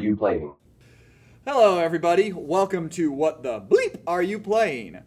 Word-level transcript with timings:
you 0.00 0.16
playing? 0.16 0.54
Hello, 1.46 1.78
everybody. 1.78 2.32
Welcome 2.32 2.88
to 2.90 3.10
What 3.10 3.42
the 3.42 3.60
Bleep 3.60 4.00
Are 4.06 4.22
You 4.22 4.38
Playing? 4.38 5.00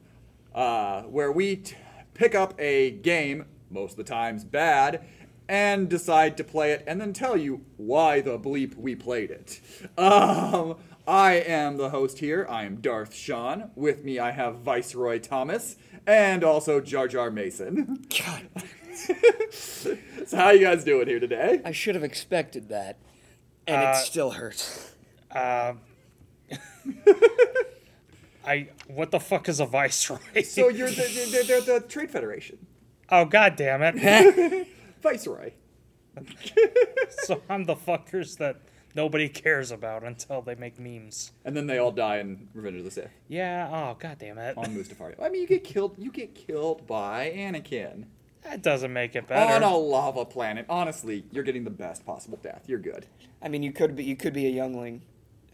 Uh, 0.54 1.04
where 1.04 1.32
we 1.32 1.58
t- 1.58 1.76
pick 2.14 2.36
up 2.36 2.54
a 2.60 2.92
game, 2.92 3.46
most 3.70 3.92
of 3.92 3.98
the 3.98 4.04
times 4.04 4.44
bad, 4.44 5.04
and 5.48 5.90
decide 5.90 6.38
to 6.38 6.44
play 6.44 6.72
it 6.72 6.84
and 6.88 7.00
then 7.02 7.12
tell 7.14 7.36
you 7.36 7.62
why 7.78 8.22
the 8.22 8.38
bleep 8.40 8.76
we 8.76 8.96
played 8.96 9.32
it. 9.32 9.60
Um, 9.98 10.78
I 11.08 11.34
am 11.34 11.78
the 11.78 11.90
host 11.90 12.20
here. 12.20 12.46
I 12.50 12.64
am 12.64 12.78
Darth 12.78 13.14
Sean. 13.14 13.72
With 13.76 14.04
me, 14.04 14.20
I 14.20 14.32
have 14.32 14.60
Viceroy 14.60 15.20
Thomas 15.20 15.76
and 16.08 16.44
also 16.44 16.80
Jar 16.80 17.08
Jar 17.08 17.30
Mason. 17.32 18.06
God, 18.26 18.48
so, 19.52 19.98
how 20.32 20.52
you 20.52 20.60
guys 20.66 20.84
doing 20.84 21.08
here 21.08 21.20
today? 21.20 21.62
I 21.66 21.72
should 21.72 21.96
have 21.96 22.04
expected 22.04 22.70
that, 22.70 22.98
and 23.68 23.82
Uh, 23.84 23.94
it 23.96 24.06
still 24.06 24.32
hurts. 24.32 24.93
Um, 25.36 25.80
I 28.46 28.70
what 28.88 29.12
the 29.12 29.20
fuck 29.20 29.48
is 29.48 29.60
a 29.60 29.66
viceroy? 29.66 30.44
So 30.44 30.68
you're 30.70 30.90
the, 30.90 30.96
the, 30.96 31.62
the, 31.66 31.74
the 31.80 31.80
Trade 31.88 32.12
Federation. 32.12 32.66
oh 33.10 33.26
god 33.26 33.56
damn 33.56 33.82
it! 33.82 34.68
Viceroy. 35.02 35.52
so 37.24 37.42
I'm 37.50 37.66
the 37.66 37.76
fuckers 37.76 38.38
that 38.38 38.58
nobody 38.96 39.28
cares 39.30 39.72
about 39.72 40.04
until 40.04 40.42
they 40.42 40.56
make 40.56 40.78
memes. 40.80 41.32
And 41.44 41.56
then 41.58 41.68
they 41.68 41.78
all 41.78 41.92
die 41.92 42.18
in 42.20 42.48
Revenge 42.54 42.78
of 42.80 42.84
the 42.86 42.92
Sith. 42.92 43.10
Yeah. 43.28 43.70
Oh 43.72 43.96
god 44.00 44.18
damn 44.20 44.38
it! 44.38 44.58
on 44.58 44.76
Mustafar. 44.76 45.16
I 45.22 45.30
mean, 45.30 45.42
you 45.42 45.48
get 45.48 45.64
killed. 45.64 45.96
You 45.98 46.12
get 46.12 46.36
killed 46.36 46.86
by 46.86 47.32
Anakin 47.36 48.06
That 48.44 48.62
doesn't 48.62 48.92
make 48.94 49.16
it 49.16 49.26
better. 49.28 49.54
on 49.54 49.64
a 49.64 49.76
lava 49.76 50.26
planet. 50.26 50.66
Honestly, 50.70 51.24
you're 51.32 51.44
getting 51.46 51.64
the 51.64 51.70
best 51.70 52.06
possible 52.06 52.40
death. 52.44 52.64
You're 52.68 52.80
good. 52.80 53.06
I 53.42 53.48
mean, 53.48 53.64
you 53.64 53.72
could 53.72 53.96
be 53.96 54.04
you 54.04 54.18
could 54.18 54.34
be 54.34 54.46
a 54.48 54.52
youngling. 54.52 55.02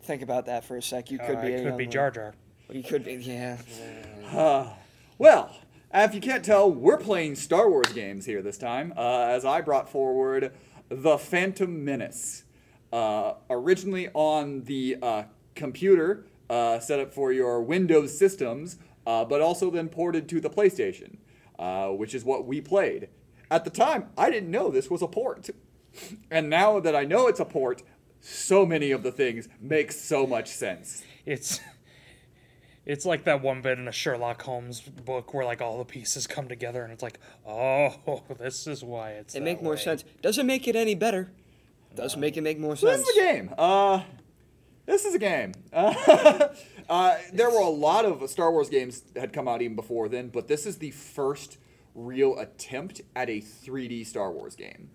Think 0.09 0.23
about 0.23 0.47
that 0.47 0.63
for 0.63 0.75
a 0.75 0.81
sec. 0.81 1.11
You 1.11 1.19
could 1.19 1.35
Uh, 1.35 1.41
be 1.41 1.47
it 1.49 1.57
could 1.57 1.77
be 1.77 1.83
youngling. 1.83 1.91
Jar 1.91 2.09
Jar. 2.09 2.33
You 2.71 2.81
could 2.81 3.05
be, 3.05 3.13
yeah. 3.13 3.57
Well, 5.19 5.55
if 5.93 6.15
you 6.15 6.19
can't 6.19 6.43
tell, 6.43 6.71
we're 6.71 6.97
playing 6.97 7.35
Star 7.35 7.69
Wars 7.69 7.93
games 7.93 8.25
here 8.25 8.41
this 8.41 8.57
time. 8.57 8.91
Uh, 8.97 9.27
as 9.29 9.45
I 9.45 9.61
brought 9.61 9.87
forward 9.87 10.51
the 10.89 11.19
Phantom 11.19 11.85
Menace, 11.85 12.45
uh, 12.91 13.33
originally 13.51 14.09
on 14.15 14.63
the 14.63 14.97
uh, 14.99 15.23
computer, 15.53 16.25
uh, 16.49 16.79
set 16.79 16.99
up 16.99 17.13
for 17.13 17.31
your 17.31 17.61
Windows 17.61 18.17
systems, 18.17 18.77
uh, 19.05 19.23
but 19.25 19.41
also 19.41 19.69
then 19.69 19.89
ported 19.89 20.27
to 20.29 20.41
the 20.41 20.49
PlayStation, 20.49 21.17
uh, 21.59 21.89
which 21.89 22.15
is 22.15 22.25
what 22.25 22.47
we 22.47 22.61
played. 22.61 23.09
At 23.51 23.63
the 23.63 23.69
time, 23.69 24.09
I 24.17 24.31
didn't 24.31 24.49
know 24.49 24.71
this 24.71 24.89
was 24.89 25.03
a 25.03 25.07
port. 25.07 25.51
And 26.31 26.49
now 26.49 26.79
that 26.79 26.95
I 26.95 27.03
know 27.03 27.27
it's 27.27 27.39
a 27.39 27.45
port, 27.45 27.83
so 28.21 28.65
many 28.65 28.91
of 28.91 29.03
the 29.03 29.11
things 29.11 29.47
make 29.61 29.91
so 29.91 30.25
much 30.27 30.47
sense. 30.49 31.03
It's 31.25 31.59
it's 32.85 33.05
like 33.05 33.23
that 33.25 33.41
one 33.43 33.61
bit 33.61 33.77
in 33.77 33.87
a 33.87 33.91
Sherlock 33.91 34.41
Holmes 34.41 34.81
book 34.81 35.33
where 35.33 35.45
like 35.45 35.61
all 35.61 35.77
the 35.77 35.85
pieces 35.85 36.25
come 36.27 36.47
together 36.47 36.83
and 36.83 36.91
it's 36.91 37.03
like, 37.03 37.19
oh, 37.47 38.23
this 38.39 38.65
is 38.67 38.83
why 38.83 39.11
it's. 39.11 39.35
It 39.35 39.39
that 39.39 39.45
make 39.45 39.61
more 39.61 39.73
way. 39.73 39.79
sense. 39.79 40.03
Doesn't 40.21 40.47
make 40.47 40.67
it 40.67 40.75
any 40.75 40.95
better. 40.95 41.29
Does 41.95 42.15
make 42.17 42.37
it 42.37 42.41
make 42.41 42.59
more 42.59 42.75
So 42.75 42.87
sense. 42.87 43.01
this 43.01 43.09
is 43.09 43.17
a 43.17 43.21
game. 43.21 43.53
Uh, 43.57 44.01
this 44.85 45.05
is 45.05 45.13
a 45.15 45.19
game. 45.19 45.53
Uh, 45.73 46.47
uh, 46.89 47.17
there 47.33 47.49
were 47.49 47.61
a 47.61 47.69
lot 47.69 48.05
of 48.05 48.27
Star 48.29 48.51
Wars 48.51 48.69
games 48.69 49.03
had 49.15 49.33
come 49.33 49.47
out 49.47 49.61
even 49.61 49.75
before 49.75 50.07
then, 50.09 50.29
but 50.29 50.47
this 50.47 50.65
is 50.65 50.77
the 50.77 50.91
first 50.91 51.57
real 51.95 52.37
attempt 52.39 53.01
at 53.15 53.29
a 53.29 53.41
3D 53.41 54.05
Star 54.05 54.31
Wars 54.31 54.55
game. 54.55 54.89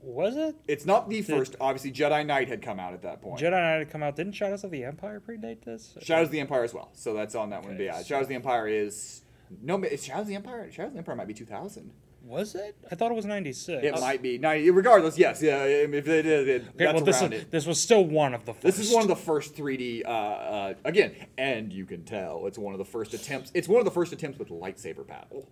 Was 0.00 0.36
it? 0.36 0.54
It's 0.68 0.86
not 0.86 1.08
the 1.08 1.22
first. 1.22 1.56
Obviously, 1.60 1.90
Jedi 1.92 2.24
Knight 2.24 2.48
had 2.48 2.62
come 2.62 2.78
out 2.78 2.94
at 2.94 3.02
that 3.02 3.20
point. 3.20 3.40
Jedi 3.40 3.50
Knight 3.50 3.78
had 3.78 3.90
come 3.90 4.02
out. 4.02 4.14
Didn't 4.16 4.32
Shadows 4.32 4.62
of 4.64 4.70
the 4.70 4.84
Empire 4.84 5.20
predate 5.20 5.64
this? 5.64 5.96
Shadows 6.00 6.26
of 6.28 6.32
the 6.32 6.40
Empire 6.40 6.62
as 6.64 6.72
well. 6.72 6.90
So 6.92 7.14
that's 7.14 7.34
on 7.34 7.50
that 7.50 7.62
one. 7.62 7.72
But 7.72 7.74
Okay, 7.76 7.84
yeah, 7.86 7.98
so- 7.98 8.04
Shadows 8.04 8.24
of 8.24 8.28
the 8.28 8.34
Empire 8.36 8.68
is 8.68 9.22
no. 9.62 9.82
It's 9.82 10.04
Shadows 10.04 10.22
of 10.22 10.28
the 10.28 10.34
Empire. 10.36 10.70
Shadows 10.70 10.88
of 10.88 10.92
the 10.94 10.98
Empire 10.98 11.16
might 11.16 11.26
be 11.26 11.34
2000. 11.34 11.90
Was 12.24 12.54
it? 12.54 12.76
I 12.90 12.94
thought 12.94 13.10
it 13.10 13.14
was 13.14 13.24
96. 13.24 13.82
It 13.82 14.00
might 14.00 14.20
be 14.20 14.36
90. 14.38 14.70
Regardless, 14.70 15.16
yes. 15.16 15.40
Yeah. 15.40 15.62
If 15.64 16.08
it 16.08 16.26
is, 16.26 16.46
it, 16.48 16.62
Okay, 16.62 16.84
that's 16.84 16.94
well, 16.96 17.04
this, 17.04 17.22
around 17.22 17.32
is, 17.32 17.42
it. 17.42 17.50
this 17.50 17.64
was 17.66 17.80
still 17.80 18.04
one 18.04 18.34
of 18.34 18.44
the 18.44 18.52
first. 18.52 18.62
This 18.64 18.78
is 18.78 18.92
one 18.92 19.02
of 19.02 19.08
the 19.08 19.16
first 19.16 19.54
3D, 19.56 20.04
uh, 20.04 20.08
uh, 20.08 20.74
again, 20.84 21.14
and 21.38 21.72
you 21.72 21.86
can 21.86 22.04
tell 22.04 22.46
it's 22.46 22.58
one 22.58 22.74
of 22.74 22.78
the 22.78 22.84
first 22.84 23.14
attempts. 23.14 23.50
It's 23.54 23.66
one 23.68 23.78
of 23.78 23.84
the 23.86 23.90
first 23.92 24.12
attempts 24.12 24.38
with 24.38 24.48
lightsaber 24.50 25.06
battle. 25.06 25.48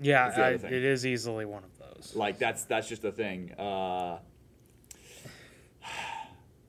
Yeah, 0.00 0.30
That's 0.30 0.64
I, 0.64 0.68
it 0.68 0.84
is 0.84 1.04
easily 1.04 1.44
one 1.44 1.62
of 1.64 1.70
those. 1.78 2.14
Like 2.14 2.38
that's 2.38 2.64
that's 2.64 2.88
just 2.88 3.02
the 3.02 3.12
thing. 3.12 3.52
Uh, 3.52 4.18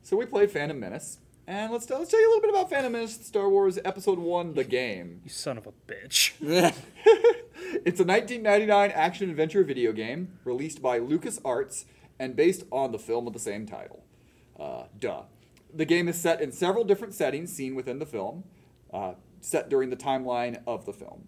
so 0.03 0.18
we 0.18 0.25
played 0.25 0.52
Phantom 0.52 0.78
Menace, 0.80 1.19
and 1.47 1.72
let's 1.72 1.90
let's 1.90 2.12
tell 2.12 2.20
you 2.20 2.28
a 2.28 2.30
little 2.30 2.41
bit 2.41 2.50
about 2.50 2.70
Phantom 2.70 2.91
Menace, 2.91 3.25
Star 3.25 3.50
Wars 3.50 3.80
Episode 3.86 4.20
One, 4.20 4.53
the 4.53 4.64
game. 4.64 5.22
You 5.24 5.30
son 5.30 5.58
of 5.58 5.68
a 5.68 5.72
bitch. 5.88 6.34
It's 7.74 8.00
a 8.00 8.03
1999 8.03 8.91
action 8.91 9.30
adventure 9.30 9.64
video 9.64 9.94
game 9.94 10.38
released 10.44 10.81
by 10.81 11.00
LucasArts 11.00 11.86
and 12.20 12.36
based 12.36 12.64
on 12.70 12.91
the 12.91 13.00
film 13.00 13.28
of 13.28 13.34
the 13.34 13.40
same 13.40 13.66
title. 13.66 14.03
Uh, 14.59 14.84
duh. 15.00 15.24
The 15.74 15.86
game 15.86 16.08
is 16.09 16.18
set 16.18 16.41
in 16.41 16.52
several 16.52 16.84
different 16.84 17.14
settings 17.14 17.53
seen 17.53 17.75
within 17.75 18.00
the 18.00 18.06
film, 18.06 18.44
uh, 18.94 19.14
set 19.40 19.70
during 19.70 19.90
the 19.90 19.96
timeline 19.96 20.62
of 20.68 20.86
the 20.86 20.91
film, 20.91 21.28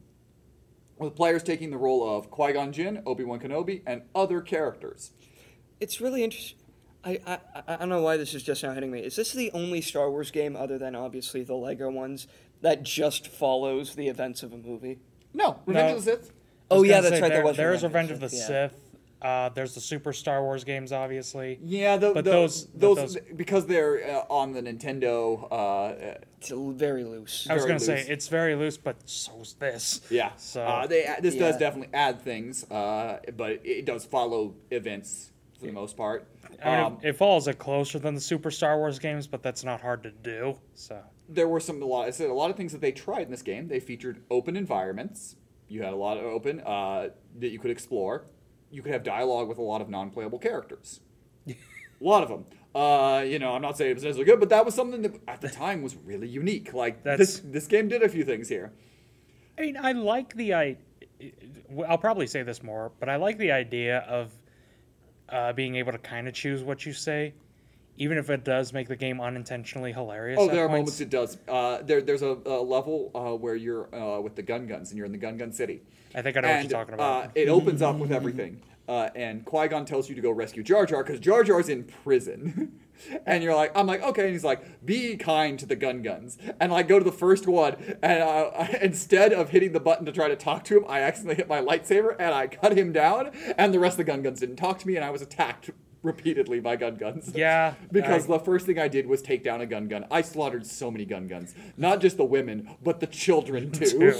with 1.04 1.16
players 1.16 1.44
taking 1.44 1.72
the 1.72 1.78
role 1.78 2.18
of 2.18 2.30
Qui 2.30 2.54
Gon 2.54 2.72
Jinn, 2.72 3.02
Obi 3.06 3.24
Wan 3.24 3.40
Kenobi, 3.40 3.82
and 3.86 4.04
other 4.16 4.42
characters. 4.42 5.12
It's 5.80 6.00
really 6.02 6.24
interesting. 6.24 6.60
I, 7.06 7.20
I 7.28 7.40
I 7.68 7.76
don't 7.76 7.90
know 7.90 8.02
why 8.02 8.16
this 8.18 8.34
is 8.34 8.44
just 8.44 8.64
now 8.64 8.74
hitting 8.74 8.92
me. 8.92 9.00
Is 9.00 9.16
this 9.18 9.34
the 9.34 9.52
only 9.52 9.82
Star 9.82 10.10
Wars 10.10 10.32
game, 10.32 10.56
other 10.56 10.78
than 10.78 10.96
obviously 10.96 11.44
the 11.44 11.56
Lego 11.56 11.90
ones, 11.90 12.28
that 12.62 12.84
just 12.84 13.28
follows 13.28 13.96
the 13.96 14.08
events 14.08 14.42
of 14.42 14.54
a 14.54 14.58
movie? 14.58 15.00
No, 15.34 15.60
Revenge 15.66 15.92
No. 15.92 15.98
of 15.98 16.06
the 16.06 16.12
Sith. 16.12 16.32
Oh 16.72 16.84
yeah, 16.84 17.02
that's 17.02 17.16
say, 17.16 17.22
right. 17.22 17.28
There, 17.30 17.38
There 17.40 17.46
was 17.46 17.58
there 17.58 17.74
is 17.74 17.84
Revenge 17.84 18.10
Revenge 18.12 18.24
of 18.24 18.32
the 18.32 18.38
yeah. 18.38 18.48
Sith. 18.48 18.83
Uh, 19.24 19.48
there's 19.50 19.74
the 19.74 19.80
Super 19.80 20.12
Star 20.12 20.44
Wars 20.44 20.64
games, 20.66 20.92
obviously. 20.92 21.58
Yeah, 21.64 21.96
the, 21.98 22.12
But 22.14 22.26
the- 22.26 22.32
those- 22.32 22.64
but 22.66 22.80
those, 22.82 22.98
those- 23.14 23.18
because 23.36 23.66
they're 23.68 24.18
uh, 24.18 24.24
on 24.30 24.52
the 24.52 24.62
Nintendo. 24.62 25.48
Uh, 25.50 26.20
It's 26.40 26.52
very 26.52 27.06
loose. 27.06 27.48
I 27.50 27.54
was 27.54 27.64
Very 27.64 27.70
gonna 27.70 27.80
say 27.80 28.06
it's 28.10 28.28
very 28.28 28.56
loose, 28.56 28.76
but 28.78 28.98
so's 29.10 29.54
this. 29.60 30.02
yeah, 30.10 30.32
So 30.36 30.62
uh, 30.62 30.88
they 30.88 31.08
this 31.22 31.36
does 31.36 31.56
definitely 31.58 31.94
add 31.94 32.22
things, 32.22 32.70
uh, 32.70 33.20
but 33.38 33.62
it 33.64 33.86
does 33.86 34.04
follow 34.04 34.56
events 34.70 35.32
for 35.58 35.68
the 35.68 35.72
most 35.72 35.96
part. 35.96 36.28
I 36.62 36.70
mean, 36.76 36.86
Um, 36.86 36.98
it, 37.02 37.10
it 37.10 37.14
follows 37.16 37.48
it 37.48 37.58
closer 37.60 38.00
than 38.00 38.14
the 38.16 38.22
Super 38.22 38.52
Star 38.52 38.78
Wars 38.78 39.00
games, 39.00 39.26
but 39.26 39.42
that's 39.42 39.64
not 39.64 39.80
hard 39.80 40.04
to 40.04 40.12
do. 40.12 40.58
So 40.74 41.00
there 41.30 41.48
were 41.48 41.62
some 41.62 41.82
a 41.82 41.86
lot. 41.86 42.08
I 42.08 42.12
said 42.12 42.30
a 42.30 42.34
lot 42.34 42.50
of 42.50 42.58
things 42.58 42.74
that 42.74 42.82
they 42.82 42.92
tried 42.92 43.22
in 43.24 43.32
this 43.32 43.42
game. 43.42 43.70
They 43.70 43.80
featured 43.80 44.22
open 44.30 44.58
environments. 44.58 45.38
You 45.70 45.82
had 45.84 45.94
a 45.94 45.98
lot 45.98 46.18
of 46.18 46.26
open 46.26 46.60
uh, 46.60 47.10
that 47.40 47.50
you 47.50 47.60
could 47.60 47.72
explore. 47.72 48.26
You 48.74 48.82
could 48.82 48.92
have 48.92 49.04
dialogue 49.04 49.48
with 49.48 49.60
a 49.60 49.62
lot 49.62 49.82
of 49.82 49.90
non-playable 49.90 50.40
characters. 50.40 51.00
a 51.48 51.54
lot 52.02 52.24
of 52.24 52.30
them. 52.30 52.46
Uh, 52.74 53.22
you 53.22 53.38
know, 53.38 53.54
I'm 53.54 53.62
not 53.62 53.78
saying 53.78 53.92
it 53.92 53.94
was 53.94 54.04
necessarily 54.04 54.32
good, 54.32 54.40
but 54.40 54.50
that 54.50 54.66
was 54.66 54.74
something 54.74 55.04
that 55.04 55.16
at 55.28 55.42
the 55.42 55.50
time 55.50 55.84
was 55.84 55.96
really 55.96 56.28
unique. 56.28 56.74
Like 56.74 57.04
this, 57.04 57.36
That's- 57.38 57.42
this 57.46 57.68
game 57.68 57.88
did 57.88 58.02
a 58.02 58.10
few 58.10 58.24
things 58.26 58.50
here. 58.50 58.74
I 59.60 59.62
mean, 59.62 59.78
I 59.80 59.92
like 59.92 60.34
the 60.36 60.56
I. 60.56 60.78
I'll 61.88 62.00
probably 62.00 62.26
say 62.26 62.42
this 62.42 62.64
more, 62.64 62.92
but 63.00 63.10
I 63.10 63.18
like 63.18 63.38
the 63.38 63.52
idea 63.52 64.00
of 64.00 64.32
uh, 65.30 65.54
being 65.54 65.76
able 65.76 65.92
to 65.92 66.00
kind 66.00 66.28
of 66.28 66.34
choose 66.34 66.64
what 66.64 66.84
you 66.88 66.94
say, 66.94 67.36
even 67.98 68.18
if 68.18 68.32
it 68.32 68.44
does 68.44 68.74
make 68.74 68.88
the 68.88 68.96
game 68.96 69.22
unintentionally 69.22 69.94
hilarious. 69.94 70.40
Oh, 70.42 70.48
there 70.48 70.66
are 70.66 70.68
points. 70.68 70.80
moments 70.80 71.02
it 71.02 71.12
does. 71.12 71.38
Uh, 71.48 71.84
there, 71.84 72.02
there's 72.02 72.24
a, 72.24 72.36
a 72.48 72.62
level 72.64 73.12
uh, 73.14 73.38
where 73.38 73.56
you're 73.56 73.94
uh, 73.96 74.20
with 74.20 74.36
the 74.36 74.44
Gungans 74.44 74.90
and 74.90 74.98
you're 74.98 75.06
in 75.06 75.12
the 75.12 75.20
Gungan 75.20 75.54
city. 75.54 75.84
I 76.16 76.22
think 76.22 76.38
I 76.38 76.42
know 76.42 76.48
and, 76.48 76.58
what 76.58 76.70
you're 76.70 76.80
talking 76.80 76.94
about. 76.94 77.26
Uh, 77.26 77.30
it 77.36 77.50
opens 77.50 77.82
up 77.82 77.98
with 77.98 78.12
everything. 78.12 78.62
Uh, 78.88 79.10
and 79.16 79.46
Qui 79.46 79.68
Gon 79.70 79.86
tells 79.86 80.10
you 80.10 80.16
to 80.16 80.22
go 80.22 80.30
rescue 80.32 80.62
Jar 80.62 80.86
Jar 80.86 81.04
because 81.04 81.20
Jar 81.20 81.44
Jar's 81.44 81.70
in 81.70 81.86
prison. 81.86 82.80
and 83.26 83.44
you're 83.44 83.56
like, 83.56 83.72
I'm 83.76 83.88
like, 83.88 84.02
okay. 84.02 84.24
And 84.24 84.32
he's 84.32 84.44
like, 84.44 84.86
be 84.86 85.16
kind 85.16 85.58
to 85.60 85.66
the 85.66 85.76
Gungans. 85.76 86.38
And 86.60 86.74
I 86.74 86.84
go 86.84 87.00
to 87.00 87.06
the 87.06 87.12
first 87.12 87.48
one, 87.48 87.76
and 88.02 88.24
uh, 88.24 88.68
instead 88.82 89.34
of 89.34 89.50
hitting 89.50 89.72
the 89.72 89.80
button 89.80 90.06
to 90.06 90.12
try 90.12 90.28
to 90.28 90.36
talk 90.36 90.64
to 90.66 90.78
him, 90.78 90.86
I 90.88 91.02
accidentally 91.02 91.36
hit 91.36 91.48
my 91.48 91.62
lightsaber 91.62 92.16
and 92.20 92.34
I 92.34 92.48
cut 92.48 92.78
him 92.78 92.92
down. 92.92 93.32
And 93.58 93.74
the 93.74 93.80
rest 93.80 94.00
of 94.00 94.06
the 94.06 94.12
Gungans 94.12 94.40
didn't 94.40 94.58
talk 94.58 94.80
to 94.80 94.88
me, 94.88 94.96
and 94.96 95.06
I 95.06 95.12
was 95.12 95.22
attacked 95.22 95.72
repeatedly 96.04 96.60
by 96.60 96.78
Gungans. 96.78 97.36
Yeah, 97.36 97.74
Because 97.92 98.26
I- 98.30 98.38
the 98.38 98.40
first 98.44 98.66
thing 98.68 98.78
I 98.78 98.88
did 98.88 99.08
was 99.08 99.22
take 99.22 99.44
down 99.44 99.62
a 99.62 99.66
Gungan. 99.66 100.06
I 100.12 100.22
slaughtered 100.22 100.66
so 100.68 100.92
many 100.92 101.06
Gungans. 101.06 101.54
Not 101.78 102.00
just 102.02 102.18
the 102.18 102.26
women, 102.26 102.70
but 102.84 103.00
the 103.00 103.08
children 103.08 103.72
too. 103.80 103.88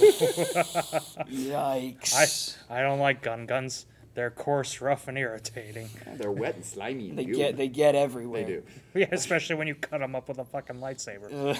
Yikes! 1.30 2.56
I 2.68 2.78
I 2.78 2.82
don't 2.82 2.98
like 2.98 3.22
Gungans. 3.22 3.84
They're 4.14 4.30
coarse, 4.30 4.80
rough, 4.80 5.08
and 5.08 5.18
irritating. 5.18 5.88
They're 6.16 6.30
wet 6.30 6.54
and 6.54 6.64
slimy 6.64 7.10
and 7.10 7.18
they 7.18 7.24
gooey. 7.24 7.36
get 7.36 7.56
they 7.56 7.68
get 7.68 7.94
everywhere. 7.94 8.44
They 8.44 8.52
do. 8.52 8.62
Yeah, 8.94 9.06
especially 9.10 9.56
when 9.56 9.66
you 9.66 9.74
cut 9.74 9.98
them 10.00 10.14
up 10.14 10.28
with 10.28 10.38
a 10.38 10.44
fucking 10.44 10.76
lightsaber. 10.76 11.58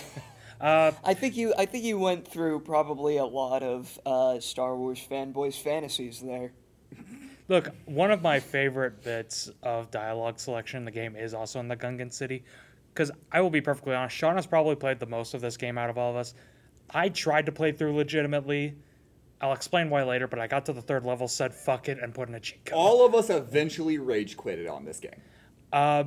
Uh, 0.60 0.92
I 1.02 1.14
think 1.14 1.36
you 1.36 1.52
I 1.58 1.66
think 1.66 1.84
you 1.84 1.98
went 1.98 2.28
through 2.28 2.60
probably 2.60 3.16
a 3.16 3.24
lot 3.24 3.64
of 3.64 3.98
uh, 4.06 4.38
Star 4.38 4.76
Wars 4.76 5.04
fanboys 5.10 5.60
fantasies 5.60 6.20
there. 6.20 6.52
Look, 7.48 7.68
one 7.84 8.10
of 8.10 8.22
my 8.22 8.40
favorite 8.40 9.02
bits 9.02 9.50
of 9.62 9.90
dialogue 9.90 10.38
selection 10.38 10.78
in 10.78 10.84
the 10.84 10.90
game 10.90 11.14
is 11.14 11.34
also 11.34 11.60
in 11.60 11.68
the 11.68 11.76
Gungan 11.76 12.12
City. 12.12 12.44
because 12.94 13.10
I 13.32 13.40
will 13.40 13.50
be 13.50 13.60
perfectly 13.60 13.94
honest, 13.94 14.16
Sean 14.16 14.36
has 14.36 14.46
probably 14.46 14.76
played 14.76 14.98
the 14.98 15.06
most 15.06 15.34
of 15.34 15.40
this 15.40 15.56
game 15.56 15.76
out 15.76 15.90
of 15.90 15.98
all 15.98 16.10
of 16.10 16.16
us. 16.16 16.34
I 16.90 17.08
tried 17.08 17.46
to 17.46 17.52
play 17.52 17.72
through 17.72 17.94
legitimately. 17.96 18.76
I'll 19.40 19.52
explain 19.52 19.90
why 19.90 20.04
later, 20.04 20.26
but 20.26 20.38
I 20.38 20.46
got 20.46 20.64
to 20.66 20.72
the 20.72 20.80
third 20.80 21.04
level, 21.04 21.28
said 21.28 21.52
fuck 21.54 21.88
it, 21.88 21.98
and 21.98 22.14
put 22.14 22.28
in 22.28 22.34
a 22.34 22.40
cheat 22.40 22.64
code. 22.64 22.76
All 22.78 23.04
of 23.04 23.14
us 23.14 23.28
eventually 23.30 23.98
rage 23.98 24.36
quitted 24.36 24.66
on 24.66 24.84
this 24.84 25.00
game. 25.00 25.20
Uh, 25.72 26.04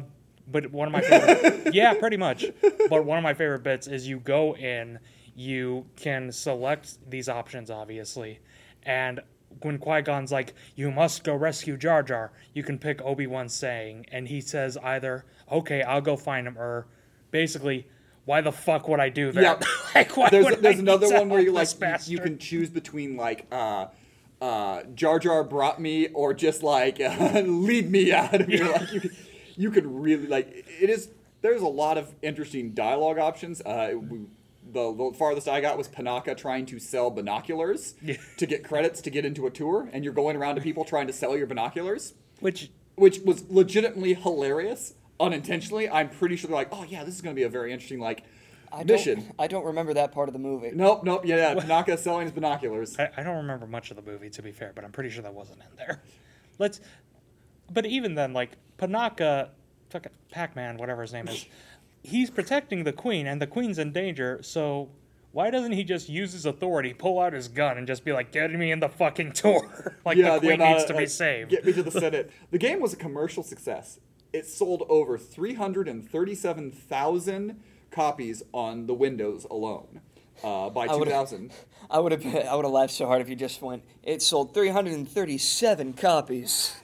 but 0.48 0.72
one 0.72 0.88
of 0.88 0.92
my 0.94 1.01
favorite, 1.01 1.72
yeah, 1.75 1.94
pretty 1.94 2.18
much. 2.18 2.45
But 2.90 3.06
one 3.06 3.18
of 3.18 3.24
my 3.24 3.33
favorite 3.33 3.63
bits 3.63 3.86
is 3.86 4.07
you 4.07 4.19
go 4.19 4.56
in, 4.56 4.98
you 5.36 5.86
can 5.98 6.31
select 6.31 6.98
these 7.10 7.28
options, 7.30 7.69
obviously, 7.69 8.40
and 8.83 9.19
when 9.62 9.77
Qui 9.77 10.01
Gon's 10.01 10.31
like, 10.31 10.54
"You 10.75 10.92
must 10.92 11.24
go 11.24 11.36
rescue 11.36 11.77
Jar 11.77 12.04
Jar," 12.04 12.31
you 12.54 12.63
can 12.63 12.77
pick 12.77 13.01
Obi 13.01 13.27
Wan 13.27 13.50
saying, 13.50 14.06
and 14.12 14.27
he 14.27 14.42
says 14.42 14.77
either, 14.83 15.25
"Okay, 15.51 15.81
I'll 15.83 16.01
go 16.01 16.15
find 16.18 16.48
him," 16.48 16.57
or 16.57 16.88
basically, 17.31 17.88
"Why 18.25 18.42
the 18.42 18.51
fuck 18.51 18.88
would 18.88 19.00
I 19.00 19.09
do 19.09 19.31
that?" 19.31 19.42
Yeah. 19.42 19.68
like, 19.95 20.15
why 20.18 20.30
There's 20.30 20.45
I 20.45 20.56
there's 20.56 20.75
need 20.75 20.81
another 20.83 21.09
one 21.09 21.30
where 21.30 21.42
you 21.42 21.51
like 21.51 21.69
you, 22.07 22.19
can 22.19 22.38
choose 22.38 22.69
between 22.69 23.18
like 23.18 23.45
uh 23.51 23.88
uh 24.42 24.83
Jar 24.95 25.19
Jar 25.19 25.44
brought 25.44 25.80
me 25.81 26.07
or 26.09 26.33
just 26.33 26.63
like 26.63 27.00
uh, 27.00 27.42
lead 27.45 27.89
me 27.92 28.12
out 28.13 28.42
of 28.42 28.48
here. 28.48 28.71
Like 28.71 28.92
you, 28.94 29.01
could- 29.01 29.15
you 29.56 29.71
could 29.71 29.86
really 29.88 30.27
like 30.27 30.48
it 30.80 30.89
is. 30.89 31.09
There's 31.42 31.62
a 31.62 31.68
lot 31.68 31.98
of 31.98 32.13
interesting 32.21 32.71
dialogue 32.71 33.19
options. 33.19 33.62
Uh, 33.62 33.94
we, 33.95 34.21
the, 34.72 34.94
the 34.94 35.12
farthest 35.18 35.48
I 35.48 35.62
got 35.62 35.78
was 35.78 35.88
Panaka 35.88 36.36
trying 36.38 36.66
to 36.68 36.80
sell 36.80 37.10
binoculars 37.10 37.96
Yeah. 38.02 38.18
to 38.38 38.46
get 38.46 38.64
credits 38.64 39.02
to 39.02 39.10
get 39.10 39.25
into 39.25 39.48
a 39.48 39.52
tour, 39.52 39.90
and 39.94 40.04
you're 40.04 40.14
going 40.14 40.36
around 40.36 40.56
to 40.56 40.62
people 40.62 40.86
trying 40.86 41.08
to 41.08 41.14
sell 41.14 41.38
your 41.38 41.48
binoculars 41.48 42.14
which 42.40 42.69
which 42.96 43.19
was 43.19 43.46
legitimately 43.50 44.14
hilarious 44.16 44.94
unintentionally. 45.19 45.90
I'm 45.90 46.10
pretty 46.10 46.36
sure 46.36 46.48
they're 46.48 46.56
like, 46.56 46.69
oh 46.72 46.84
yeah, 46.84 47.04
this 47.04 47.16
is 47.16 47.22
going 47.22 47.36
to 47.36 47.40
be 47.40 47.44
a 47.44 47.50
very 47.50 47.72
interesting 47.74 48.00
like 48.00 48.24
I 48.72 48.84
mission. 48.84 49.19
Don't, 49.22 49.31
I 49.40 49.48
don't 49.48 49.66
remember 49.66 49.94
that 49.94 50.12
part 50.12 50.30
of 50.30 50.34
the 50.34 50.40
movie. 50.40 50.72
Nope, 50.74 51.04
nope, 51.04 51.22
yeah, 51.25 51.54
yeah. 51.54 51.54
Tanaka 51.60 51.98
selling 51.98 52.24
his 52.25 52.31
binoculars. 52.34 52.98
I, 53.00 53.10
I 53.18 53.24
don't 53.24 53.38
remember 53.38 53.66
much 53.68 53.92
of 53.92 53.96
the 53.98 54.04
movie 54.04 54.30
to 54.31 54.42
be 54.42 54.52
fair, 54.52 54.72
but 54.75 54.84
I'm 54.84 54.92
pretty 54.92 55.10
sure 55.10 55.24
that 55.24 55.34
wasn't 55.34 55.60
in 55.62 55.75
there. 55.78 56.02
Let's, 56.60 56.81
but 57.72 57.86
even 57.86 58.16
then, 58.16 58.34
like 58.34 58.52
Panaka, 58.78 59.50
fucking 59.90 60.12
Pac-Man, 60.31 60.78
whatever 60.78 61.02
his 61.02 61.14
name 61.14 61.28
is, 61.28 61.46
he's 62.07 62.30
protecting 62.30 62.83
the 62.83 62.94
queen, 62.94 63.25
and 63.27 63.42
the 63.42 63.48
queen's 63.48 63.77
in 63.77 63.92
danger. 63.92 64.39
So 64.42 64.89
why 65.31 65.50
doesn't 65.50 65.74
he 65.74 65.83
just 65.83 66.07
use 66.09 66.31
his 66.33 66.45
authority, 66.45 66.94
pull 66.94 67.19
out 67.19 67.33
his 67.33 67.50
gun, 67.50 67.77
and 67.77 67.86
just 67.86 68.06
be 68.06 68.13
like, 68.13 68.31
"Get 68.31 68.50
me 68.51 68.71
in 68.71 68.80
the 68.80 68.89
fucking 68.89 69.33
tour"? 69.33 70.00
like 70.06 70.18
the 70.18 70.39
queen 70.39 70.54
amount 70.54 70.77
needs 70.77 70.83
of, 70.83 70.89
to 70.89 70.98
be 70.98 71.06
saved. 71.06 71.51
Get 71.51 71.65
me 71.65 71.74
to 71.74 71.83
the 71.83 71.92
Senate. 72.00 72.31
the 72.51 72.57
game 72.57 72.80
was 72.80 72.94
a 72.94 72.98
commercial 72.98 73.44
success. 73.44 74.00
It 74.33 74.45
sold 74.45 74.83
over 74.89 75.18
337,000 75.18 77.63
copies 77.92 78.44
on 78.54 78.86
the 78.86 78.94
Windows 78.94 79.45
alone 79.50 80.01
uh, 80.44 80.69
by 80.69 80.88
2000. 80.88 81.51
I 81.89 82.00
would 82.00 82.12
have 82.12 82.25
I 82.25 82.56
would 82.56 82.65
have 82.65 82.74
laughed 82.74 82.94
so 82.94 83.06
hard 83.06 83.21
if 83.21 83.30
you 83.30 83.36
just 83.36 83.62
went. 83.62 83.83
It 84.04 84.21
sold 84.21 84.54
337 84.54 85.94
copies. 85.94 86.75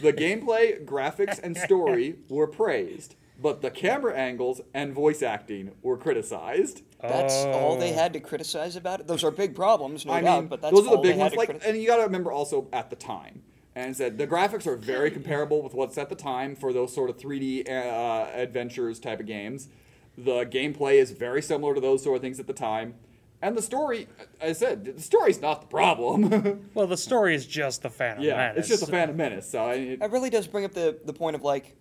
The 0.00 0.12
gameplay, 0.12 0.84
graphics, 0.84 1.38
and 1.42 1.56
story 1.56 2.16
were 2.28 2.46
praised, 2.46 3.14
but 3.40 3.60
the 3.62 3.70
camera 3.70 4.14
angles 4.16 4.60
and 4.72 4.92
voice 4.92 5.22
acting 5.22 5.72
were 5.82 5.96
criticized. 5.96 6.82
That's 7.00 7.44
all 7.44 7.76
they 7.76 7.90
Oh. 7.92 7.94
had 7.94 8.12
to 8.14 8.20
criticize 8.20 8.76
about 8.76 9.00
it. 9.00 9.06
Those 9.06 9.24
are 9.24 9.30
big 9.30 9.54
problems, 9.54 10.06
no 10.06 10.12
I 10.12 10.20
doubt. 10.22 10.40
mean, 10.42 10.48
but 10.48 10.62
that's 10.62 10.74
those 10.74 10.86
are 10.86 10.90
the 10.90 10.96
all 10.96 11.02
big 11.02 11.12
they 11.14 11.18
had 11.18 11.32
ones. 11.32 11.32
to 11.32 11.38
Like, 11.38 11.48
criti- 11.62 11.68
and 11.68 11.78
you 11.78 11.86
got 11.86 11.96
to 11.96 12.02
remember 12.04 12.32
also 12.32 12.68
at 12.72 12.88
the 12.90 12.96
time, 12.96 13.42
and 13.74 13.96
said 13.96 14.16
the 14.18 14.26
graphics 14.26 14.66
are 14.66 14.76
very 14.76 15.10
comparable 15.10 15.62
with 15.62 15.74
what's 15.74 15.98
at 15.98 16.08
the 16.08 16.14
time 16.14 16.54
for 16.56 16.72
those 16.72 16.94
sort 16.94 17.10
of 17.10 17.18
3D 17.18 17.68
uh, 17.68 18.28
adventures 18.34 18.98
type 19.00 19.20
of 19.20 19.26
games. 19.26 19.68
The 20.16 20.44
gameplay 20.46 20.94
is 20.94 21.10
very 21.10 21.42
similar 21.42 21.74
to 21.74 21.80
those 21.80 22.02
sort 22.04 22.16
of 22.16 22.22
things 22.22 22.38
at 22.38 22.46
the 22.46 22.52
time, 22.52 22.94
and 23.42 23.56
the 23.56 23.62
story, 23.62 24.06
I 24.40 24.52
said, 24.52 24.84
the 24.84 25.02
story's 25.02 25.42
not 25.42 25.60
the 25.60 25.66
problem. 25.66 26.70
Well, 26.74 26.86
the 26.86 26.96
story 26.96 27.34
is 27.34 27.46
just 27.46 27.82
the 27.82 27.90
Phantom 27.90 28.24
yeah, 28.24 28.36
Menace. 28.36 28.58
it's 28.60 28.68
just 28.68 28.82
a 28.84 28.86
Phantom 28.86 29.16
Menace. 29.16 29.50
So 29.50 29.64
I, 29.64 29.74
it, 29.74 30.02
It 30.02 30.10
really 30.10 30.30
does 30.30 30.46
bring 30.46 30.64
up 30.64 30.72
the, 30.72 30.96
the 31.04 31.12
point 31.12 31.34
of 31.36 31.42
like, 31.42 31.74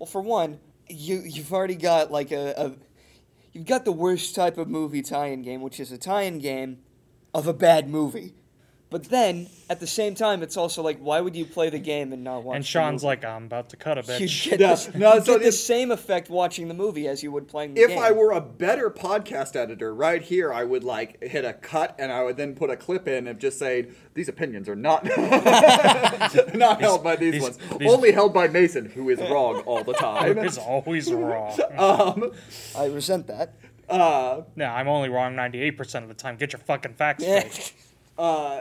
well, 0.00 0.06
for 0.06 0.22
one, 0.22 0.58
you 0.88 1.22
you've 1.24 1.52
already 1.52 1.76
got 1.76 2.10
like 2.10 2.32
a, 2.32 2.54
a 2.56 2.72
you've 3.52 3.66
got 3.66 3.84
the 3.84 3.92
worst 3.92 4.34
type 4.34 4.56
of 4.58 4.66
movie 4.66 5.02
tie-in 5.02 5.42
game, 5.42 5.60
which 5.60 5.78
is 5.78 5.92
a 5.92 5.98
tie-in 5.98 6.38
game 6.38 6.78
of 7.34 7.46
a 7.46 7.52
bad 7.52 7.88
movie. 7.88 8.34
But 8.90 9.04
then 9.04 9.46
at 9.68 9.78
the 9.78 9.86
same 9.86 10.16
time, 10.16 10.42
it's 10.42 10.56
also 10.56 10.82
like, 10.82 10.98
why 10.98 11.20
would 11.20 11.36
you 11.36 11.44
play 11.44 11.70
the 11.70 11.78
game 11.78 12.12
and 12.12 12.24
not 12.24 12.42
watch? 12.42 12.56
And 12.56 12.64
the 12.64 12.66
Sean's 12.66 13.02
movie? 13.04 13.06
like, 13.06 13.24
I'm 13.24 13.44
about 13.44 13.68
to 13.70 13.76
cut 13.76 13.98
a 13.98 14.02
bitch. 14.02 14.18
you 14.20 14.26
bitch. 14.26 14.50
get, 14.50 14.58
No, 14.60 14.66
this, 14.70 14.94
no, 14.96 15.14
you 15.14 15.20
so 15.24 15.38
get 15.38 15.44
the 15.44 15.52
same 15.52 15.92
effect 15.92 16.28
watching 16.28 16.66
the 16.66 16.74
movie 16.74 17.06
as 17.06 17.22
you 17.22 17.30
would 17.30 17.46
playing 17.46 17.74
the 17.74 17.82
if 17.82 17.90
game. 17.90 17.98
I 18.00 18.10
were 18.10 18.32
a 18.32 18.40
better 18.40 18.90
podcast 18.90 19.54
editor, 19.54 19.94
right 19.94 20.20
here, 20.20 20.52
I 20.52 20.64
would 20.64 20.82
like 20.82 21.22
hit 21.22 21.44
a 21.44 21.52
cut, 21.52 21.94
and 22.00 22.10
I 22.10 22.24
would 22.24 22.36
then 22.36 22.56
put 22.56 22.68
a 22.68 22.76
clip 22.76 23.06
in 23.06 23.28
of 23.28 23.38
just 23.38 23.60
saying 23.60 23.94
these 24.14 24.28
opinions 24.28 24.68
are 24.68 24.74
not 24.74 25.04
not 26.54 26.80
held 26.80 27.04
by 27.04 27.16
these, 27.16 27.34
these- 27.34 27.42
ones, 27.42 27.58
these- 27.78 27.90
only 27.92 28.12
held 28.12 28.34
by 28.34 28.48
Mason, 28.48 28.86
who 28.86 29.08
is 29.10 29.20
wrong 29.20 29.60
all 29.66 29.84
the 29.84 29.94
time. 29.94 30.38
is 30.38 30.58
always 30.58 31.12
wrong. 31.12 31.56
um, 31.76 32.32
I 32.76 32.86
resent 32.86 33.26
that. 33.28 33.54
uh, 33.88 34.42
no, 34.56 34.64
I'm 34.66 34.88
only 34.88 35.08
wrong 35.08 35.34
98% 35.34 36.02
of 36.02 36.08
the 36.08 36.14
time. 36.14 36.36
Get 36.36 36.52
your 36.52 36.60
fucking 36.60 36.94
facts 36.94 37.22
Yeah. 37.24 37.48
straight. 37.48 37.72
uh, 38.18 38.60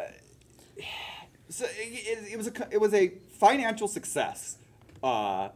so 1.49 1.65
it, 1.65 1.69
it, 1.79 2.33
it 2.33 2.37
was 2.37 2.47
a 2.47 2.67
it 2.71 2.79
was 2.79 2.93
a 2.93 3.13
financial 3.39 3.87
success, 3.87 4.57
uh, 5.03 5.49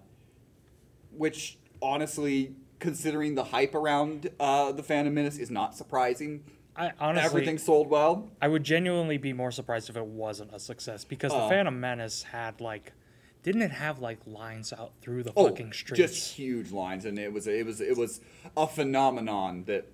which 1.12 1.58
honestly, 1.82 2.56
considering 2.80 3.36
the 3.36 3.44
hype 3.46 3.76
around 3.76 4.30
uh, 4.40 4.72
the 4.72 4.84
Phantom 4.84 5.14
Menace, 5.14 5.38
is 5.38 5.52
not 5.52 5.76
surprising. 5.76 6.44
I 6.76 6.92
honestly, 7.00 7.26
Everything 7.26 7.58
sold 7.60 7.88
well. 7.90 8.32
I 8.42 8.48
would 8.48 8.64
genuinely 8.64 9.18
be 9.18 9.32
more 9.32 9.52
surprised 9.52 9.90
if 9.90 9.96
it 9.98 10.06
wasn't 10.06 10.54
a 10.54 10.60
success 10.60 11.06
because 11.06 11.32
the 11.32 11.38
Uh. 11.38 11.50
Phantom 11.50 11.80
Menace 11.80 12.24
had 12.24 12.60
like, 12.60 12.94
didn't 13.44 13.62
it 13.62 13.72
have 13.72 14.00
like 14.00 14.18
lines 14.26 14.74
out 14.74 14.94
through 15.00 15.22
the 15.24 15.34
Oh, 15.36 15.50
fucking 15.50 15.74
streets? 15.74 15.98
just 16.00 16.34
huge 16.34 16.72
lines, 16.72 17.06
and 17.06 17.20
it 17.20 17.32
was 17.32 17.46
it 17.46 17.66
was 17.66 17.80
it 17.80 17.96
was 17.96 18.22
a 18.58 18.66
phenomenon 18.66 19.66
that 19.66 19.86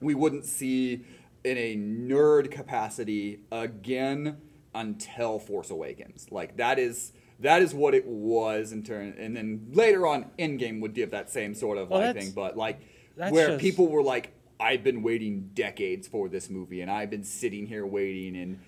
we 0.00 0.14
wouldn't 0.14 0.44
see 0.44 1.04
in 1.42 1.56
a 1.58 1.74
nerd 1.76 2.50
capacity 2.52 3.40
again 3.50 4.36
until 4.74 5.38
Force 5.38 5.70
Awakens. 5.70 6.26
Like 6.30 6.56
that 6.56 6.78
is 6.78 7.12
that 7.40 7.62
is 7.62 7.72
what 7.74 7.94
it 7.94 8.06
was 8.06 8.72
in 8.72 8.82
turn, 8.82 9.14
and 9.18 9.34
then 9.36 9.68
later 9.72 10.06
on, 10.06 10.26
Endgame 10.38 10.80
would 10.80 10.94
give 10.94 11.10
that 11.12 11.30
same 11.30 11.54
sort 11.54 11.78
of 11.78 11.88
Well, 11.88 12.00
like 12.00 12.16
thing, 12.16 12.32
but 12.32 12.56
like 12.56 12.80
where 13.14 13.48
just- 13.48 13.60
people 13.60 13.88
were 13.88 14.02
like, 14.02 14.32
I've 14.58 14.84
been 14.84 15.02
waiting 15.02 15.50
decades 15.54 16.06
for 16.06 16.28
this 16.28 16.50
movie, 16.50 16.82
and 16.82 16.90
I've 16.90 17.08
been 17.10 17.24
sitting 17.24 17.66
here 17.66 17.86
waiting, 17.86 18.36
and 18.36 18.60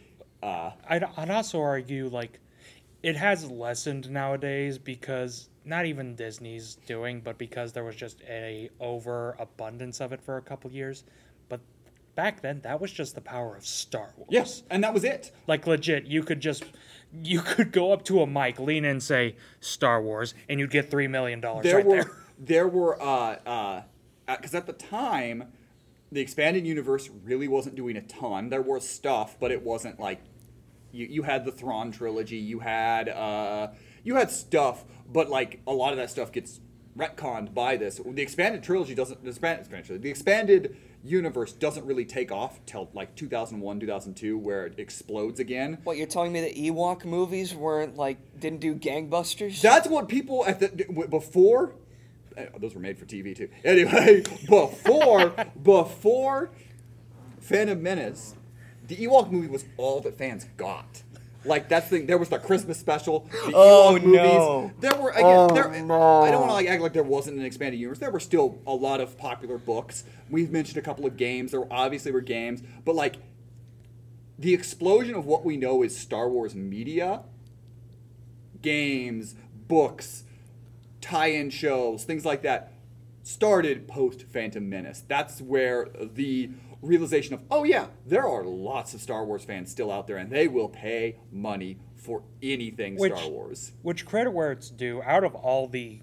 uh, 0.43 0.71
I'd, 0.89 1.05
I'd 1.17 1.31
also 1.31 1.61
argue 1.61 2.09
like, 2.09 2.41
it 3.03 3.15
has 3.17 3.51
lessened 3.51 4.11
nowadays 4.11 4.79
because 4.79 5.51
not 5.65 5.85
even 5.85 6.15
Disney's 6.17 6.77
doing, 6.87 7.21
but 7.21 7.37
because 7.37 7.73
there 7.73 7.85
was 7.85 7.95
just 7.95 8.23
a 8.23 8.71
overabundance 8.81 10.01
of 10.01 10.13
it 10.13 10.23
for 10.23 10.39
a 10.39 10.43
couple 10.43 10.71
years. 10.73 11.05
Back 12.15 12.43
then, 12.43 12.61
that 12.61 12.81
was 12.81 12.93
just 12.93 13.15
the 13.15 13.23
power 13.23 13.57
of 13.57 13.65
Star 13.67 14.13
Wars. 14.17 14.29
yes, 14.31 14.63
and 14.69 14.85
that 14.85 14.93
was 14.93 15.03
it. 15.03 15.33
Like 15.47 15.67
legit, 15.67 16.07
you 16.07 16.23
could 16.23 16.41
just 16.41 16.65
you 17.23 17.41
could 17.41 17.73
go 17.73 17.93
up 17.93 18.05
to 18.07 18.21
a 18.21 18.27
mic, 18.27 18.59
lean 18.59 18.85
in, 18.85 19.01
say 19.01 19.37
Star 19.61 20.03
Wars, 20.03 20.35
and 20.49 20.61
you'd 20.61 20.71
get 20.71 20.91
three 20.91 21.09
million 21.09 21.41
dollars 21.41 21.65
there 21.65 21.77
right 21.77 21.87
were 21.87 21.95
there. 21.95 22.11
there 22.39 22.69
were 22.69 23.01
uh 23.01 23.37
uh 23.47 23.83
because 24.27 24.55
at 24.55 24.67
the 24.67 24.73
time 24.73 25.53
the 26.11 26.21
expanded 26.21 26.67
universe 26.67 27.09
really 27.25 27.49
wasn't 27.49 27.75
doing 27.75 27.97
a 27.97 28.03
ton 28.03 28.49
there 28.49 28.63
was 28.63 28.89
stuff 28.89 29.37
but 29.39 29.51
it 29.51 29.63
wasn't 29.63 29.99
like 30.01 30.21
you, 30.93 31.07
you 31.07 31.23
had 31.23 31.45
the 31.45 31.53
Thrawn 31.53 31.93
trilogy 31.93 32.37
you 32.37 32.61
had 32.61 33.09
uh 33.09 33.69
you 34.03 34.17
had 34.17 34.31
stuff 34.31 34.85
but 35.11 35.29
like 35.29 35.61
a 35.67 35.73
lot 35.73 35.93
of 35.93 35.99
that 35.99 36.11
stuff 36.11 36.33
gets 36.33 36.61
retconned 36.97 37.55
by 37.55 37.77
this 37.77 38.01
the 38.05 38.23
expanded 38.23 38.63
trilogy 38.63 38.95
doesn't 38.95 39.23
the 39.23 39.31
expanded, 39.31 40.03
the 40.03 40.11
expanded 40.11 40.77
universe 41.05 41.53
doesn't 41.53 41.85
really 41.85 42.05
take 42.05 42.31
off 42.31 42.61
till 42.67 42.89
like 42.95 43.15
2001 43.17 43.81
2002 43.81 44.39
where 44.39 44.67
it 44.67 44.79
explodes 44.79 45.41
again 45.41 45.79
What 45.85 45.97
you're 45.97 46.07
telling 46.07 46.33
me 46.33 46.41
the 46.41 46.71
Ewok 46.71 47.05
movies 47.05 47.55
weren't 47.55 47.97
like 47.97 48.19
didn't 48.39 48.61
do 48.61 48.75
gangbusters? 48.75 49.61
That's 49.61 49.89
what 49.89 50.09
people 50.09 50.45
at 50.47 50.61
the 50.61 50.69
before. 51.09 51.75
eh, 52.37 52.47
Those 52.59 52.75
were 52.75 52.81
made 52.81 52.99
for 52.99 53.05
TV 53.05 53.35
too. 53.37 53.49
Anyway, 53.65 54.23
before 54.49 55.31
before 55.63 56.51
Phantom 57.41 57.83
Menace, 57.83 58.37
the 58.87 58.97
Ewok 58.97 59.31
movie 59.31 59.49
was 59.49 59.65
all 59.77 60.01
that 60.01 60.17
fans 60.17 60.47
got. 60.57 61.03
Like 61.45 61.69
that's 61.69 61.89
the 61.91 62.03
there 62.03 62.19
was 62.19 62.29
the 62.29 62.39
Christmas 62.39 62.79
special, 62.79 63.29
the 63.47 63.53
Oh, 63.55 63.99
Ewok 63.99 64.05
movies. 64.05 64.21
no. 64.23 64.71
There 64.81 64.95
were 64.95 65.11
again. 65.11 65.25
Oh, 65.25 65.49
there, 65.53 65.83
no. 65.83 66.23
I 66.23 66.31
don't 66.31 66.41
want 66.41 66.51
to 66.51 66.55
like 66.55 66.69
act 66.69 66.83
like 66.83 66.93
there 66.93 67.03
wasn't 67.03 67.39
an 67.39 67.45
expanded 67.45 67.81
universe. 67.81 67.99
There 67.99 68.11
were 68.13 68.21
still 68.21 68.61
a 68.67 68.73
lot 68.75 69.01
of 69.01 69.19
popular 69.19 69.59
books. 69.59 70.05
We've 70.31 70.51
mentioned 70.51 70.79
a 70.79 70.83
couple 70.83 71.05
of 71.05 71.17
games. 71.17 71.51
There 71.51 71.65
obviously 71.73 72.13
were 72.13 72.21
games, 72.21 72.63
but 72.85 72.95
like 72.95 73.17
the 74.39 74.55
explosion 74.55 75.15
of 75.15 75.27
what 75.27 75.45
we 75.45 75.57
know 75.57 75.83
is 75.83 75.97
Star 75.99 76.29
Wars 76.29 76.55
media, 76.55 77.23
games, 78.61 79.35
books, 79.69 80.25
tie-in 81.01 81.51
shows, 81.51 82.05
things 82.05 82.25
like 82.25 82.43
that, 82.43 82.73
started 83.23 83.87
post 83.89 84.23
Phantom 84.33 84.69
Menace. 84.69 85.03
That's 85.07 85.41
where 85.41 85.89
the 86.01 86.51
realization 86.83 87.35
of, 87.35 87.41
oh 87.51 87.65
yeah, 87.65 87.87
there 88.07 88.27
are 88.27 88.45
lots 88.45 88.93
of 88.95 89.01
Star 89.01 89.25
Wars 89.25 89.45
fans 89.45 89.71
still 89.71 89.91
out 89.91 90.07
there, 90.07 90.17
and 90.19 90.31
they 90.31 90.49
will 90.49 90.69
pay 90.69 91.17
money 91.31 91.79
for 91.97 92.23
anything 92.43 92.97
Which- 92.97 93.15
Star 93.17 93.29
Wars. 93.31 93.73
Which 93.83 94.05
credit 94.05 94.33
where 94.33 94.53
it's 94.53 94.69
due. 94.71 95.03
Out 95.05 95.23
of 95.25 95.35
all 95.37 95.69
the, 95.69 96.01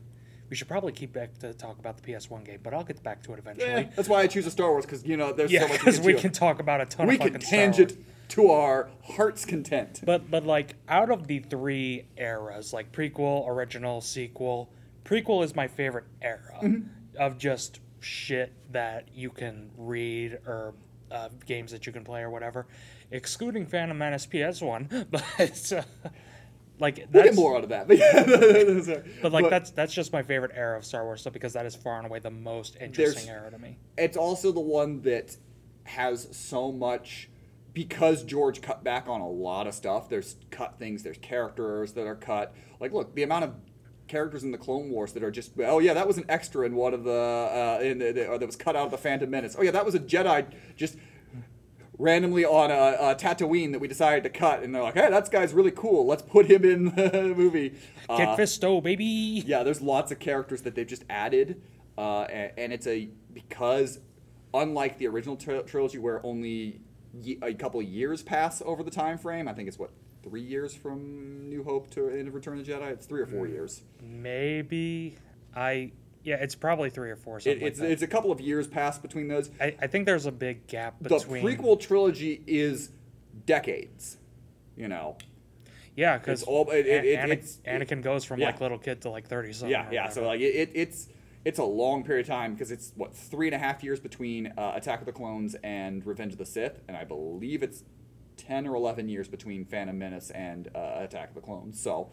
we 0.49 0.55
should 0.55 0.67
probably 0.69 0.93
keep 0.93 1.11
back 1.13 1.37
to 1.39 1.53
talk 1.53 1.77
about 1.79 2.01
the 2.01 2.11
PS1 2.13 2.45
game, 2.45 2.59
but 2.63 2.73
I'll 2.73 2.83
get 2.85 3.03
back 3.03 3.21
to 3.23 3.33
it 3.33 3.39
eventually. 3.39 3.69
Eh, 3.69 3.83
that's 3.95 4.07
why 4.09 4.21
I 4.21 4.27
choose 4.27 4.45
a 4.47 4.51
Star 4.51 4.71
Wars 4.71 4.85
because 4.85 5.05
you 5.05 5.17
know 5.17 5.33
there's 5.33 5.51
Yeah, 5.51 5.61
so 5.63 5.67
much 5.67 5.79
because 5.79 5.99
we 5.99 6.13
can, 6.19 6.31
talk 6.31 6.59
about 6.59 6.79
a 6.81 6.85
ton 6.85 7.07
we 7.07 7.15
of 7.15 7.21
can 7.21 7.39
tangent 7.41 7.97
to 8.29 8.49
our 8.51 8.89
heart's 9.03 9.43
content. 9.45 10.01
But 10.05 10.31
but 10.31 10.45
like 10.45 10.75
out 10.87 11.11
of 11.11 11.27
the 11.27 11.39
three 11.39 12.05
eras, 12.17 12.71
like 12.73 12.91
prequel, 12.93 13.47
original, 13.47 13.99
sequel, 14.01 14.71
prequel 15.03 15.43
is 15.43 15.55
my 15.55 15.67
favorite 15.67 16.05
era 16.21 16.59
Mm-hmm. 16.63 16.87
of 17.19 17.37
just 17.37 17.79
shit 17.99 18.53
that 18.71 19.07
you 19.13 19.29
can 19.29 19.69
read 19.77 20.39
or 20.45 20.73
uh, 21.11 21.29
games 21.45 21.71
that 21.71 21.85
you 21.85 21.93
can 21.93 22.03
play 22.03 22.21
or 22.21 22.29
whatever, 22.29 22.67
excluding 23.11 23.65
Phantom 23.65 23.97
Menace 23.97 24.25
PS1. 24.25 25.07
But 25.11 25.71
uh, 25.73 26.09
like 26.79 26.97
We'll 26.97 27.07
that's 27.11 27.29
get 27.29 27.35
more 27.35 27.57
out 27.57 27.63
of 27.63 27.69
that. 27.69 27.87
But, 27.87 29.05
but 29.21 29.31
like 29.31 29.49
that's 29.49 29.71
that's 29.71 29.93
just 29.93 30.13
my 30.13 30.23
favorite 30.23 30.51
era 30.55 30.77
of 30.77 30.85
Star 30.85 31.03
Wars 31.03 31.21
stuff 31.21 31.33
because 31.33 31.53
that 31.53 31.65
is 31.65 31.75
far 31.75 31.97
and 31.97 32.07
away 32.07 32.19
the 32.19 32.31
most 32.31 32.77
interesting 32.79 33.29
era 33.29 33.51
to 33.51 33.57
me. 33.57 33.77
it's 33.97 34.17
also 34.17 34.51
the 34.51 34.59
one 34.59 35.01
that 35.01 35.35
has 35.83 36.27
so 36.31 36.71
much 36.71 37.29
because 37.73 38.23
George 38.23 38.61
cut 38.61 38.83
back 38.83 39.07
on 39.07 39.21
a 39.21 39.29
lot 39.29 39.67
of 39.67 39.73
stuff. 39.73 40.09
There's 40.09 40.37
cut 40.51 40.79
things. 40.79 41.03
There's 41.03 41.17
characters 41.17 41.93
that 41.93 42.05
are 42.07 42.15
cut. 42.15 42.53
Like, 42.79 42.93
look, 42.93 43.13
the 43.15 43.23
amount 43.23 43.45
of 43.45 43.55
characters 44.09 44.43
in 44.43 44.51
the 44.51 44.57
Clone 44.57 44.89
Wars 44.89 45.13
that 45.13 45.23
are 45.23 45.31
just 45.31 45.51
oh 45.59 45.79
yeah, 45.79 45.93
that 45.93 46.07
was 46.07 46.17
an 46.17 46.25
extra 46.27 46.65
in 46.65 46.75
one 46.75 46.93
of 46.93 47.05
the 47.05 47.11
uh, 47.11 47.81
in 47.81 47.99
the, 47.99 48.27
or 48.27 48.37
that 48.37 48.45
was 48.45 48.57
cut 48.57 48.75
out 48.75 48.85
of 48.85 48.91
the 48.91 48.97
Phantom 48.97 49.29
Menace. 49.29 49.55
Oh 49.57 49.61
yeah, 49.61 49.71
that 49.71 49.85
was 49.85 49.95
a 49.95 49.99
Jedi 49.99 50.45
just 50.75 50.97
randomly 51.97 52.45
on 52.45 52.71
a, 52.71 53.11
a 53.11 53.15
Tatooine 53.15 53.71
that 53.73 53.79
we 53.79 53.87
decided 53.87 54.23
to 54.23 54.29
cut, 54.29 54.63
and 54.63 54.73
they're 54.73 54.83
like, 54.83 54.93
hey, 54.95 55.09
that 55.09 55.29
guy's 55.31 55.53
really 55.53 55.71
cool. 55.71 56.05
Let's 56.05 56.21
put 56.21 56.49
him 56.49 56.63
in 56.65 56.85
the 56.95 57.33
movie. 57.35 57.75
Uh, 58.07 58.35
Fisto, 58.37 58.81
baby. 58.81 59.43
yeah, 59.45 59.63
there's 59.63 59.81
lots 59.81 60.11
of 60.11 60.19
characters 60.19 60.61
that 60.63 60.75
they've 60.75 60.87
just 60.87 61.03
added, 61.09 61.61
uh, 61.97 62.21
and, 62.23 62.51
and 62.57 62.73
it's 62.73 62.87
a 62.87 63.09
because 63.33 63.99
unlike 64.53 64.97
the 64.97 65.07
original 65.07 65.35
tri- 65.35 65.61
trilogy 65.61 65.97
where 65.99 66.25
only 66.25 66.81
ye- 67.21 67.37
a 67.41 67.53
couple 67.53 67.81
years 67.81 68.23
pass 68.23 68.61
over 68.65 68.81
the 68.81 68.91
time 68.91 69.17
frame, 69.17 69.47
I 69.47 69.53
think 69.53 69.67
it's 69.67 69.77
what 69.77 69.91
three 70.23 70.41
years 70.41 70.75
from 70.75 71.49
New 71.49 71.63
Hope 71.63 71.89
to 71.91 72.09
End 72.09 72.27
of 72.27 72.35
Return 72.35 72.59
of 72.59 72.65
the 72.65 72.71
Jedi. 72.71 72.91
It's 72.91 73.05
three 73.05 73.21
or 73.21 73.25
four 73.25 73.45
Mm. 73.45 73.51
years. 73.51 73.81
Maybe 74.01 75.17
I 75.55 75.91
yeah, 76.23 76.35
it's 76.35 76.53
probably 76.53 76.89
three 76.89 77.09
or 77.09 77.15
four. 77.15 77.37
It, 77.39 77.47
it's 77.61 77.79
like 77.79 77.89
it's 77.89 78.01
a 78.01 78.07
couple 78.07 78.31
of 78.31 78.41
years 78.41 78.67
past 78.67 79.01
between 79.01 79.27
those. 79.29 79.49
I, 79.59 79.75
I 79.81 79.87
think 79.87 80.05
there's 80.05 80.25
a 80.25 80.31
big 80.31 80.67
gap 80.67 81.01
between 81.01 81.45
The 81.45 81.55
prequel 81.55 81.79
trilogy 81.79 82.43
is 82.45 82.91
decades. 83.45 84.17
You 84.75 84.87
know, 84.87 85.17
Yeah, 85.95 86.17
because 86.17 86.43
all- 86.43 86.69
it- 86.71 86.85
it- 86.85 87.03
it- 87.05 87.29
it's- 87.29 87.59
Anakin 87.65 88.01
goes 88.01 88.23
from 88.23 88.39
yeah. 88.39 88.47
like 88.47 88.61
little 88.61 88.77
kid 88.77 89.01
to 89.01 89.09
like 89.09 89.27
thirty 89.27 89.51
something. 89.53 89.71
Yeah, 89.71 89.89
yeah. 89.91 90.09
So 90.09 90.25
like 90.25 90.39
it, 90.41 90.55
it, 90.55 90.71
it's 90.73 91.09
it's 91.45 91.59
a 91.59 91.63
long 91.63 92.03
period 92.03 92.25
of 92.25 92.27
time 92.27 92.53
because 92.53 92.69
it's 92.71 92.91
what 92.95 93.13
three 93.15 93.47
and 93.47 93.55
a 93.55 93.57
half 93.57 93.83
years 93.83 93.99
between 93.99 94.47
uh, 94.57 94.73
Attack 94.75 94.99
of 94.99 95.05
the 95.05 95.11
Clones 95.13 95.55
and 95.63 96.05
Revenge 96.05 96.33
of 96.33 96.37
the 96.37 96.45
Sith, 96.45 96.79
and 96.87 96.95
I 96.95 97.03
believe 97.05 97.63
it's 97.63 97.83
ten 98.49 98.67
or 98.67 98.75
eleven 98.75 99.07
years 99.07 99.27
between 99.27 99.63
Phantom 99.63 99.97
Menace 99.97 100.31
and 100.31 100.69
uh, 100.75 101.05
Attack 101.05 101.29
of 101.29 101.35
the 101.35 101.41
Clones. 101.41 101.79
So 101.79 102.09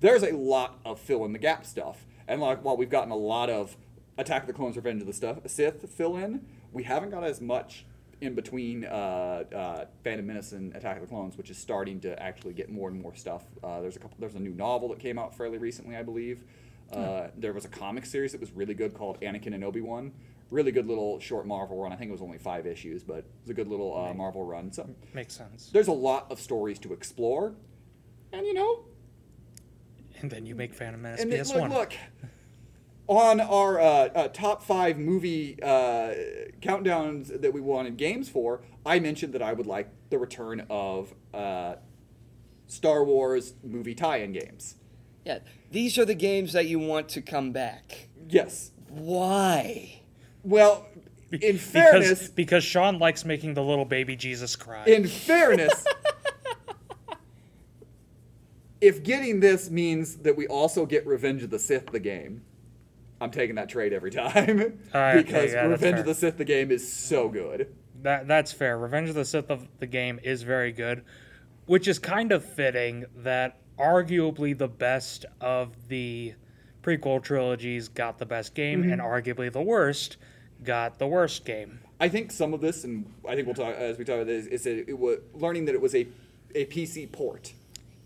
there's 0.00 0.22
a 0.22 0.34
lot 0.34 0.80
of 0.84 0.98
fill 0.98 1.24
in 1.24 1.32
the 1.32 1.38
gap 1.38 1.66
stuff, 1.66 2.06
and 2.26 2.40
like 2.40 2.64
while 2.64 2.76
we've 2.76 2.90
gotten 2.90 3.12
a 3.12 3.16
lot 3.16 3.50
of 3.50 3.76
Attack 4.16 4.42
of 4.42 4.46
the 4.46 4.54
Clones, 4.54 4.76
Revenge 4.76 5.02
of 5.02 5.06
the 5.06 5.12
stuff 5.12 5.38
Sith 5.46 5.88
fill 5.90 6.16
in, 6.16 6.46
we 6.72 6.84
haven't 6.84 7.10
got 7.10 7.24
as 7.24 7.40
much 7.40 7.84
in 8.20 8.34
between 8.34 8.84
uh, 8.84 9.42
uh, 9.54 9.84
Phantom 10.02 10.26
Menace 10.26 10.52
and 10.52 10.74
Attack 10.74 10.96
of 10.96 11.02
the 11.02 11.08
Clones, 11.08 11.36
which 11.36 11.50
is 11.50 11.58
starting 11.58 12.00
to 12.00 12.10
actually 12.22 12.54
get 12.54 12.70
more 12.70 12.88
and 12.88 13.02
more 13.02 13.14
stuff. 13.14 13.42
Uh, 13.62 13.80
there's 13.82 13.96
a 13.96 13.98
couple. 13.98 14.16
There's 14.18 14.36
a 14.36 14.40
new 14.40 14.54
novel 14.54 14.88
that 14.88 15.00
came 15.00 15.18
out 15.18 15.36
fairly 15.36 15.58
recently, 15.58 15.96
I 15.96 16.02
believe. 16.02 16.44
Uh, 16.92 17.28
there 17.36 17.52
was 17.52 17.64
a 17.64 17.68
comic 17.68 18.06
series 18.06 18.32
that 18.32 18.40
was 18.40 18.52
really 18.52 18.74
good 18.74 18.94
called 18.94 19.20
Anakin 19.20 19.52
and 19.54 19.64
Obi 19.64 19.80
Wan. 19.80 20.12
Really 20.54 20.70
good 20.70 20.86
little 20.86 21.18
short 21.18 21.48
Marvel 21.48 21.82
run. 21.82 21.92
I 21.92 21.96
think 21.96 22.10
it 22.10 22.12
was 22.12 22.22
only 22.22 22.38
five 22.38 22.64
issues, 22.64 23.02
but 23.02 23.18
it 23.18 23.26
was 23.42 23.50
a 23.50 23.54
good 23.54 23.66
little 23.66 23.92
uh, 23.96 24.14
Marvel 24.14 24.44
run. 24.44 24.70
So 24.72 24.88
makes 25.12 25.34
sense. 25.34 25.68
there's 25.72 25.88
a 25.88 25.92
lot 25.92 26.30
of 26.30 26.38
stories 26.38 26.78
to 26.80 26.92
explore, 26.92 27.54
and 28.32 28.46
you 28.46 28.54
know, 28.54 28.84
And 30.20 30.30
then 30.30 30.46
you 30.46 30.54
make 30.54 30.72
Phantom 30.72 31.02
Menace 31.02 31.22
and 31.22 31.32
then, 31.32 31.42
PS 31.42 31.50
look, 31.54 31.60
One. 31.60 31.70
look, 31.72 31.92
on 33.08 33.40
our 33.40 33.80
uh, 33.80 33.84
uh, 33.84 34.28
top 34.28 34.62
five 34.62 34.96
movie 34.96 35.60
uh, 35.60 36.14
countdowns 36.60 37.40
that 37.40 37.52
we 37.52 37.60
wanted 37.60 37.96
games 37.96 38.28
for, 38.28 38.62
I 38.86 39.00
mentioned 39.00 39.32
that 39.32 39.42
I 39.42 39.54
would 39.54 39.66
like 39.66 39.90
the 40.10 40.18
return 40.18 40.64
of 40.70 41.12
uh, 41.34 41.74
Star 42.68 43.02
Wars 43.04 43.54
movie 43.64 43.96
tie-in 43.96 44.30
games. 44.32 44.76
Yeah, 45.24 45.40
these 45.72 45.98
are 45.98 46.04
the 46.04 46.14
games 46.14 46.52
that 46.52 46.66
you 46.66 46.78
want 46.78 47.08
to 47.08 47.20
come 47.20 47.50
back. 47.50 48.06
Yes. 48.28 48.70
Why? 48.88 50.02
Well, 50.44 50.86
in 51.32 51.58
fairness, 51.58 52.08
because 52.08 52.28
because 52.30 52.64
Sean 52.64 52.98
likes 52.98 53.24
making 53.24 53.54
the 53.54 53.62
little 53.62 53.84
baby 53.84 54.14
Jesus 54.14 54.54
cry. 54.56 54.84
in 54.84 55.06
fairness, 55.08 55.84
if 58.80 59.02
getting 59.02 59.40
this 59.40 59.70
means 59.70 60.16
that 60.18 60.36
we 60.36 60.46
also 60.46 60.86
get 60.86 61.06
Revenge 61.06 61.42
of 61.42 61.50
the 61.50 61.58
Sith 61.58 61.86
the 61.90 62.00
game, 62.00 62.42
I'm 63.20 63.30
taking 63.30 63.56
that 63.56 63.68
trade 63.68 63.92
every 63.92 64.10
time 64.10 64.56
because 64.92 65.52
yeah, 65.52 65.66
Revenge 65.66 66.00
of 66.00 66.06
the 66.06 66.14
Sith 66.14 66.36
the 66.36 66.44
game 66.44 66.70
is 66.70 66.90
so 66.90 67.28
good. 67.28 67.74
That 68.02 68.28
that's 68.28 68.52
fair. 68.52 68.76
Revenge 68.78 69.08
of 69.08 69.14
the 69.14 69.24
Sith 69.24 69.50
of 69.50 69.66
the 69.78 69.86
game 69.86 70.20
is 70.22 70.42
very 70.42 70.72
good, 70.72 71.04
which 71.66 71.88
is 71.88 71.98
kind 71.98 72.32
of 72.32 72.44
fitting 72.44 73.06
that 73.16 73.58
arguably 73.78 74.56
the 74.56 74.68
best 74.68 75.24
of 75.40 75.88
the 75.88 76.34
prequel 76.82 77.22
trilogies 77.22 77.88
got 77.88 78.18
the 78.18 78.26
best 78.26 78.54
game, 78.54 78.82
Mm-hmm. 78.82 78.92
and 78.92 79.00
arguably 79.00 79.50
the 79.50 79.62
worst 79.62 80.18
got 80.62 80.98
the 80.98 81.06
worst 81.06 81.44
game. 81.44 81.80
I 82.00 82.08
think 82.08 82.30
some 82.32 82.52
of 82.54 82.60
this, 82.60 82.84
and 82.84 83.12
I 83.28 83.34
think 83.34 83.46
we'll 83.46 83.54
talk 83.54 83.74
as 83.74 83.98
we 83.98 84.04
talk 84.04 84.16
about 84.16 84.26
this, 84.26 84.46
is 84.46 84.64
that 84.64 84.88
it 84.88 84.98
was 84.98 85.18
learning 85.34 85.66
that 85.66 85.74
it 85.74 85.80
was 85.80 85.94
a 85.94 86.06
a 86.54 86.66
PC 86.66 87.10
port. 87.10 87.52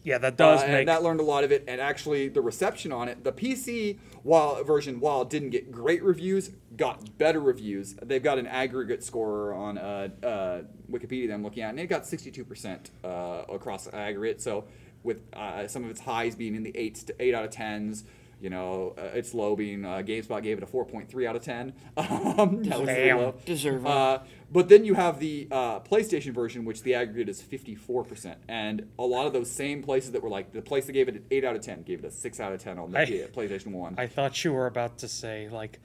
Yeah, 0.04 0.18
that 0.18 0.36
does 0.36 0.62
Uh, 0.62 0.68
make 0.68 0.78
and 0.80 0.88
that 0.88 1.02
learned 1.02 1.20
a 1.20 1.24
lot 1.24 1.44
of 1.44 1.52
it, 1.52 1.64
and 1.66 1.80
actually 1.80 2.28
the 2.28 2.40
reception 2.40 2.92
on 2.92 3.08
it, 3.08 3.24
the 3.24 3.32
PC 3.32 3.98
while 4.22 4.62
version, 4.64 5.00
while 5.00 5.22
it 5.22 5.30
didn't 5.30 5.50
get 5.50 5.70
great 5.72 6.02
reviews, 6.02 6.50
got 6.76 7.18
better 7.18 7.40
reviews. 7.40 7.94
They've 7.94 8.22
got 8.22 8.38
an 8.38 8.46
aggregate 8.46 9.02
score 9.02 9.52
on 9.52 9.76
uh, 9.76 10.08
uh, 10.22 10.62
Wikipedia 10.90 11.28
that 11.28 11.34
I'm 11.34 11.42
looking 11.42 11.62
at, 11.62 11.70
and 11.70 11.80
it 11.80 11.88
got 11.88 12.04
62% 12.04 12.90
uh, 13.04 13.52
across 13.52 13.92
aggregate. 13.92 14.40
So 14.40 14.64
with 15.02 15.22
uh, 15.34 15.68
some 15.68 15.84
of 15.84 15.90
its 15.90 16.00
highs 16.00 16.34
being 16.34 16.54
in 16.54 16.62
the 16.62 16.76
eights 16.76 17.02
to 17.04 17.14
eight 17.22 17.34
out 17.34 17.44
of 17.44 17.50
tens. 17.50 18.04
You 18.40 18.50
know, 18.50 18.94
uh, 18.96 19.16
its 19.16 19.34
low 19.34 19.56
being 19.56 19.84
uh, 19.84 19.96
GameSpot 19.98 20.42
gave 20.42 20.58
it 20.58 20.62
a 20.62 20.66
4.3 20.66 21.26
out 21.26 21.36
of 21.36 21.42
10. 21.42 21.72
Um, 22.38 22.62
that 22.64 22.78
was 22.78 22.88
Damn. 22.88 23.18
low. 23.18 23.34
Deserving. 23.44 23.86
Uh, 23.86 24.22
but 24.52 24.68
then 24.68 24.84
you 24.84 24.94
have 24.94 25.18
the 25.18 25.48
uh, 25.50 25.80
PlayStation 25.80 26.32
version, 26.32 26.64
which 26.64 26.82
the 26.82 26.94
aggregate 26.94 27.28
is 27.28 27.42
54%. 27.42 28.36
And 28.48 28.88
a 28.98 29.02
lot 29.02 29.26
of 29.26 29.32
those 29.32 29.50
same 29.50 29.82
places 29.82 30.12
that 30.12 30.22
were 30.22 30.28
like, 30.28 30.52
the 30.52 30.62
place 30.62 30.86
that 30.86 30.92
gave 30.92 31.08
it 31.08 31.16
an 31.16 31.24
8 31.30 31.44
out 31.44 31.56
of 31.56 31.62
10 31.62 31.82
gave 31.82 32.04
it 32.04 32.06
a 32.06 32.10
6 32.10 32.40
out 32.40 32.52
of 32.52 32.62
10 32.62 32.78
on 32.78 32.92
the 32.92 32.98
I- 33.00 33.02
yeah, 33.04 33.26
PlayStation 33.26 33.72
1. 33.72 33.96
I 33.98 34.06
thought 34.06 34.44
you 34.44 34.52
were 34.52 34.66
about 34.66 34.98
to 34.98 35.08
say 35.08 35.48
like 35.50 35.80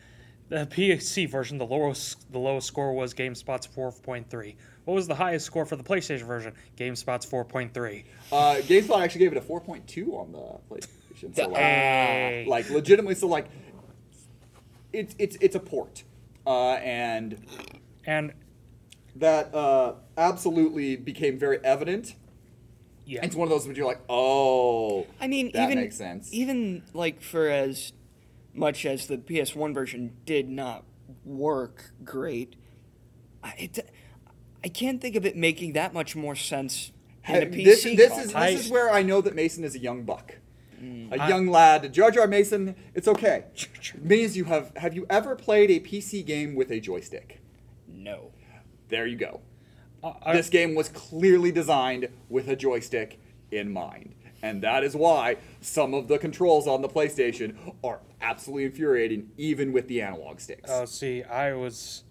the 0.50 0.68
PC 0.68 1.28
version. 1.30 1.58
The 1.58 1.66
lowest 1.66 2.32
the 2.32 2.40
lowest 2.40 2.68
score 2.68 2.94
was 2.94 3.14
GameSpot's 3.14 3.66
four 3.66 3.92
point 3.92 4.30
three. 4.30 4.56
What 4.86 4.94
was 4.96 5.08
the 5.08 5.16
highest 5.16 5.46
score 5.46 5.66
for 5.66 5.76
the 5.76 5.84
PlayStation 5.84 6.24
version? 6.28 6.54
GameSpot's 6.78 7.26
four 7.26 7.44
point 7.46 7.74
three. 7.74 8.04
Uh, 8.32 8.56
GameSpot 8.62 9.02
actually 9.02 9.20
gave 9.20 9.32
it 9.32 9.38
a 9.38 9.42
4.2 9.42 10.14
on 10.14 10.32
the 10.32 10.76
PlayStation. 10.76 10.88
So, 11.20 11.28
like, 11.48 11.56
Hey. 11.56 12.46
like 12.48 12.70
legitimately, 12.70 13.16
so 13.16 13.28
like, 13.28 13.48
it's, 14.92 15.16
it's, 15.18 15.38
it's 15.42 15.56
a 15.56 15.60
port. 15.60 16.04
Uh, 16.46 16.74
and 16.76 17.38
And 18.06 18.34
that 19.16 19.54
uh, 19.56 19.96
absolutely 20.18 20.96
became 20.96 21.40
very 21.40 21.60
evident. 21.64 22.16
yeah, 23.06 23.24
It's 23.24 23.36
one 23.36 23.48
of 23.48 23.50
those 23.50 23.66
where 23.66 23.76
you're 23.76 23.86
like, 23.86 24.02
oh, 24.10 25.08
I 25.22 25.28
mean, 25.28 25.52
that 25.54 25.66
even 25.66 25.80
makes 25.80 25.98
sense. 25.98 26.34
even 26.34 26.84
like 26.94 27.22
for 27.22 27.48
as 27.50 27.94
much 28.54 28.86
as 28.86 29.08
the 29.08 29.18
PS1 29.18 29.74
version 29.74 30.16
did 30.26 30.50
not 30.50 30.84
work 31.26 31.92
great, 32.04 32.56
I, 33.44 33.54
it, 33.58 33.90
I 34.64 34.68
can't 34.68 35.02
think 35.02 35.16
of 35.16 35.26
it 35.26 35.36
making 35.36 35.74
that 35.74 35.94
much 35.94 36.16
more 36.16 36.36
sense 36.36 36.92
in 37.28 37.36
a 37.36 37.46
PC. 37.46 37.64
this, 37.64 37.84
this 37.84 37.94
is 37.96 37.98
context. 38.34 38.36
I- 38.36 38.52
this 38.54 38.66
is 38.66 38.72
where 38.72 38.90
I 38.92 39.02
know 39.02 39.22
that 39.22 39.34
Mason 39.36 39.64
is 39.64 39.76
a 39.76 39.80
young 39.80 40.04
buck, 40.04 40.36
a 41.12 41.16
I- 41.22 41.28
young 41.30 41.48
lad. 41.48 41.94
Jar 41.94 42.12
Jar 42.12 42.28
Mason, 42.28 42.76
it's 42.94 43.08
okay. 43.08 43.46
Means 44.02 44.36
you 44.38 44.46
have 44.46 44.76
have 44.78 44.94
you 44.94 45.06
ever 45.10 45.36
played 45.36 45.70
a 45.72 45.80
PC 45.80 46.26
game 46.26 46.56
with 46.56 46.72
a 46.72 46.80
joystick? 46.80 47.40
no. 47.88 48.32
There 48.90 49.08
you 49.08 49.16
go. 49.18 49.42
I- 50.04 50.34
this 50.34 50.50
game 50.50 50.76
was 50.76 50.90
clearly 50.90 51.52
designed 51.52 52.10
with 52.30 52.48
a 52.48 52.56
joystick 52.56 53.20
in 53.52 53.72
mind, 53.72 54.14
And 54.44 54.62
that 54.62 54.84
is 54.84 54.96
why 54.96 55.38
some 55.62 55.94
of 55.94 56.08
the 56.08 56.18
controls 56.20 56.68
on 56.68 56.82
the 56.82 56.90
PlayStation 56.90 57.56
are 57.84 58.02
absolutely 58.22 58.66
infuriating, 58.66 59.32
even 59.38 59.72
with 59.72 59.88
the 59.88 60.02
analog 60.02 60.40
sticks. 60.42 60.70
Oh, 60.72 60.86
see, 60.86 61.24
I 61.24 61.54
was. 61.54 62.04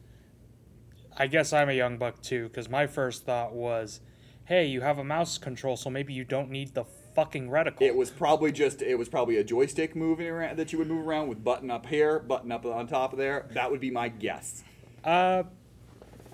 I 1.16 1.26
guess 1.26 1.52
I'm 1.52 1.68
a 1.68 1.72
young 1.74 1.98
buck 1.98 2.22
too, 2.22 2.44
because 2.48 2.68
my 2.70 2.86
first 2.86 3.24
thought 3.26 3.52
was, 3.52 4.00
hey, 4.46 4.64
you 4.66 4.80
have 4.80 4.98
a 4.98 5.04
mouse 5.04 5.36
control, 5.36 5.76
so 5.76 5.90
maybe 5.90 6.12
you 6.14 6.24
don't 6.24 6.50
need 6.50 6.74
the 6.74 6.84
fucking 7.14 7.48
reticle. 7.48 7.82
It 7.82 7.96
was 7.96 8.10
probably 8.10 8.52
just 8.52 8.82
it 8.82 8.96
was 8.96 9.08
probably 9.08 9.36
a 9.36 9.44
joystick 9.44 9.94
moving 9.96 10.26
around 10.26 10.58
that 10.58 10.72
you 10.72 10.78
would 10.78 10.88
move 10.88 11.06
around 11.06 11.28
with 11.28 11.42
button 11.42 11.70
up 11.70 11.86
here, 11.86 12.18
button 12.18 12.52
up 12.52 12.64
on 12.64 12.86
top 12.86 13.12
of 13.12 13.18
there. 13.18 13.46
That 13.52 13.70
would 13.70 13.80
be 13.80 13.90
my 13.90 14.08
guess. 14.08 14.62
Uh, 15.04 15.44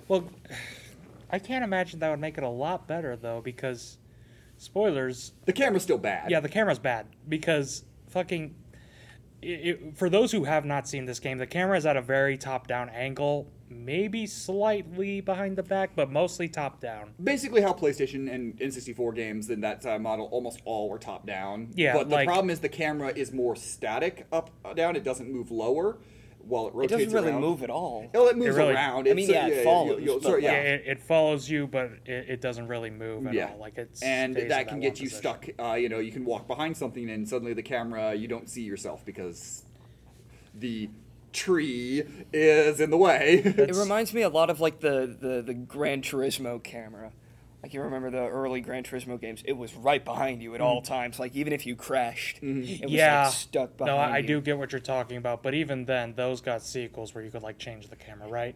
well, 0.07 0.25
I 1.31 1.39
can't 1.39 1.63
imagine 1.63 2.01
that 2.01 2.11
would 2.11 2.21
make 2.21 2.39
it 2.39 2.45
a 2.45 2.49
lot 2.49 2.87
better 2.87 3.17
though, 3.17 3.41
because 3.41 3.99
spoilers. 4.57 5.33
The 5.47 5.53
camera's 5.53 5.83
still 5.83 5.99
bad. 5.99 6.31
Yeah, 6.31 6.41
the 6.41 6.49
camera's 6.49 6.79
bad 6.79 7.07
because 7.29 7.85
fucking. 8.09 8.55
It, 9.41 9.47
it, 9.49 9.97
for 9.97 10.11
those 10.11 10.33
who 10.33 10.45
have 10.45 10.65
not 10.65 10.89
seen 10.89 11.05
this 11.05 11.21
game, 11.21 11.39
the 11.39 11.47
camera 11.47 11.79
is 11.79 11.87
at 11.87 11.97
a 11.97 12.03
very 12.03 12.37
top-down 12.37 12.89
angle, 12.89 13.49
maybe 13.71 14.27
slightly 14.27 15.21
behind 15.21 15.57
the 15.57 15.63
back, 15.63 15.91
but 15.95 16.11
mostly 16.11 16.49
top-down. 16.49 17.13
Basically, 17.23 17.61
how 17.61 17.73
PlayStation 17.73 18.33
and 18.33 18.59
N64 18.59 19.15
games 19.15 19.51
in 19.51 19.61
that 19.61 19.85
uh, 19.87 19.99
model 19.99 20.27
almost 20.33 20.61
all 20.65 20.89
were 20.89 20.99
top 20.99 21.27
down. 21.27 21.71
Yeah, 21.75 21.93
But 21.95 22.09
the 22.09 22.15
like- 22.17 22.27
problem 22.27 22.51
is 22.51 22.61
the 22.61 22.69
camera 22.69 23.13
is 23.15 23.33
more 23.33 23.57
static 23.57 24.27
up 24.33 24.51
uh, 24.65 24.75
down. 24.75 24.97
It 24.97 25.05
doesn't 25.05 25.31
move 25.31 25.51
lower 25.51 25.99
while 26.41 26.67
it 26.69 26.75
rotates, 26.75 26.93
It 26.95 26.97
doesn't 27.07 27.13
really 27.15 27.31
around. 27.33 27.41
move 27.43 27.63
at 27.63 27.69
all. 27.69 28.09
Oh, 28.15 28.29
it 28.29 28.39
moves 28.39 28.57
really- 28.57 28.73
around. 28.73 29.07
I 29.07 29.13
mean, 29.13 29.19
It's, 29.19 29.29
uh, 29.29 29.33
yeah, 29.33 29.47
it 29.49 29.55
you'll- 29.57 29.65
follows, 29.65 30.03
you'll- 30.03 30.15
but 30.15 30.23
sorry, 30.23 30.43
Yeah, 30.45 30.53
yeah. 30.53 30.59
it, 30.63 30.83
it 30.87 31.01
follows 31.03 31.51
you, 31.51 31.67
but 31.67 31.91
it, 32.07 32.27
it 32.31 32.41
doesn't 32.41 32.69
really 32.69 32.89
move 32.91 33.27
at 33.27 33.35
Yeah. 33.35 33.51
all. 33.53 33.59
Like 33.59 33.77
it's 33.77 34.03
and 34.03 34.33
stays 34.35 34.49
that 34.49 34.67
can 34.69 34.77
one 34.77 34.81
get 34.81 34.99
you 35.01 35.09
position. 35.11 35.19
stuck. 35.21 35.47
Uh, 35.59 35.75
you 35.75 35.91
know, 35.91 35.99
you 35.99 36.11
can 36.13 36.25
walk 36.25 36.47
behind 36.47 36.75
something, 36.77 37.11
and 37.11 37.29
suddenly 37.29 37.53
the 37.53 37.63
camera 37.63 38.15
you 38.15 38.29
don't 38.29 38.49
see 38.49 38.63
yourself 38.63 39.05
because 39.05 39.65
the 40.55 40.89
tree 41.39 42.03
is 42.33 42.81
in 42.81 42.91
the 42.91 42.97
way. 42.97 43.43
It 43.69 43.75
reminds 43.77 44.13
me 44.13 44.23
a 44.23 44.29
lot 44.29 44.51
of 44.51 44.61
like 44.61 44.81
the, 44.81 45.17
the, 45.21 45.43
the 45.43 45.55
Gran 45.55 46.03
Turismo 46.03 46.63
camera. 46.63 47.13
Like 47.63 47.75
you 47.75 47.81
remember 47.83 48.11
the 48.11 48.27
early 48.29 48.61
Gran 48.61 48.85
Turismo 48.85 49.21
games, 49.21 49.43
it 49.45 49.53
was 49.55 49.75
right 49.75 50.05
behind 50.05 50.43
you 50.43 50.55
at 50.55 50.61
all 50.61 50.81
times. 50.81 51.19
Like 51.19 51.35
even 51.35 51.53
if 51.53 51.67
you 51.67 51.75
crashed, 51.75 52.39
it 52.43 52.83
was 52.85 52.93
yeah, 52.93 53.25
like 53.25 53.33
stuck 53.33 53.77
behind 53.77 53.97
no, 53.97 54.01
I, 54.03 54.09
I 54.11 54.19
you. 54.19 54.27
do 54.27 54.41
get 54.41 54.59
what 54.59 54.71
you're 54.73 54.81
talking 54.81 55.17
about, 55.17 55.43
but 55.43 55.55
even 55.55 55.85
then, 55.85 56.15
those 56.15 56.41
got 56.41 56.63
sequels 56.63 57.15
where 57.15 57.25
you 57.25 57.31
could 57.31 57.43
like 57.43 57.59
change 57.59 57.89
the 57.89 57.97
camera, 57.97 58.29
right? 58.29 58.55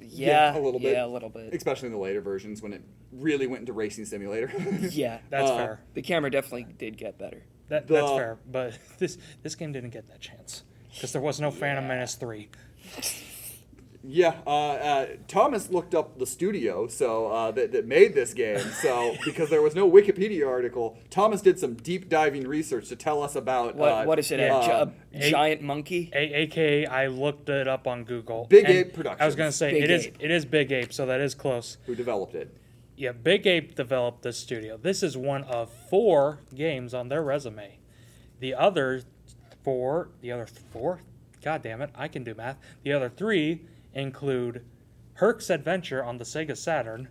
Yeah, 0.00 0.56
a 0.56 0.60
little 0.60 0.80
bit. 0.80 0.92
Yeah, 0.92 1.06
a 1.06 1.06
little 1.06 1.28
bit. 1.28 1.54
Especially 1.54 1.86
in 1.86 1.92
the 1.92 1.98
later 1.98 2.20
versions 2.20 2.60
when 2.62 2.72
it 2.72 2.82
really 3.12 3.46
went 3.46 3.60
into 3.60 3.72
racing 3.72 4.04
simulator. 4.04 4.50
Yeah, 4.90 5.18
That's 5.30 5.50
Uh, 5.50 5.56
fair. 5.56 5.80
the 5.94 6.02
camera 6.02 6.30
definitely 6.30 6.66
did 6.76 6.96
get 6.96 7.16
better. 7.18 7.44
That, 7.68 7.86
the- 7.86 7.94
that's 7.94 8.10
fair. 8.10 8.38
But 8.50 8.76
this 8.98 9.18
this 9.42 9.54
game 9.54 9.72
didn't 9.72 9.90
get 9.90 10.08
that 10.08 10.20
chance 10.20 10.64
because 10.94 11.12
there 11.12 11.22
was 11.22 11.40
no 11.40 11.50
Phantom 11.50 11.86
Menace 11.86 12.14
three. 12.14 12.48
Yeah, 14.06 14.34
uh, 14.46 14.50
uh, 14.50 15.06
Thomas 15.28 15.70
looked 15.70 15.94
up 15.94 16.18
the 16.18 16.26
studio 16.26 16.88
so 16.88 17.28
uh, 17.28 17.50
that, 17.52 17.72
that 17.72 17.86
made 17.86 18.12
this 18.14 18.34
game. 18.34 18.58
So 18.82 19.16
because 19.24 19.48
there 19.48 19.62
was 19.62 19.74
no 19.74 19.90
Wikipedia 19.90 20.46
article, 20.46 20.98
Thomas 21.08 21.40
did 21.40 21.58
some 21.58 21.72
deep 21.72 22.10
diving 22.10 22.46
research 22.46 22.88
to 22.90 22.96
tell 22.96 23.22
us 23.22 23.34
about 23.34 23.76
What 23.76 23.88
uh, 23.92 24.04
what 24.04 24.18
is 24.18 24.30
it? 24.30 24.40
yeah. 24.40 24.58
a, 24.58 24.62
gi- 24.66 24.70
uh, 24.72 24.86
a 25.14 25.30
giant 25.30 25.62
monkey? 25.62 26.10
A- 26.12 26.34
AKA, 26.42 26.84
I 26.86 27.06
looked 27.06 27.48
it 27.48 27.66
up 27.66 27.86
on 27.86 28.04
Google. 28.04 28.44
Big 28.50 28.66
and 28.66 28.74
Ape 28.74 28.92
Productions. 28.92 29.22
I 29.22 29.24
was 29.26 29.36
gonna 29.36 29.52
say 29.52 29.70
Big 29.72 29.84
it 29.84 29.90
is 29.90 30.06
Ape. 30.08 30.16
it 30.20 30.30
is 30.30 30.44
Big 30.44 30.70
Ape, 30.70 30.92
so 30.92 31.06
that 31.06 31.22
is 31.22 31.34
close. 31.34 31.78
who 31.86 31.94
developed 31.94 32.34
it. 32.34 32.54
Yeah, 32.98 33.12
Big 33.12 33.46
Ape 33.46 33.74
developed 33.74 34.20
this 34.22 34.36
studio. 34.36 34.76
This 34.76 35.02
is 35.02 35.16
one 35.16 35.44
of 35.44 35.70
four 35.88 36.40
games 36.54 36.92
on 36.92 37.08
their 37.08 37.22
resume. 37.22 37.78
The 38.40 38.52
other 38.54 39.02
four, 39.64 40.10
the 40.20 40.30
other 40.30 40.46
four, 40.46 41.00
god 41.42 41.62
damn 41.62 41.80
it, 41.82 41.90
I 41.94 42.06
can 42.08 42.22
do 42.22 42.34
math. 42.34 42.58
The 42.82 42.92
other 42.92 43.08
three 43.08 43.66
include 43.92 44.64
Herc's 45.14 45.50
Adventure 45.50 46.04
on 46.04 46.18
the 46.18 46.24
Sega 46.24 46.56
Saturn, 46.56 47.08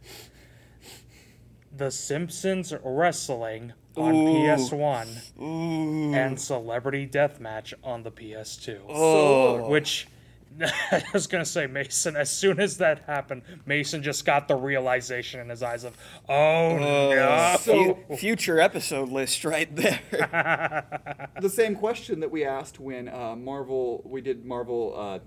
The 1.75 1.91
Simpsons 1.91 2.73
Wrestling 2.83 3.73
on 3.95 4.15
Ooh. 4.15 4.27
PS1, 4.27 5.41
Ooh. 5.41 6.13
and 6.13 6.39
Celebrity 6.39 7.07
Deathmatch 7.07 7.73
on 7.83 8.03
the 8.03 8.11
PS2. 8.11 8.81
Oh. 8.89 9.69
Which 9.69 10.07
I 10.91 11.03
was 11.13 11.27
gonna 11.27 11.45
say, 11.45 11.67
Mason. 11.67 12.15
As 12.15 12.29
soon 12.29 12.59
as 12.59 12.77
that 12.77 13.03
happened, 13.07 13.41
Mason 13.65 14.03
just 14.03 14.25
got 14.25 14.47
the 14.47 14.55
realization 14.55 15.39
in 15.39 15.49
his 15.49 15.63
eyes 15.63 15.83
of, 15.83 15.97
"Oh 16.29 16.77
no!" 16.77 17.57
So- 17.59 17.97
future 18.17 18.59
episode 18.59 19.09
list 19.09 19.43
right 19.45 19.73
there. 19.75 19.99
the 21.41 21.49
same 21.49 21.75
question 21.75 22.19
that 22.19 22.31
we 22.31 22.45
asked 22.45 22.79
when 22.79 23.07
uh, 23.09 23.35
Marvel 23.35 24.01
we 24.05 24.21
did 24.21 24.45
Marvel 24.45 24.93
uh, 24.95 25.19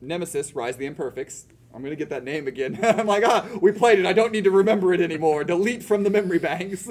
Nemesis: 0.00 0.54
Rise 0.54 0.74
of 0.74 0.80
the 0.80 0.86
Imperfects. 0.86 1.46
I'm 1.74 1.82
gonna 1.82 1.96
get 1.96 2.10
that 2.10 2.24
name 2.24 2.46
again. 2.46 2.78
I'm 2.82 3.06
like, 3.06 3.24
ah, 3.26 3.46
we 3.60 3.72
played 3.72 3.98
it. 3.98 4.06
I 4.06 4.12
don't 4.12 4.32
need 4.32 4.44
to 4.44 4.50
remember 4.50 4.92
it 4.92 5.00
anymore. 5.00 5.44
Delete 5.44 5.82
from 5.82 6.02
the 6.02 6.10
memory 6.10 6.38
banks. 6.38 6.88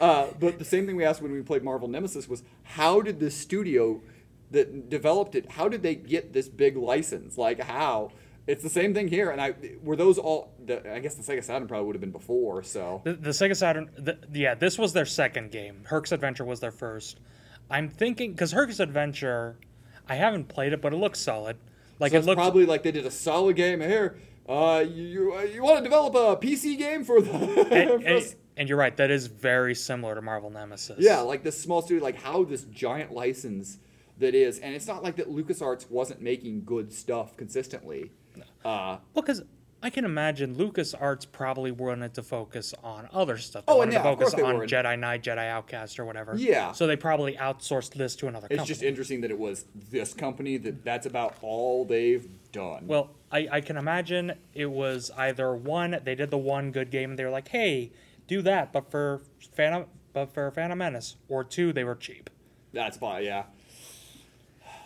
uh, 0.00 0.26
but 0.38 0.58
the 0.58 0.64
same 0.64 0.86
thing 0.86 0.96
we 0.96 1.04
asked 1.04 1.22
when 1.22 1.32
we 1.32 1.42
played 1.42 1.62
Marvel 1.62 1.88
Nemesis 1.88 2.28
was, 2.28 2.42
how 2.62 3.00
did 3.00 3.18
the 3.18 3.30
studio 3.30 4.02
that 4.50 4.88
developed 4.90 5.34
it? 5.34 5.50
How 5.52 5.68
did 5.68 5.82
they 5.82 5.94
get 5.94 6.32
this 6.32 6.48
big 6.48 6.76
license? 6.76 7.36
Like 7.38 7.60
how? 7.60 8.10
It's 8.46 8.62
the 8.62 8.68
same 8.70 8.92
thing 8.92 9.08
here. 9.08 9.30
And 9.30 9.40
I 9.40 9.54
were 9.82 9.96
those 9.96 10.18
all. 10.18 10.52
The, 10.64 10.94
I 10.94 10.98
guess 10.98 11.14
the 11.14 11.22
Sega 11.22 11.42
Saturn 11.42 11.66
probably 11.66 11.86
would 11.86 11.96
have 11.96 12.00
been 12.00 12.10
before. 12.12 12.62
So 12.62 13.00
The, 13.04 13.14
the 13.14 13.30
Sega 13.30 13.56
Saturn, 13.56 13.90
the, 13.96 14.18
yeah, 14.32 14.54
this 14.54 14.78
was 14.78 14.92
their 14.92 15.06
second 15.06 15.50
game. 15.50 15.82
Herc's 15.86 16.12
Adventure 16.12 16.44
was 16.44 16.60
their 16.60 16.70
first. 16.70 17.20
I'm 17.70 17.88
thinking 17.88 18.32
because 18.32 18.52
Herc's 18.52 18.80
Adventure, 18.80 19.56
I 20.08 20.16
haven't 20.16 20.48
played 20.48 20.72
it, 20.74 20.82
but 20.82 20.92
it 20.92 20.96
looks 20.96 21.18
solid. 21.20 21.56
Like 21.98 22.10
So 22.10 22.16
it 22.16 22.18
it's 22.18 22.26
looks 22.26 22.36
probably 22.36 22.66
like 22.66 22.82
they 22.82 22.92
did 22.92 23.06
a 23.06 23.10
solid 23.10 23.56
game 23.56 23.80
here. 23.80 24.18
Uh, 24.46 24.84
you 24.86 25.02
you, 25.34 25.40
you 25.54 25.62
want 25.62 25.78
to 25.78 25.82
develop 25.82 26.14
a 26.14 26.36
PC 26.46 26.76
game 26.76 27.02
for 27.02 27.22
the 27.22 27.30
and, 27.32 28.02
for 28.02 28.06
and- 28.08 28.34
and 28.56 28.68
you're 28.68 28.78
right, 28.78 28.96
that 28.98 29.10
is 29.10 29.26
very 29.26 29.74
similar 29.74 30.14
to 30.14 30.22
Marvel 30.22 30.48
Nemesis. 30.48 30.98
yeah, 31.00 31.18
like 31.20 31.42
this 31.42 31.60
small 31.60 31.82
studio, 31.82 32.00
like 32.04 32.22
how 32.22 32.44
this 32.44 32.62
giant 32.64 33.10
license 33.10 33.78
that 34.18 34.34
is, 34.34 34.58
and 34.58 34.74
it's 34.74 34.86
not 34.86 35.02
like 35.02 35.16
that 35.16 35.28
LucasArts 35.30 35.90
wasn't 35.90 36.20
making 36.22 36.64
good 36.64 36.92
stuff 36.92 37.36
consistently. 37.36 38.12
Uh, 38.64 38.98
Well, 39.14 39.22
because 39.22 39.42
I 39.82 39.90
can 39.90 40.04
imagine 40.06 40.54
LucasArts 40.56 41.26
probably 41.30 41.70
wanted 41.70 42.14
to 42.14 42.22
focus 42.22 42.72
on 42.82 43.08
other 43.12 43.36
stuff. 43.36 43.66
They 43.66 43.72
Oh, 43.72 43.76
wanted 43.78 43.94
and 43.94 44.02
to 44.02 44.08
yeah, 44.08 44.12
of 44.12 44.18
focus 44.18 44.34
on 44.34 44.56
were. 44.58 44.66
Jedi 44.66 44.98
Knight, 44.98 45.22
Jedi 45.22 45.46
Outcast, 45.48 45.98
or 45.98 46.04
whatever. 46.06 46.34
Yeah. 46.36 46.72
So 46.72 46.86
they 46.86 46.96
probably 46.96 47.34
outsourced 47.36 47.92
this 47.92 48.16
to 48.16 48.26
another 48.28 48.48
company. 48.48 48.54
it's 48.54 48.60
company. 48.62 48.74
just 48.74 48.82
interesting 48.82 49.20
that 49.20 49.30
it 49.30 49.38
was 49.38 49.66
this 49.90 50.14
company 50.14 50.56
that 50.58 50.84
that's 50.84 51.06
about 51.06 51.36
all 51.42 51.84
they've 51.84 52.26
done. 52.50 52.86
Well, 52.86 53.10
I, 53.30 53.48
I 53.52 53.60
can 53.60 53.76
imagine 53.76 54.32
it 54.54 54.70
was 54.70 55.10
either 55.18 55.54
one, 55.54 56.00
they 56.02 56.14
did 56.14 56.30
the 56.30 56.38
one 56.38 56.70
good 56.72 56.90
game 56.90 57.10
and 57.10 57.18
they 57.18 57.24
were 57.24 57.30
like, 57.30 57.48
hey, 57.48 57.92
do 58.26 58.40
that, 58.42 58.72
but 58.72 58.90
for 58.90 59.20
Phantom, 59.54 59.84
but 60.14 60.32
for 60.32 60.50
Phantom 60.50 60.78
Menace, 60.78 61.16
or 61.28 61.44
two, 61.44 61.72
they 61.74 61.84
were 61.84 61.94
cheap. 61.96 62.30
that's 62.72 62.96
fine. 62.96 63.24
Yeah. 63.24 63.44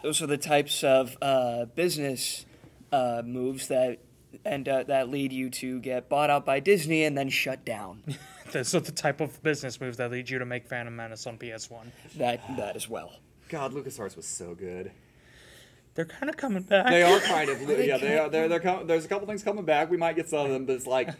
Those 0.02 0.22
are 0.22 0.26
the 0.26 0.38
types 0.38 0.84
of 0.84 1.16
uh, 1.20 1.64
business 1.66 2.46
uh, 2.92 3.22
moves 3.24 3.68
that 3.68 3.98
and 4.44 4.68
uh, 4.68 4.84
that 4.84 5.08
lead 5.08 5.32
you 5.32 5.50
to 5.50 5.80
get 5.80 6.08
bought 6.08 6.30
out 6.30 6.44
by 6.44 6.60
Disney 6.60 7.04
and 7.04 7.16
then 7.16 7.28
shut 7.28 7.64
down. 7.64 8.02
Those 8.52 8.74
are 8.74 8.80
the 8.80 8.92
type 8.92 9.20
of 9.20 9.42
business 9.42 9.80
moves 9.80 9.96
that 9.98 10.10
lead 10.10 10.30
you 10.30 10.38
to 10.38 10.46
make 10.46 10.66
Phantom 10.66 10.94
Menace 10.94 11.26
on 11.26 11.36
PS1. 11.38 11.86
that 12.16 12.40
that 12.56 12.76
as 12.76 12.88
well. 12.88 13.12
God, 13.48 13.72
LucasArts 13.72 14.16
was 14.16 14.26
so 14.26 14.54
good. 14.54 14.92
They're 15.94 16.04
kind 16.04 16.30
of 16.30 16.36
coming 16.36 16.62
back. 16.62 16.86
They 16.86 17.02
are 17.02 17.18
kind 17.20 17.50
of 17.50 17.60
yeah. 17.60 17.98
They 17.98 18.18
are. 18.18 18.28
They're, 18.28 18.48
they're 18.48 18.60
com- 18.60 18.86
there's 18.86 19.04
a 19.04 19.08
couple 19.08 19.26
things 19.26 19.42
coming 19.42 19.64
back. 19.64 19.90
We 19.90 19.96
might 19.96 20.16
get 20.16 20.28
some 20.28 20.46
of 20.46 20.52
them, 20.52 20.64
but 20.64 20.76
it's 20.76 20.86
like 20.86 21.10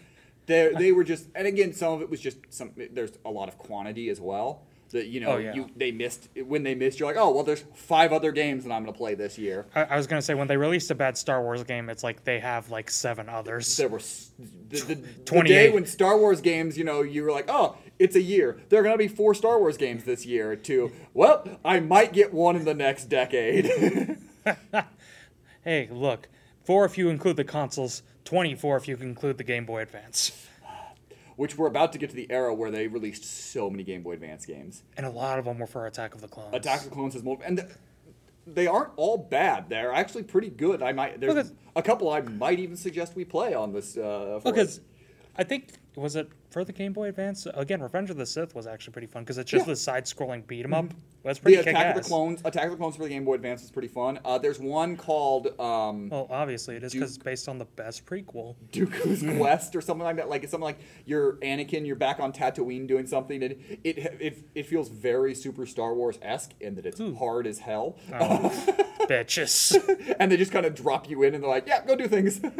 they 0.46 0.72
they 0.78 0.92
were 0.92 1.04
just. 1.04 1.26
And 1.34 1.46
again, 1.48 1.72
some 1.72 1.94
of 1.94 2.00
it 2.00 2.08
was 2.08 2.20
just 2.20 2.38
some. 2.50 2.70
There's 2.92 3.12
a 3.24 3.30
lot 3.30 3.48
of 3.48 3.58
quantity 3.58 4.08
as 4.08 4.20
well. 4.20 4.62
That 4.92 5.06
you 5.06 5.20
know, 5.20 5.32
Oh, 5.32 5.36
yeah. 5.36 5.54
you 5.54 5.68
they 5.76 5.92
missed 5.92 6.28
when 6.46 6.62
they 6.62 6.74
missed. 6.74 6.98
You're 6.98 7.08
like, 7.08 7.18
oh 7.20 7.30
well, 7.30 7.44
there's 7.44 7.64
five 7.74 8.12
other 8.12 8.32
games 8.32 8.64
that 8.64 8.72
I'm 8.72 8.82
going 8.82 8.92
to 8.94 8.98
play 8.98 9.14
this 9.14 9.36
year. 9.38 9.66
I, 9.74 9.84
I 9.84 9.96
was 9.96 10.06
going 10.06 10.18
to 10.18 10.24
say, 10.24 10.34
when 10.34 10.48
they 10.48 10.56
released 10.56 10.90
a 10.90 10.94
bad 10.94 11.18
Star 11.18 11.42
Wars 11.42 11.62
game, 11.64 11.90
it's 11.90 12.02
like 12.02 12.24
they 12.24 12.38
have 12.40 12.70
like 12.70 12.90
seven 12.90 13.28
others. 13.28 13.76
There 13.76 13.88
were 13.88 14.00
the, 14.68 14.78
the, 14.80 14.94
the 15.32 15.42
day 15.42 15.70
when 15.70 15.84
Star 15.86 16.16
Wars 16.18 16.40
games. 16.40 16.78
You 16.78 16.84
know, 16.84 17.02
you 17.02 17.22
were 17.22 17.30
like, 17.30 17.46
oh, 17.48 17.76
it's 17.98 18.16
a 18.16 18.22
year. 18.22 18.60
There 18.68 18.80
are 18.80 18.82
going 18.82 18.94
to 18.94 18.98
be 18.98 19.08
four 19.08 19.34
Star 19.34 19.58
Wars 19.58 19.76
games 19.76 20.04
this 20.04 20.24
year. 20.24 20.56
To 20.56 20.90
well, 21.12 21.46
I 21.64 21.80
might 21.80 22.12
get 22.12 22.32
one 22.32 22.56
in 22.56 22.64
the 22.64 22.74
next 22.74 23.06
decade. 23.06 24.16
Hey, 25.64 25.88
look, 25.90 26.28
four 26.64 26.84
if 26.86 26.96
you 26.96 27.10
include 27.10 27.36
the 27.36 27.44
consoles, 27.44 28.02
24 28.24 28.78
if 28.78 28.88
you 28.88 28.96
include 28.96 29.36
the 29.36 29.44
Game 29.44 29.66
Boy 29.66 29.82
Advance. 29.82 30.47
Which 31.38 31.56
we're 31.56 31.68
about 31.68 31.92
to 31.92 31.98
get 31.98 32.10
to 32.10 32.16
the 32.16 32.26
era 32.30 32.52
where 32.52 32.68
they 32.72 32.88
released 32.88 33.24
so 33.24 33.70
many 33.70 33.84
Game 33.84 34.02
Boy 34.02 34.14
Advance 34.14 34.44
games. 34.44 34.82
And 34.96 35.06
a 35.06 35.10
lot 35.10 35.38
of 35.38 35.44
them 35.44 35.58
were 35.60 35.68
for 35.68 35.86
Attack 35.86 36.16
of 36.16 36.20
the 36.20 36.26
Clones. 36.26 36.52
Attack 36.52 36.80
of 36.80 36.84
the 36.86 36.90
Clones 36.90 37.14
has 37.14 37.22
more, 37.22 37.38
and 37.44 37.58
th- 37.58 37.68
they 38.44 38.66
aren't 38.66 38.90
all 38.96 39.16
bad. 39.16 39.68
They're 39.68 39.92
actually 39.92 40.24
pretty 40.24 40.50
good. 40.50 40.82
I 40.82 40.90
might 40.90 41.20
there's 41.20 41.52
a 41.76 41.82
couple 41.82 42.10
I 42.10 42.22
might 42.22 42.58
even 42.58 42.76
suggest 42.76 43.14
we 43.14 43.24
play 43.24 43.54
on 43.54 43.72
this. 43.72 43.96
Uh, 43.96 44.40
Because 44.42 44.80
I 45.36 45.44
think 45.44 45.68
was 45.98 46.16
it 46.16 46.28
for 46.50 46.64
the 46.64 46.72
Game 46.72 46.92
Boy 46.92 47.08
Advance? 47.08 47.46
Again, 47.54 47.82
Revenge 47.82 48.10
of 48.10 48.16
the 48.16 48.26
Sith 48.26 48.54
was 48.54 48.66
actually 48.66 48.92
pretty 48.92 49.06
fun 49.08 49.22
because 49.24 49.36
it's 49.38 49.50
just 49.50 49.66
Yeah. 49.66 49.72
the 49.72 49.76
side-scrolling 49.76 50.46
beat 50.46 50.64
'em 50.64 50.72
up. 50.74 50.86
That's 51.24 51.38
pretty. 51.40 51.56
The 51.56 51.68
Attack 51.70 51.96
of 51.96 52.02
the. 52.02 52.08
Clones, 52.08 52.40
Attack 52.44 52.64
of 52.66 52.70
the 52.70 52.76
Clones 52.76 52.96
for 52.96 53.02
the 53.02 53.08
Game 53.08 53.24
Boy 53.24 53.34
Advance 53.34 53.62
is 53.64 53.70
pretty 53.70 53.88
fun. 53.88 54.20
Uh, 54.24 54.38
there's 54.38 54.58
one 54.60 54.96
called 54.96 55.48
um, 55.60 56.08
Well, 56.08 56.26
obviously 56.30 56.76
it 56.76 56.84
is 56.84 56.92
because 56.94 57.16
it's 57.16 57.22
based 57.22 57.48
on 57.48 57.58
the 57.58 57.64
best 57.64 58.06
prequel. 58.06 58.54
Dooku's 58.72 59.22
Quest 59.38 59.74
or 59.76 59.80
something 59.80 60.04
like 60.04 60.16
that. 60.16 60.28
Like 60.30 60.42
it's 60.44 60.52
something 60.52 60.64
like 60.64 60.78
you're 61.04 61.34
Anakin, 61.36 61.86
you're 61.86 61.96
back 61.96 62.20
on 62.20 62.32
Tatooine 62.32 62.86
doing 62.86 63.06
something, 63.06 63.42
and 63.42 63.52
it 63.82 63.98
it 64.20 64.44
it 64.54 64.66
feels 64.66 64.88
very 64.88 65.34
super 65.34 65.66
Star 65.66 65.94
Wars 65.94 66.18
esque 66.22 66.52
in 66.60 66.76
that 66.76 66.86
it's 66.86 67.00
Ooh. 67.00 67.14
hard 67.16 67.46
as 67.46 67.58
hell, 67.58 67.96
Oh, 68.14 68.48
bitches. 69.08 69.76
and 70.18 70.30
they 70.32 70.36
just 70.36 70.52
kind 70.52 70.64
of 70.64 70.74
drop 70.74 71.10
you 71.10 71.22
in, 71.24 71.34
and 71.34 71.42
they're 71.42 71.50
like, 71.50 71.66
yeah, 71.66 71.84
go 71.84 71.96
do 71.96 72.06
things. 72.08 72.40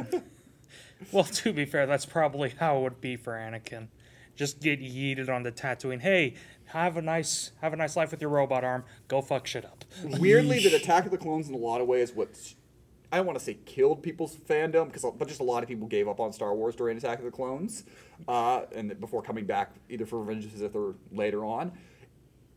Well, 1.12 1.24
to 1.24 1.52
be 1.52 1.64
fair, 1.64 1.86
that's 1.86 2.06
probably 2.06 2.54
how 2.58 2.78
it 2.78 2.82
would 2.82 3.00
be 3.00 3.16
for 3.16 3.34
Anakin. 3.34 3.88
Just 4.36 4.60
get 4.60 4.80
yeeted 4.80 5.28
on 5.28 5.42
the 5.42 5.50
Tatooine. 5.50 6.00
Hey, 6.00 6.34
have 6.66 6.96
a 6.96 7.02
nice 7.02 7.52
have 7.60 7.72
a 7.72 7.76
nice 7.76 7.96
life 7.96 8.10
with 8.10 8.20
your 8.20 8.30
robot 8.30 8.62
arm. 8.62 8.84
Go 9.08 9.20
fuck 9.20 9.46
shit 9.46 9.64
up. 9.64 9.84
Weirdly, 10.04 10.62
that 10.62 10.72
Attack 10.72 11.06
of 11.06 11.10
the 11.10 11.18
Clones 11.18 11.48
in 11.48 11.54
a 11.54 11.58
lot 11.58 11.80
of 11.80 11.86
ways 11.88 12.12
what 12.12 12.28
I 13.10 13.16
don't 13.16 13.26
want 13.26 13.38
to 13.38 13.44
say 13.44 13.54
killed 13.64 14.02
people's 14.02 14.36
fandom 14.36 14.86
because 14.86 15.04
but 15.18 15.28
just 15.28 15.40
a 15.40 15.44
lot 15.44 15.62
of 15.62 15.68
people 15.68 15.88
gave 15.88 16.08
up 16.08 16.20
on 16.20 16.32
Star 16.32 16.54
Wars 16.54 16.76
during 16.76 16.98
Attack 16.98 17.18
of 17.18 17.24
the 17.24 17.30
Clones, 17.30 17.84
uh, 18.28 18.62
and 18.74 18.98
before 19.00 19.22
coming 19.22 19.46
back 19.46 19.72
either 19.88 20.04
for 20.04 20.20
Revenge 20.20 20.44
of 20.44 20.52
the 20.52 20.58
Sith 20.58 20.76
or 20.76 20.94
later 21.10 21.44
on. 21.44 21.72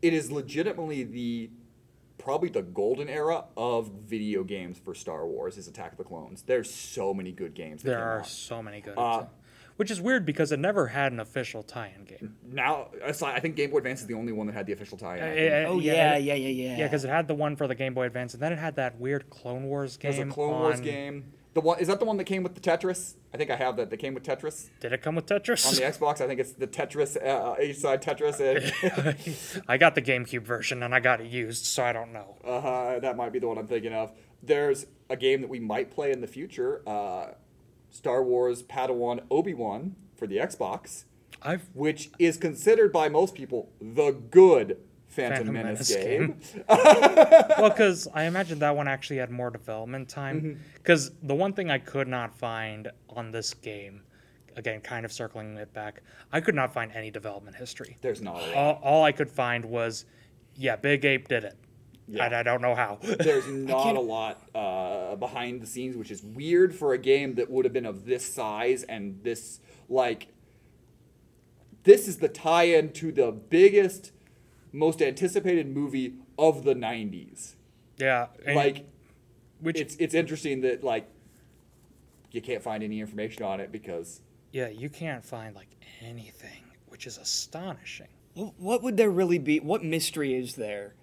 It 0.02 0.12
is 0.12 0.30
legitimately 0.30 1.04
the 1.04 1.50
probably 2.22 2.48
the 2.48 2.62
golden 2.62 3.08
era 3.08 3.44
of 3.56 3.88
video 3.88 4.44
games 4.44 4.78
for 4.78 4.94
Star 4.94 5.26
Wars 5.26 5.58
is 5.58 5.66
Attack 5.68 5.92
of 5.92 5.98
the 5.98 6.04
Clones. 6.04 6.42
There's 6.42 6.72
so 6.72 7.12
many 7.12 7.32
good 7.32 7.54
games. 7.54 7.82
There 7.82 7.98
are 7.98 8.20
out. 8.20 8.26
so 8.26 8.62
many 8.62 8.80
good. 8.80 8.94
Uh, 8.96 9.24
which 9.76 9.90
is 9.90 10.00
weird 10.00 10.24
because 10.24 10.52
it 10.52 10.58
never 10.60 10.86
had 10.86 11.12
an 11.12 11.18
official 11.18 11.62
tie-in 11.62 12.04
game. 12.04 12.36
now. 12.46 12.88
aside- 13.02 13.34
I 13.34 13.40
think 13.40 13.56
Game 13.56 13.70
Boy 13.70 13.78
Advance 13.78 14.02
is 14.02 14.06
the 14.06 14.14
only 14.14 14.30
one 14.32 14.46
that 14.46 14.52
had 14.52 14.66
the 14.66 14.72
official 14.72 14.98
tie-in. 14.98 15.22
I 15.24 15.28
Uh, 15.30 15.66
uh, 15.68 15.72
Oh 15.72 15.80
yeah, 15.80 16.14
it- 16.16 16.24
yeah, 16.24 16.34
yeah, 16.34 16.48
yeah. 16.48 16.76
Yeah, 16.78 16.86
because 16.86 17.04
it 17.04 17.08
had 17.08 17.26
the 17.26 17.34
one 17.34 17.56
for 17.56 17.66
the 17.66 17.74
Game 17.74 17.94
Boy 17.94 18.04
Advance, 18.06 18.34
and 18.34 18.42
then 18.42 18.52
it 18.52 18.58
had 18.58 18.76
that 18.76 19.00
weird 19.00 19.28
Clone 19.30 19.64
Wars 19.64 19.96
game. 19.96 20.12
There's 20.12 20.28
a 20.30 20.32
Clone 20.32 20.60
Wars 20.60 20.80
game. 20.80 21.24
The 21.54 21.60
one 21.60 21.78
is 21.80 21.88
that 21.88 21.98
the 21.98 22.06
one 22.06 22.16
that 22.16 22.24
came 22.24 22.42
with 22.42 22.54
the 22.54 22.60
Tetris? 22.60 23.14
I 23.34 23.36
think 23.36 23.50
I 23.50 23.56
have 23.56 23.76
that. 23.76 23.90
That 23.90 23.98
came 23.98 24.14
with 24.14 24.22
Tetris. 24.22 24.70
Did 24.80 24.92
it 24.92 25.02
come 25.02 25.16
with 25.16 25.26
Tetris? 25.26 25.66
on 25.68 25.74
the 25.74 25.82
Xbox. 25.82 26.20
I 26.22 26.26
think 26.26 26.40
it's 26.40 26.52
the 26.52 26.66
Tetris, 26.66 27.16
uh, 27.16 27.60
each 27.62 27.76
side 27.76 28.00
Tetris. 28.02 29.62
I 29.68 29.76
got 29.76 29.94
the 29.94 30.02
GameCube 30.02 30.42
version, 30.42 30.82
and 30.82 30.94
I 30.94 31.00
got 31.00 31.20
it 31.20 31.26
used, 31.30 31.66
so 31.66 31.84
I 31.84 31.92
don't 31.92 32.12
know. 32.12 32.36
uh, 32.44 32.98
that 33.00 33.16
might 33.16 33.32
be 33.32 33.38
the 33.38 33.48
one 33.48 33.58
I'm 33.58 33.66
thinking 33.66 33.92
of. 33.92 34.12
There's 34.42 34.86
a 35.10 35.16
game 35.16 35.42
that 35.42 35.50
we 35.50 35.60
might 35.60 35.90
play 35.90 36.10
in 36.10 36.20
the 36.22 36.26
future 36.26 36.82
uh, 36.86 37.32
Star 37.90 38.22
Wars 38.24 38.62
Padawan 38.62 39.20
Obi 39.30 39.52
Wan 39.54 39.94
for 40.16 40.26
the 40.26 40.38
Xbox, 40.38 41.04
I've 41.42 41.68
which 41.74 42.10
is 42.18 42.38
considered 42.38 42.92
by 42.92 43.08
most 43.10 43.34
people 43.34 43.72
the 43.80 44.10
good 44.12 44.78
Phantom, 45.12 45.46
Phantom 45.46 45.54
Menace, 45.54 45.90
Menace 45.90 46.04
game. 46.04 46.40
well, 46.68 47.68
because 47.70 48.08
I 48.14 48.24
imagine 48.24 48.58
that 48.60 48.74
one 48.76 48.88
actually 48.88 49.16
had 49.18 49.30
more 49.30 49.50
development 49.50 50.08
Mm-hmm. 50.08 50.20
time. 50.20 50.60
Because 50.74 51.10
the 51.22 51.34
one 51.34 51.52
thing 51.52 51.70
I 51.70 51.78
could 51.78 52.08
not 52.08 52.36
find 52.38 52.90
on 53.10 53.30
this 53.30 53.52
game, 53.54 54.02
again, 54.56 54.80
kind 54.80 55.04
of 55.04 55.12
circling 55.12 55.56
it 55.56 55.72
back, 55.72 56.02
I 56.32 56.40
could 56.40 56.54
not 56.54 56.72
find 56.72 56.90
any 56.92 57.10
development 57.10 57.56
history. 57.56 57.96
There's 58.00 58.22
not 58.22 58.40
a. 58.42 58.54
All, 58.56 58.80
all 58.82 59.04
I 59.04 59.12
could 59.12 59.30
find 59.30 59.64
was, 59.64 60.04
yeah, 60.56 60.76
Big 60.76 61.04
Ape 61.04 61.28
did 61.28 61.44
it, 61.44 61.56
Yeah. 62.08 62.24
and 62.24 62.34
I 62.34 62.42
don't 62.42 62.62
know 62.62 62.74
how. 62.74 62.98
There's 63.02 63.46
not 63.48 63.96
a 63.96 64.00
lot 64.00 64.42
uh, 64.54 65.16
behind 65.16 65.60
the 65.60 65.66
scenes, 65.66 65.96
which 65.96 66.10
is 66.10 66.22
weird 66.22 66.74
for 66.74 66.94
a 66.94 66.98
game 66.98 67.34
that 67.36 67.50
would 67.50 67.64
have 67.64 67.72
been 67.74 67.86
of 67.86 68.06
this 68.06 68.24
size 68.26 68.82
and 68.84 69.22
this 69.22 69.60
like. 69.88 70.28
This 71.84 72.06
is 72.06 72.18
the 72.18 72.28
tie-in 72.28 72.92
to 72.94 73.10
the 73.10 73.32
biggest, 73.32 74.12
most 74.72 75.00
anticipated 75.02 75.68
movie 75.68 76.14
of 76.38 76.64
the 76.64 76.74
'90s. 76.74 77.54
yeah, 77.98 78.26
and 78.46 78.56
like, 78.56 78.86
which 79.60 79.78
it's 79.78 79.96
it's 79.96 80.14
interesting 80.14 80.60
that 80.62 80.82
like 80.82 81.06
you 82.30 82.40
can't 82.40 82.62
find 82.62 82.82
any 82.82 83.00
information 83.00 83.42
on 83.44 83.60
it 83.60 83.70
because 83.70 84.20
yeah, 84.52 84.68
you 84.68 84.88
can't 84.88 85.24
find 85.24 85.54
like 85.54 85.68
anything, 86.00 86.64
which 86.88 87.06
is 87.06 87.18
astonishing. 87.18 88.08
Wh- 88.34 88.58
What 88.58 88.82
would 88.82 88.96
there 88.96 89.10
really 89.10 89.38
be? 89.38 89.60
What 89.60 89.84
mystery 89.84 90.34
is 90.34 90.54
there 90.54 90.94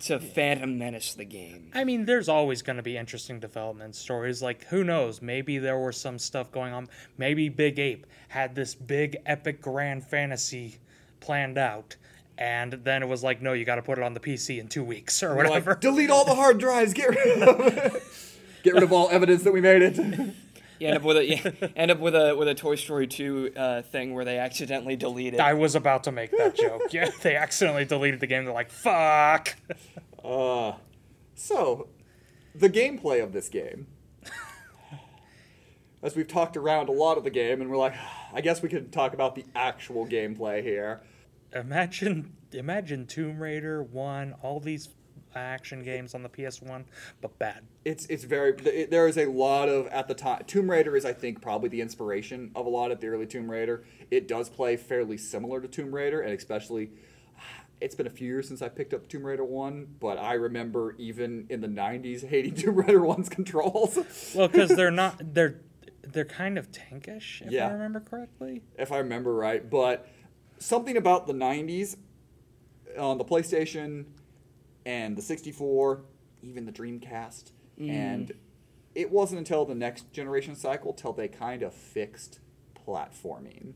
to 0.00 0.18
Phantom 0.20 0.76
Menace 0.78 1.14
the 1.14 1.24
game? 1.24 1.70
I 1.74 1.84
mean, 1.84 2.04
there's 2.04 2.28
always 2.28 2.60
going 2.62 2.76
to 2.76 2.82
be 2.82 2.96
interesting 2.96 3.40
development 3.40 3.94
stories. 3.96 4.42
Like, 4.42 4.64
who 4.66 4.84
knows? 4.84 5.22
Maybe 5.22 5.58
there 5.58 5.78
was 5.78 5.96
some 5.96 6.18
stuff 6.18 6.50
going 6.52 6.72
on. 6.72 6.88
Maybe 7.16 7.48
Big 7.48 7.78
Ape 7.78 8.06
had 8.28 8.54
this 8.54 8.74
big, 8.74 9.16
epic, 9.24 9.62
grand 9.62 10.04
fantasy 10.04 10.76
planned 11.20 11.56
out. 11.58 11.96
And 12.38 12.72
then 12.72 13.02
it 13.02 13.08
was 13.08 13.24
like, 13.24 13.42
no, 13.42 13.52
you 13.52 13.64
got 13.64 13.76
to 13.76 13.82
put 13.82 13.98
it 13.98 14.04
on 14.04 14.14
the 14.14 14.20
PC 14.20 14.60
in 14.60 14.68
two 14.68 14.84
weeks 14.84 15.24
or 15.24 15.34
we're 15.34 15.42
like, 15.42 15.64
whatever. 15.64 15.74
delete 15.80 16.08
all 16.08 16.24
the 16.24 16.36
hard 16.36 16.58
drives, 16.58 16.94
get 16.94 17.08
rid 17.10 17.42
of 17.42 18.38
get 18.62 18.74
rid 18.74 18.84
of 18.84 18.92
all 18.92 19.08
evidence 19.10 19.42
that 19.42 19.52
we 19.52 19.60
made 19.60 19.82
it. 19.82 19.98
You 20.78 20.86
end 20.86 20.96
up 20.96 21.02
with 21.02 21.16
a 21.16 21.26
you 21.26 21.38
end 21.74 21.90
up 21.90 21.98
with 21.98 22.14
a 22.14 22.36
with 22.36 22.46
a 22.46 22.54
Toy 22.54 22.76
Story 22.76 23.08
2 23.08 23.52
uh, 23.56 23.82
thing 23.82 24.14
where 24.14 24.24
they 24.24 24.38
accidentally 24.38 24.94
delete 24.94 25.34
it. 25.34 25.40
I 25.40 25.54
was 25.54 25.74
about 25.74 26.04
to 26.04 26.12
make 26.12 26.30
that 26.38 26.54
joke. 26.56 26.82
Yeah, 26.92 27.10
they 27.22 27.34
accidentally 27.34 27.84
deleted 27.84 28.20
the 28.20 28.28
game. 28.28 28.44
They're 28.44 28.54
like, 28.54 28.70
fuck. 28.70 29.56
Uh, 30.24 30.74
so, 31.34 31.88
the 32.54 32.70
gameplay 32.70 33.22
of 33.22 33.32
this 33.32 33.48
game. 33.48 33.88
As 36.00 36.14
we've 36.14 36.28
talked 36.28 36.56
around 36.56 36.88
a 36.88 36.92
lot 36.92 37.18
of 37.18 37.24
the 37.24 37.30
game, 37.30 37.60
and 37.60 37.68
we're 37.68 37.76
like, 37.76 37.94
I 38.32 38.40
guess 38.40 38.62
we 38.62 38.68
could 38.68 38.92
talk 38.92 39.12
about 39.14 39.34
the 39.34 39.44
actual 39.56 40.06
gameplay 40.06 40.62
here. 40.62 41.02
Imagine, 41.52 42.32
imagine 42.52 43.06
Tomb 43.06 43.38
Raider 43.40 43.82
1, 43.82 44.34
all 44.42 44.60
these 44.60 44.90
action 45.34 45.82
games 45.82 46.14
on 46.14 46.22
the 46.22 46.28
PS1, 46.28 46.84
but 47.20 47.38
bad. 47.38 47.62
It's 47.84 48.06
it's 48.06 48.24
very 48.24 48.52
it, 48.64 48.90
there 48.90 49.06
is 49.06 49.16
a 49.18 49.26
lot 49.26 49.68
of 49.68 49.86
at 49.88 50.08
the 50.08 50.14
time 50.14 50.42
Tomb 50.46 50.70
Raider 50.70 50.96
is 50.96 51.04
I 51.04 51.12
think 51.12 51.40
probably 51.40 51.68
the 51.68 51.80
inspiration 51.80 52.50
of 52.54 52.66
a 52.66 52.68
lot 52.68 52.90
of 52.90 53.00
the 53.00 53.08
early 53.08 53.26
Tomb 53.26 53.50
Raider. 53.50 53.84
It 54.10 54.26
does 54.26 54.48
play 54.48 54.76
fairly 54.76 55.16
similar 55.16 55.60
to 55.60 55.68
Tomb 55.68 55.94
Raider, 55.94 56.20
and 56.20 56.32
especially 56.32 56.90
it's 57.80 57.94
been 57.94 58.06
a 58.06 58.10
few 58.10 58.26
years 58.26 58.48
since 58.48 58.62
I 58.62 58.68
picked 58.68 58.92
up 58.94 59.08
Tomb 59.08 59.24
Raider 59.24 59.44
one, 59.44 59.86
but 60.00 60.18
I 60.18 60.34
remember 60.34 60.94
even 60.98 61.46
in 61.50 61.60
the 61.60 61.68
'90s 61.68 62.26
hating 62.28 62.54
Tomb 62.56 62.76
Raider 62.76 63.02
one's 63.04 63.28
controls. 63.28 63.98
Well, 64.34 64.48
because 64.48 64.70
they're 64.70 64.90
not 64.90 65.34
they're 65.34 65.60
they're 66.02 66.24
kind 66.24 66.56
of 66.58 66.72
tankish, 66.72 67.42
if 67.42 67.52
Yeah. 67.52 67.68
I 67.68 67.72
remember 67.72 68.00
correctly. 68.00 68.62
if 68.78 68.92
I 68.92 68.98
remember 68.98 69.34
right. 69.34 69.68
But 69.68 70.08
something 70.58 70.96
about 70.96 71.26
the 71.26 71.32
90s 71.32 71.96
on 72.98 73.12
uh, 73.12 73.14
the 73.14 73.24
PlayStation 73.24 74.06
and 74.86 75.16
the 75.16 75.22
64, 75.22 76.02
even 76.42 76.64
the 76.64 76.72
Dreamcast, 76.72 77.52
mm. 77.78 77.90
and 77.90 78.32
it 78.94 79.10
wasn't 79.10 79.38
until 79.38 79.64
the 79.64 79.74
next 79.74 80.12
generation 80.12 80.54
cycle 80.54 80.92
till 80.92 81.12
they 81.12 81.28
kind 81.28 81.62
of 81.62 81.74
fixed 81.74 82.40
platforming. 82.86 83.74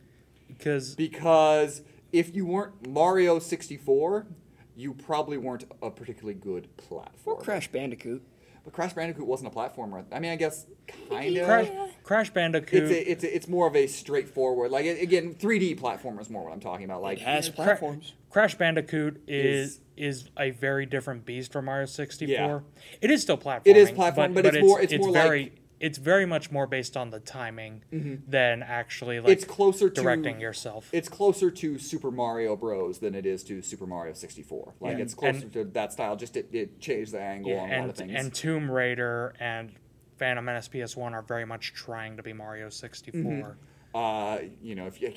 Because 0.48 0.94
Because 0.94 1.82
if 2.12 2.34
you 2.34 2.46
weren't 2.46 2.88
Mario 2.88 3.38
64, 3.38 4.26
you 4.74 4.94
probably 4.94 5.38
weren't 5.38 5.64
a 5.82 5.90
particularly 5.90 6.34
good 6.34 6.68
platformer. 6.76 7.26
or 7.26 7.40
Crash 7.40 7.70
Bandicoot. 7.70 8.22
But 8.64 8.72
Crash 8.72 8.92
Bandicoot 8.92 9.26
wasn't 9.26 9.52
a 9.52 9.56
platformer. 9.56 10.04
I 10.12 10.20
mean, 10.20 10.30
I 10.30 10.36
guess 10.36 10.66
kind 11.10 11.36
of. 11.36 11.46
Crash, 11.46 11.68
Crash 12.04 12.30
Bandicoot. 12.30 12.82
It's 12.84 12.92
a, 12.92 13.10
it's 13.10 13.24
a, 13.24 13.36
it's 13.36 13.48
more 13.48 13.66
of 13.66 13.74
a 13.74 13.86
straightforward 13.86 14.70
like 14.70 14.84
a- 14.84 15.00
again 15.02 15.34
3D 15.34 15.80
platformer 15.80 16.20
is 16.20 16.30
more 16.30 16.44
what 16.44 16.52
I'm 16.52 16.60
talking 16.60 16.84
about 16.84 17.02
like 17.02 17.18
It 17.18 17.24
has 17.24 17.46
Cra- 17.48 17.54
platforms. 17.64 18.12
Crash 18.30 18.54
Bandicoot 18.54 19.20
is, 19.26 19.72
Is- 19.72 19.80
is 19.96 20.30
a 20.38 20.50
very 20.50 20.86
different 20.86 21.24
beast 21.26 21.52
from 21.52 21.64
Mario 21.66 21.86
64. 21.86 22.28
Yeah. 22.34 22.60
It 23.00 23.10
is 23.10 23.22
still 23.22 23.36
platforming. 23.36 23.62
It 23.66 23.76
is 23.76 23.90
platform, 23.90 24.32
but 24.32 24.46
it's 24.46 24.58
more- 24.60 24.80
it's 24.80 24.92
more 24.96 25.10
like- 25.10 25.22
very 25.22 25.52
it's 25.82 25.98
very 25.98 26.24
much 26.24 26.48
more 26.52 26.66
based 26.68 26.96
on 26.96 27.10
the 27.10 27.18
timing 27.18 27.82
than 28.28 28.62
actually 28.62 29.18
like 29.18 29.30
it's 29.32 29.44
closer 29.44 29.90
to 29.90 30.00
directing 30.00 30.40
yourself. 30.40 30.88
It's 30.92 31.08
closer 31.08 31.50
to 31.50 31.76
Super 31.76 32.12
Mario 32.12 32.54
Bros 32.54 33.00
than 33.00 33.16
it 33.16 33.26
is 33.26 33.42
to 33.44 33.60
Super 33.62 33.84
Mario 33.86 34.12
64. 34.14 34.74
Like 34.80 34.96
Yeah. 34.96 35.02
it's 35.02 35.12
closer 35.14 35.42
And- 35.42 35.52
to 35.54 35.64
that 35.64 35.92
style. 35.92 36.14
Just 36.14 36.36
it, 36.36 36.48
it 36.52 36.78
changed 36.80 37.12
the 37.12 37.20
angle 37.20 37.50
Yeah, 37.50 37.58
on 37.62 37.70
a 37.72 37.72
lot 37.80 37.80
of 37.90 38.00
and 38.00 38.10
things. 38.10 38.12
and 38.14 38.32
Tomb 38.32 38.70
Raider 38.70 39.34
and 39.40 39.72
Phantom 40.18 40.44
Menace 40.44 40.68
PS1 40.68 41.14
are 41.14 41.22
very 41.22 41.44
much 41.44 41.74
trying 41.74 42.16
to 42.16 42.22
be 42.22 42.32
Mario 42.32 42.68
64. 42.70 43.58
uh, 43.92 44.38
you 44.62 44.76
know, 44.76 44.86
if 44.86 45.02
you, 45.02 45.12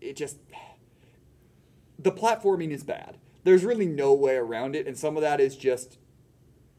it 0.00 0.14
just 0.16 0.38
the 1.98 2.12
platforming 2.12 2.70
is 2.70 2.84
bad. 2.84 3.18
There's 3.42 3.64
really 3.64 3.86
no 3.86 4.14
way 4.14 4.36
around 4.36 4.76
it, 4.76 4.86
and 4.86 4.96
some 4.96 5.16
of 5.16 5.22
that 5.22 5.40
is 5.40 5.56
just 5.56 5.98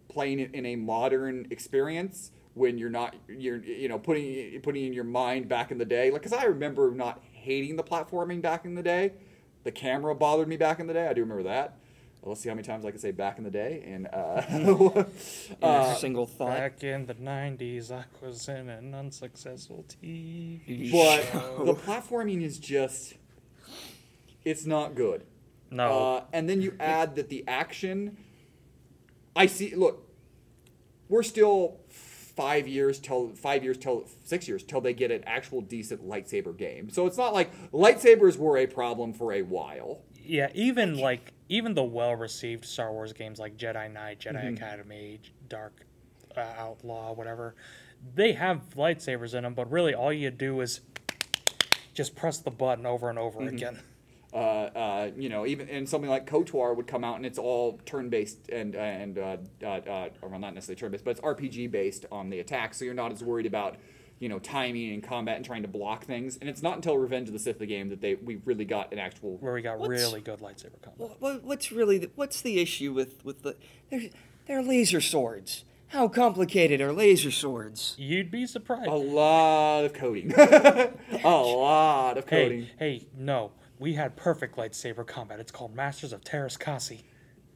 playing 0.07 0.39
it 0.39 0.55
in 0.55 0.65
a 0.65 0.77
modern 0.77 1.47
experience 1.49 2.31
when 2.55 2.77
you're 2.77 2.89
not 2.89 3.15
you're 3.27 3.63
you 3.63 3.87
know 3.87 3.97
putting 3.97 4.59
putting 4.61 4.85
in 4.85 4.93
your 4.93 5.03
mind 5.03 5.47
back 5.47 5.71
in 5.71 5.77
the 5.77 5.85
day. 5.85 6.11
Like, 6.11 6.23
cause 6.23 6.33
I 6.33 6.45
remember 6.45 6.91
not 6.91 7.23
hating 7.31 7.75
the 7.75 7.83
platforming 7.83 8.41
back 8.41 8.65
in 8.65 8.75
the 8.75 8.83
day. 8.83 9.13
The 9.63 9.71
camera 9.71 10.13
bothered 10.13 10.47
me 10.47 10.57
back 10.57 10.79
in 10.79 10.87
the 10.87 10.93
day. 10.93 11.07
I 11.07 11.13
do 11.13 11.21
remember 11.21 11.43
that. 11.43 11.77
let's 12.21 12.41
see 12.41 12.49
how 12.49 12.55
many 12.55 12.65
times 12.65 12.85
I 12.85 12.91
can 12.91 12.99
say 12.99 13.11
back 13.11 13.37
in 13.37 13.43
the 13.43 13.51
day. 13.51 13.83
And 13.85 14.07
uh, 14.07 14.41
In 14.49 15.05
a 15.61 15.65
uh, 15.65 15.95
single 15.95 16.25
thought. 16.25 16.49
Back 16.49 16.83
in 16.83 17.05
the 17.05 17.15
90s, 17.15 17.91
I 17.91 18.03
was 18.21 18.47
in 18.49 18.69
an 18.69 18.93
unsuccessful 18.93 19.85
TV. 19.87 20.91
but 20.91 21.23
show. 21.31 21.63
the 21.65 21.75
platforming 21.75 22.43
is 22.43 22.59
just, 22.59 23.13
it's 24.43 24.65
not 24.65 24.95
good. 24.95 25.25
No. 25.71 26.15
Uh, 26.15 26.23
and 26.33 26.49
then 26.49 26.61
you 26.61 26.75
add 26.79 27.15
that 27.15 27.29
the 27.29 27.43
action. 27.47 28.17
I 29.35 29.47
see. 29.47 29.73
Look, 29.75 30.07
we're 31.09 31.23
still 31.23 31.79
five 32.35 32.67
years 32.67 32.99
till 32.99 33.29
five 33.35 33.63
years 33.63 33.77
till 33.77 34.05
six 34.23 34.47
years 34.47 34.63
till 34.63 34.81
they 34.81 34.93
get 34.93 35.11
an 35.11 35.23
actual 35.25 35.61
decent 35.61 36.07
lightsaber 36.07 36.55
game. 36.57 36.89
So 36.89 37.05
it's 37.05 37.17
not 37.17 37.33
like 37.33 37.51
lightsabers 37.71 38.37
were 38.37 38.57
a 38.57 38.65
problem 38.67 39.13
for 39.13 39.33
a 39.33 39.41
while. 39.43 40.01
yeah, 40.25 40.49
even 40.53 40.97
like 40.97 41.33
even 41.49 41.73
the 41.75 41.83
well-received 41.83 42.65
Star 42.65 42.91
Wars 42.91 43.13
games 43.13 43.37
like 43.39 43.57
Jedi 43.57 43.91
Knight, 43.91 44.19
Jedi 44.19 44.43
Mm-hmm. 44.43 44.53
Academy, 44.55 45.19
Dark 45.49 45.85
uh, 46.35 46.41
Outlaw, 46.57 47.13
whatever, 47.13 47.53
they 48.15 48.31
have 48.33 48.61
lightsabers 48.75 49.33
in 49.35 49.43
them, 49.43 49.53
but 49.53 49.69
really 49.71 49.93
all 49.93 50.11
you 50.11 50.31
do 50.31 50.61
is 50.61 50.81
just 51.93 52.15
press 52.15 52.39
the 52.39 52.49
button 52.51 52.85
over 52.85 53.09
and 53.09 53.19
over 53.19 53.39
Mm-hmm. 53.39 53.55
again. 53.55 53.79
Uh, 54.33 54.37
uh, 54.37 55.11
you 55.15 55.29
know, 55.29 55.45
even 55.45 55.69
and 55.69 55.87
something 55.87 56.09
like 56.09 56.25
KOTOR 56.25 56.75
would 56.75 56.87
come 56.87 57.03
out 57.03 57.17
and 57.17 57.25
it's 57.25 57.37
all 57.37 57.79
turn-based 57.85 58.49
and 58.49 58.73
and 58.73 59.19
uh, 59.19 59.37
uh, 59.61 59.67
uh, 59.67 60.09
well, 60.21 60.39
not 60.39 60.55
necessarily 60.55 60.79
turn-based, 60.79 61.05
but 61.05 61.11
it's 61.11 61.21
RPG 61.21 61.69
based 61.69 62.05
on 62.11 62.29
the 62.31 62.39
attack, 62.39 62.73
so 62.73 62.83
you're 62.83 62.95
not 62.95 63.11
as 63.11 63.23
worried 63.23 63.45
about 63.45 63.77
you 64.19 64.29
know 64.29 64.39
timing 64.39 64.93
and 64.93 65.03
combat 65.03 65.35
and 65.35 65.45
trying 65.45 65.61
to 65.61 65.67
block 65.67 66.05
things. 66.05 66.37
And 66.37 66.49
it's 66.49 66.63
not 66.63 66.75
until 66.75 66.97
Revenge 66.97 67.27
of 67.27 67.33
the 67.33 67.39
Sith 67.39 67.59
the 67.59 67.67
game 67.67 67.89
that 67.89 68.01
they 68.01 68.15
we 68.15 68.37
really 68.45 68.65
got 68.65 68.91
an 68.91 68.97
actual 68.97 69.37
Where 69.37 69.53
we 69.53 69.61
got 69.61 69.77
What's- 69.77 69.91
really 69.91 70.21
good 70.21 70.39
lightsaber 70.39 70.81
combat. 70.81 70.97
What, 70.97 71.21
what, 71.21 71.43
what's 71.43 71.71
really 71.71 71.99
the, 71.99 72.11
what's 72.15 72.41
the 72.41 72.59
issue 72.59 72.91
with 72.91 73.23
with 73.23 73.43
the 73.43 73.55
they're 73.91 74.09
they're 74.47 74.63
laser 74.63 75.01
swords. 75.01 75.63
How 75.87 76.07
complicated 76.07 76.81
are 76.81 76.91
laser 76.91 77.29
swords? 77.29 77.95
You'd 77.99 78.31
be 78.31 78.47
surprised. 78.47 78.87
A 78.87 78.95
lot 78.95 79.85
of 79.85 79.93
coding. 79.93 80.33
a 80.37 80.89
lot 81.23 82.17
of 82.17 82.25
coding. 82.25 82.63
Hey, 82.79 82.97
hey, 82.97 83.07
no. 83.15 83.51
We 83.79 83.93
had 83.93 84.15
perfect 84.15 84.55
lightsaber 84.55 85.05
combat. 85.05 85.39
It's 85.39 85.51
called 85.51 85.75
Masters 85.75 86.13
of 86.13 86.21
Teräs 86.21 86.57
Käsi. 86.57 87.03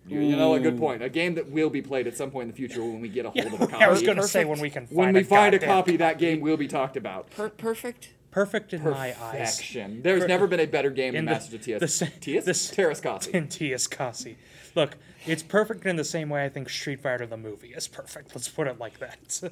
You, 0.08 0.22
you 0.22 0.36
know, 0.38 0.54
a 0.54 0.60
good 0.60 0.78
point. 0.78 1.04
A 1.04 1.10
game 1.10 1.36
that 1.36 1.50
will 1.52 1.70
be 1.70 1.82
played 1.82 2.08
at 2.08 2.16
some 2.16 2.32
point 2.32 2.44
in 2.44 2.52
the 2.52 2.56
future 2.56 2.82
when 2.82 3.02
we 3.02 3.10
get 3.10 3.26
a 3.26 3.30
hold 3.36 3.46
of 3.54 3.62
a 3.62 3.68
copy. 3.68 3.84
I 3.84 3.90
was 3.90 4.02
going 4.02 4.18
to 4.18 4.24
say 4.28 4.46
when 4.46 4.60
we 4.60 4.70
can 4.70 4.88
find 4.88 4.98
when 4.98 5.14
we 5.14 5.20
a 5.22 5.24
find 5.24 5.54
a 5.54 5.58
goddamn- 5.60 5.76
copy, 5.76 5.98
that 5.98 6.18
game 6.18 6.40
will 6.40 6.56
be 6.58 6.68
talked 6.68 6.96
about. 6.98 7.30
Per- 7.32 7.50
perfect. 7.50 8.14
Perfect 8.32 8.74
in 8.74 8.84
my 8.84 9.08
eyes. 9.22 9.56
Perfection. 9.58 10.02
There's 10.04 10.22
Per- 10.22 10.28
never 10.28 10.48
been 10.48 10.60
a 10.62 10.66
better 10.68 10.90
game 10.92 11.14
than 11.14 11.20
in 11.20 11.26
the- 11.26 11.32
Masters 11.32 11.54
of 11.56 11.62
TS. 11.62 11.80
the 11.82 11.88
sa- 11.88 12.06
TS? 12.22 12.46
the 12.46 12.52
s- 12.52 12.72
Teräs 12.72 13.02
Käsi. 13.02 13.30
In 13.34 13.48
T.S. 13.50 13.88
Kasi. 13.88 14.38
Look, 14.76 14.98
it's 15.26 15.44
perfect 15.44 15.86
in 15.86 15.96
the 15.98 16.04
same 16.06 16.30
way 16.30 16.46
I 16.46 16.50
think 16.50 16.70
Street 16.70 17.02
Fighter 17.02 17.26
the 17.26 17.36
movie 17.38 17.74
is 17.76 17.88
perfect. 17.88 18.34
Let's 18.36 18.48
put 18.48 18.68
it 18.68 18.80
like 18.80 19.00
that. 19.00 19.42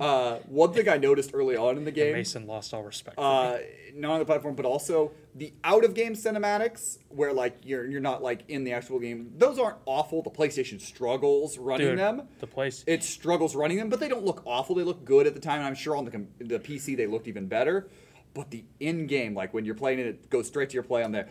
Uh, 0.00 0.38
one 0.48 0.72
thing 0.72 0.88
I 0.88 0.96
noticed 0.96 1.32
early 1.34 1.56
on 1.56 1.76
in 1.76 1.84
the 1.84 1.90
game, 1.92 2.14
Mason 2.14 2.46
lost 2.46 2.72
all 2.72 2.82
respect. 2.82 3.16
for 3.16 3.20
uh, 3.22 3.58
not 3.94 4.12
on 4.12 4.18
the 4.18 4.24
platform, 4.24 4.54
but 4.54 4.64
also 4.64 5.12
the 5.34 5.52
out 5.62 5.84
of 5.84 5.92
game 5.94 6.14
cinematics, 6.14 6.98
where 7.10 7.32
like 7.34 7.58
you're 7.64 7.86
you're 7.86 8.00
not 8.00 8.22
like 8.22 8.40
in 8.48 8.64
the 8.64 8.72
actual 8.72 8.98
game. 8.98 9.32
Those 9.36 9.58
aren't 9.58 9.76
awful. 9.84 10.22
The 10.22 10.30
PlayStation 10.30 10.80
struggles 10.80 11.58
running 11.58 11.88
Dude, 11.88 11.98
them. 11.98 12.22
the 12.38 12.46
place. 12.46 12.82
it 12.86 13.02
struggles 13.04 13.54
running 13.54 13.76
them, 13.76 13.90
but 13.90 14.00
they 14.00 14.08
don't 14.08 14.24
look 14.24 14.42
awful. 14.46 14.74
They 14.74 14.84
look 14.84 15.04
good 15.04 15.26
at 15.26 15.34
the 15.34 15.40
time. 15.40 15.58
and 15.58 15.66
I'm 15.66 15.74
sure 15.74 15.94
on 15.96 16.06
the 16.06 16.10
com- 16.10 16.28
the 16.38 16.58
PC 16.58 16.96
they 16.96 17.06
looked 17.06 17.28
even 17.28 17.46
better. 17.46 17.88
But 18.32 18.50
the 18.50 18.64
in 18.78 19.06
game, 19.06 19.34
like 19.34 19.52
when 19.52 19.64
you're 19.66 19.74
playing 19.74 19.98
it, 19.98 20.06
it 20.06 20.30
goes 20.30 20.46
straight 20.46 20.70
to 20.70 20.74
your 20.74 20.82
play 20.84 21.02
on 21.02 21.12
there. 21.12 21.28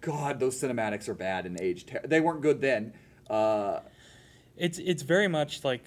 God, 0.00 0.38
those 0.38 0.60
cinematics 0.60 1.08
are 1.08 1.14
bad 1.14 1.46
and 1.46 1.60
aged. 1.60 1.88
ter- 1.88 2.02
They 2.06 2.20
weren't 2.20 2.40
good 2.42 2.60
then. 2.60 2.92
Uh, 3.28 3.80
It's 4.56 4.78
it's 4.78 5.02
very 5.02 5.28
much 5.28 5.64
like 5.64 5.82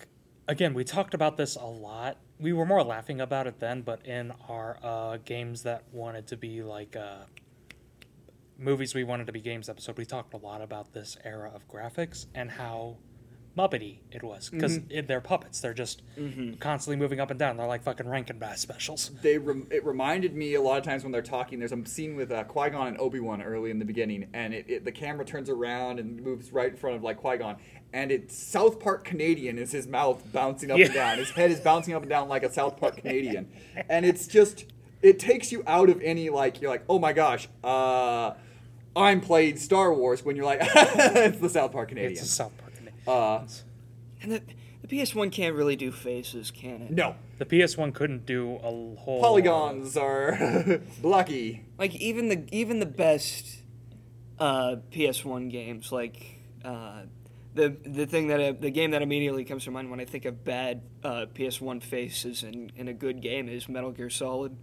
again 0.49 0.73
we 0.73 0.83
talked 0.83 1.13
about 1.13 1.37
this 1.37 1.55
a 1.55 1.65
lot. 1.65 2.17
We 2.39 2.51
were 2.53 2.65
more 2.65 2.83
laughing 2.83 3.21
about 3.21 3.47
it 3.47 3.59
then, 3.59 3.81
but 3.81 4.05
in 4.05 4.33
our 4.49 4.77
uh, 4.83 5.17
games 5.23 5.63
that 5.63 5.83
wanted 5.93 6.27
to 6.27 6.37
be 6.37 6.61
like 6.63 6.95
uh, 6.95 7.25
movies 8.57 8.93
we 8.93 9.03
wanted 9.03 9.27
to 9.27 9.33
be 9.33 9.39
games 9.41 9.69
episode, 9.69 9.97
we 9.97 10.05
talked 10.05 10.33
a 10.33 10.37
lot 10.37 10.61
about 10.61 10.93
this 10.93 11.17
era 11.23 11.51
of 11.53 11.67
graphics 11.67 12.25
and 12.35 12.51
how 12.51 12.97
muppety 13.57 13.99
it 14.11 14.21
was 14.21 14.49
because 14.49 14.79
they're 15.07 15.21
puppets. 15.21 15.61
They're 15.61 15.73
just 15.73 16.01
constantly 16.59 16.97
moving 16.97 17.21
up 17.21 17.29
and 17.31 17.39
down. 17.39 17.55
They're 17.55 17.65
like 17.65 17.83
fucking 17.83 18.05
Rankin 18.05 18.37
Bass 18.37 18.59
specials. 18.59 19.11
they 19.21 19.37
rem- 19.37 19.67
it 19.71 19.85
reminded 19.85 20.35
me 20.35 20.55
a 20.55 20.61
lot 20.61 20.77
of 20.77 20.83
times 20.83 21.03
when 21.03 21.13
they're 21.13 21.21
talking. 21.21 21.59
There's 21.59 21.71
a 21.71 21.85
scene 21.85 22.17
with 22.17 22.33
uh, 22.33 22.43
Qui 22.43 22.69
Gon 22.71 22.87
and 22.87 22.99
Obi 22.99 23.21
Wan 23.21 23.41
early 23.41 23.71
in 23.71 23.79
the 23.79 23.85
beginning, 23.85 24.27
and 24.33 24.53
it, 24.53 24.65
it 24.69 24.83
the 24.83 24.91
camera 24.91 25.23
turns 25.23 25.49
around 25.49 25.99
and 25.99 26.21
moves 26.21 26.51
right 26.51 26.69
in 26.71 26.75
front 26.75 26.97
of 26.97 27.03
like 27.03 27.15
Qui 27.15 27.37
Gon, 27.37 27.55
and 27.93 28.11
it's 28.11 28.37
South 28.37 28.79
Park 28.79 29.03
Canadian 29.05 29.57
is 29.57 29.71
his 29.71 29.87
mouth 29.87 30.21
bouncing 30.33 30.71
up 30.71 30.77
Yeah. 30.77 30.85
and 30.85 30.93
down. 30.93 31.17
His 31.17 31.29
head 31.31 31.51
is 31.51 31.59
bouncing 31.59 31.93
up 31.93 32.01
and 32.01 32.09
down 32.09 32.27
like 32.29 32.43
a 32.43 32.51
South 32.51 32.77
Park 32.77 32.97
Canadian, 33.01 33.49
and 33.89 34.05
it's 34.05 34.27
just 34.27 34.65
it 35.01 35.19
takes 35.19 35.51
you 35.51 35.63
out 35.67 35.89
of 35.89 36.01
any 36.01 36.29
like 36.29 36.61
you're 36.61 36.71
like 36.71 36.83
oh 36.89 36.99
my 36.99 37.13
gosh. 37.13 37.47
uh 37.63 38.33
I'm 38.97 39.19
playing 39.19 39.57
Star 39.57 39.93
Wars 39.93 40.23
when 40.23 40.35
you're 40.37 40.45
like 40.45 40.59
it's 40.63 41.39
the 41.39 41.49
South 41.49 41.71
Park 41.73 41.89
Canadian. 41.89 42.13
It's 42.13 42.21
a 42.21 42.25
South 42.25 42.53
Park. 42.57 42.73
Uh, 43.07 43.45
And 44.21 44.31
the, 44.31 44.41
the 44.81 44.87
PS1 44.87 45.31
can't 45.33 45.53
really 45.55 45.75
do 45.75 45.91
faces, 45.91 46.49
can 46.49 46.81
it? 46.83 46.91
no, 46.91 47.15
The 47.37 47.45
PS1 47.45 47.93
couldn't 47.93 48.25
do 48.25 48.55
a 48.55 48.69
whole 48.95 49.19
polygons 49.21 49.97
are 49.97 50.79
blocky. 51.01 51.65
Like 51.77 51.93
even 51.95 52.29
the 52.29 52.45
even 52.51 52.79
the 52.79 52.85
best 52.85 53.63
uh, 54.39 54.77
PS1 54.93 55.49
games, 55.51 55.91
like 55.91 56.37
uh, 56.63 57.01
the 57.55 57.75
the 57.85 58.05
thing 58.05 58.27
that 58.27 58.39
uh, 58.39 58.53
the 58.59 58.69
game 58.69 58.91
that 58.91 59.01
immediately 59.01 59.45
comes 59.45 59.63
to 59.63 59.71
mind 59.71 59.89
when 59.89 59.99
I 59.99 60.05
think 60.05 60.25
of 60.25 60.43
bad 60.43 60.81
uh, 61.03 61.25
PS1 61.33 61.81
faces 61.81 62.43
in, 62.43 62.71
in 62.75 62.87
a 62.87 62.93
good 62.93 63.21
game 63.21 63.49
is 63.49 63.67
Metal 63.67 63.91
Gear 63.91 64.09
Solid. 64.09 64.55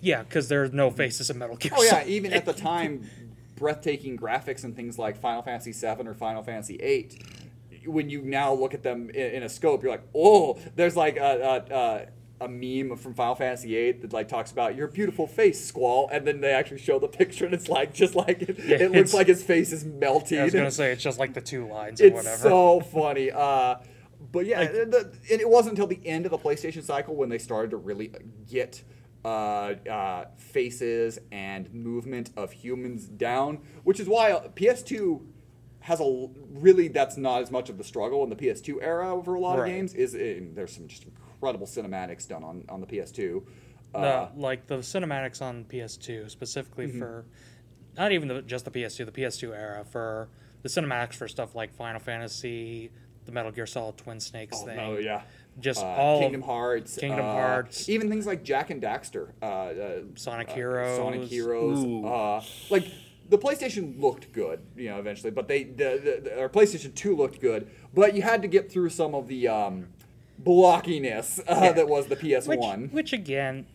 Yeah, 0.00 0.22
because 0.22 0.48
there's 0.48 0.72
no 0.72 0.90
faces 0.90 1.28
in 1.28 1.38
Metal 1.38 1.56
Gear. 1.56 1.72
Oh 1.74 1.82
yeah, 1.82 1.90
Solid. 1.90 2.06
even 2.06 2.32
at 2.32 2.46
the 2.46 2.52
time, 2.52 3.10
breathtaking 3.56 4.16
graphics 4.16 4.64
and 4.64 4.74
things 4.76 4.98
like 4.98 5.20
Final 5.20 5.42
Fantasy 5.42 5.72
VII 5.72 6.06
or 6.06 6.14
Final 6.14 6.42
Fantasy 6.42 6.78
VIII. 6.78 7.18
When 7.86 8.10
you 8.10 8.22
now 8.22 8.52
look 8.52 8.74
at 8.74 8.82
them 8.82 9.10
in, 9.10 9.30
in 9.32 9.42
a 9.42 9.48
scope, 9.48 9.82
you're 9.82 9.90
like, 9.92 10.06
oh, 10.14 10.58
there's 10.76 10.96
like 10.96 11.16
a, 11.16 11.64
a, 11.70 11.74
a, 11.74 12.06
a 12.40 12.48
meme 12.48 12.96
from 12.96 13.14
Final 13.14 13.34
Fantasy 13.34 13.68
VIII 13.68 13.92
that 14.00 14.12
like 14.12 14.28
talks 14.28 14.50
about 14.52 14.74
your 14.74 14.88
beautiful 14.88 15.26
face, 15.26 15.62
Squall, 15.64 16.08
and 16.12 16.26
then 16.26 16.40
they 16.40 16.52
actually 16.52 16.78
show 16.78 16.98
the 16.98 17.08
picture 17.08 17.44
and 17.44 17.54
it's 17.54 17.68
like 17.68 17.92
just 17.92 18.14
like 18.14 18.42
it, 18.42 18.58
Yeah, 18.58 18.76
it 18.78 18.92
looks 18.92 19.12
like 19.14 19.26
his 19.26 19.42
face 19.42 19.72
is 19.72 19.84
melting. 19.84 20.38
I 20.38 20.44
was 20.44 20.54
gonna 20.54 20.70
say 20.70 20.92
it's 20.92 21.02
just 21.02 21.18
like 21.18 21.34
the 21.34 21.40
two 21.40 21.66
lines 21.68 22.00
or 22.00 22.06
it's 22.06 22.14
whatever. 22.14 22.42
so 22.42 22.80
funny. 22.80 23.30
Uh, 23.30 23.76
but 24.32 24.46
yeah, 24.46 24.64
the, 24.64 25.12
and 25.30 25.40
it 25.40 25.48
wasn't 25.48 25.72
until 25.72 25.86
the 25.86 26.00
end 26.06 26.24
of 26.26 26.30
the 26.30 26.38
PlayStation 26.38 26.82
cycle 26.82 27.14
when 27.16 27.28
they 27.28 27.38
started 27.38 27.70
to 27.72 27.76
really 27.76 28.12
get 28.48 28.82
uh, 29.24 29.28
uh, 29.90 30.24
faces 30.36 31.18
and 31.32 31.72
movement 31.74 32.30
of 32.36 32.52
humans 32.52 33.06
down, 33.06 33.58
which 33.84 34.00
is 34.00 34.08
why 34.08 34.32
uh, 34.32 34.48
PS2 34.48 35.20
has 35.80 35.98
a 36.00 36.28
really 36.52 36.88
that's 36.88 37.16
not 37.16 37.40
as 37.42 37.50
much 37.50 37.70
of 37.70 37.78
the 37.78 37.84
struggle 37.84 38.22
in 38.22 38.28
the 38.30 38.36
PS2 38.36 38.76
era 38.82 39.14
over 39.14 39.34
a 39.34 39.40
lot 39.40 39.58
Right. 39.58 39.68
of 39.70 39.74
games. 39.76 39.94
Is 39.94 40.12
there's 40.12 40.74
some 40.74 40.86
just 40.88 41.04
incredible 41.40 41.66
cinematics 41.66 42.28
done 42.28 42.44
on 42.44 42.64
on 42.68 42.80
the 42.80 42.86
PS2. 42.86 43.42
Uh, 43.94 44.00
the, 44.00 44.40
like 44.40 44.66
the 44.66 44.76
cinematics 44.78 45.42
on 45.42 45.64
PS2 45.64 46.30
specifically 46.30 46.86
Mm-hmm. 46.86 46.98
for 46.98 47.24
not 47.96 48.12
even 48.12 48.28
the, 48.28 48.42
just 48.42 48.64
the 48.64 48.70
PS2, 48.70 49.04
the 49.04 49.12
PS2 49.12 49.52
era 49.52 49.84
for 49.84 50.28
the 50.62 50.68
cinematics 50.68 51.14
for 51.14 51.26
stuff 51.26 51.56
like 51.56 51.74
Final 51.74 51.98
Fantasy, 51.98 52.90
the 53.24 53.32
Metal 53.32 53.50
Gear 53.50 53.66
Solid 53.66 53.96
Twin 53.96 54.20
Snakes 54.20 54.58
oh, 54.60 54.66
thing. 54.66 54.76
no, 54.76 54.98
yeah. 54.98 55.22
Just 55.58 55.82
Uh, 55.82 55.86
all 55.86 56.20
Kingdom 56.20 56.42
Hearts, 56.42 56.96
Kingdom 56.96 57.26
uh, 57.26 57.32
Hearts. 57.32 57.88
even 57.88 58.08
things 58.08 58.26
like 58.26 58.44
Jak 58.44 58.70
and 58.70 58.80
Daxter, 58.80 59.30
uh, 59.42 59.46
uh, 59.46 60.00
Sonic 60.14 60.50
uh, 60.50 60.54
Heroes. 60.54 60.96
Sonic 60.96 61.22
Heroes, 61.24 62.04
uh, 62.04 62.40
like 62.70 62.86
the 63.28 63.36
PlayStation 63.38 64.00
looked 64.00 64.32
good, 64.32 64.60
you 64.76 64.88
know, 64.90 64.98
eventually, 65.00 65.32
but 65.32 65.48
they 65.48 65.64
the, 65.64 66.20
the, 66.22 66.40
or 66.40 66.48
PlayStation 66.48 66.94
Two 66.94 67.16
looked 67.16 67.40
good, 67.40 67.68
but 67.92 68.14
you 68.14 68.22
had 68.22 68.40
to 68.42 68.48
get 68.48 68.70
through 68.70 68.90
some 68.90 69.14
of 69.14 69.26
the 69.26 69.48
um, 69.48 69.88
blockiness 70.42 71.38
uh, 71.40 71.42
Yeah. 71.62 71.72
that 71.72 71.88
was 71.88 72.06
the 72.06 72.16
PS1. 72.16 72.92
which 72.92 73.12
again, 73.12 73.66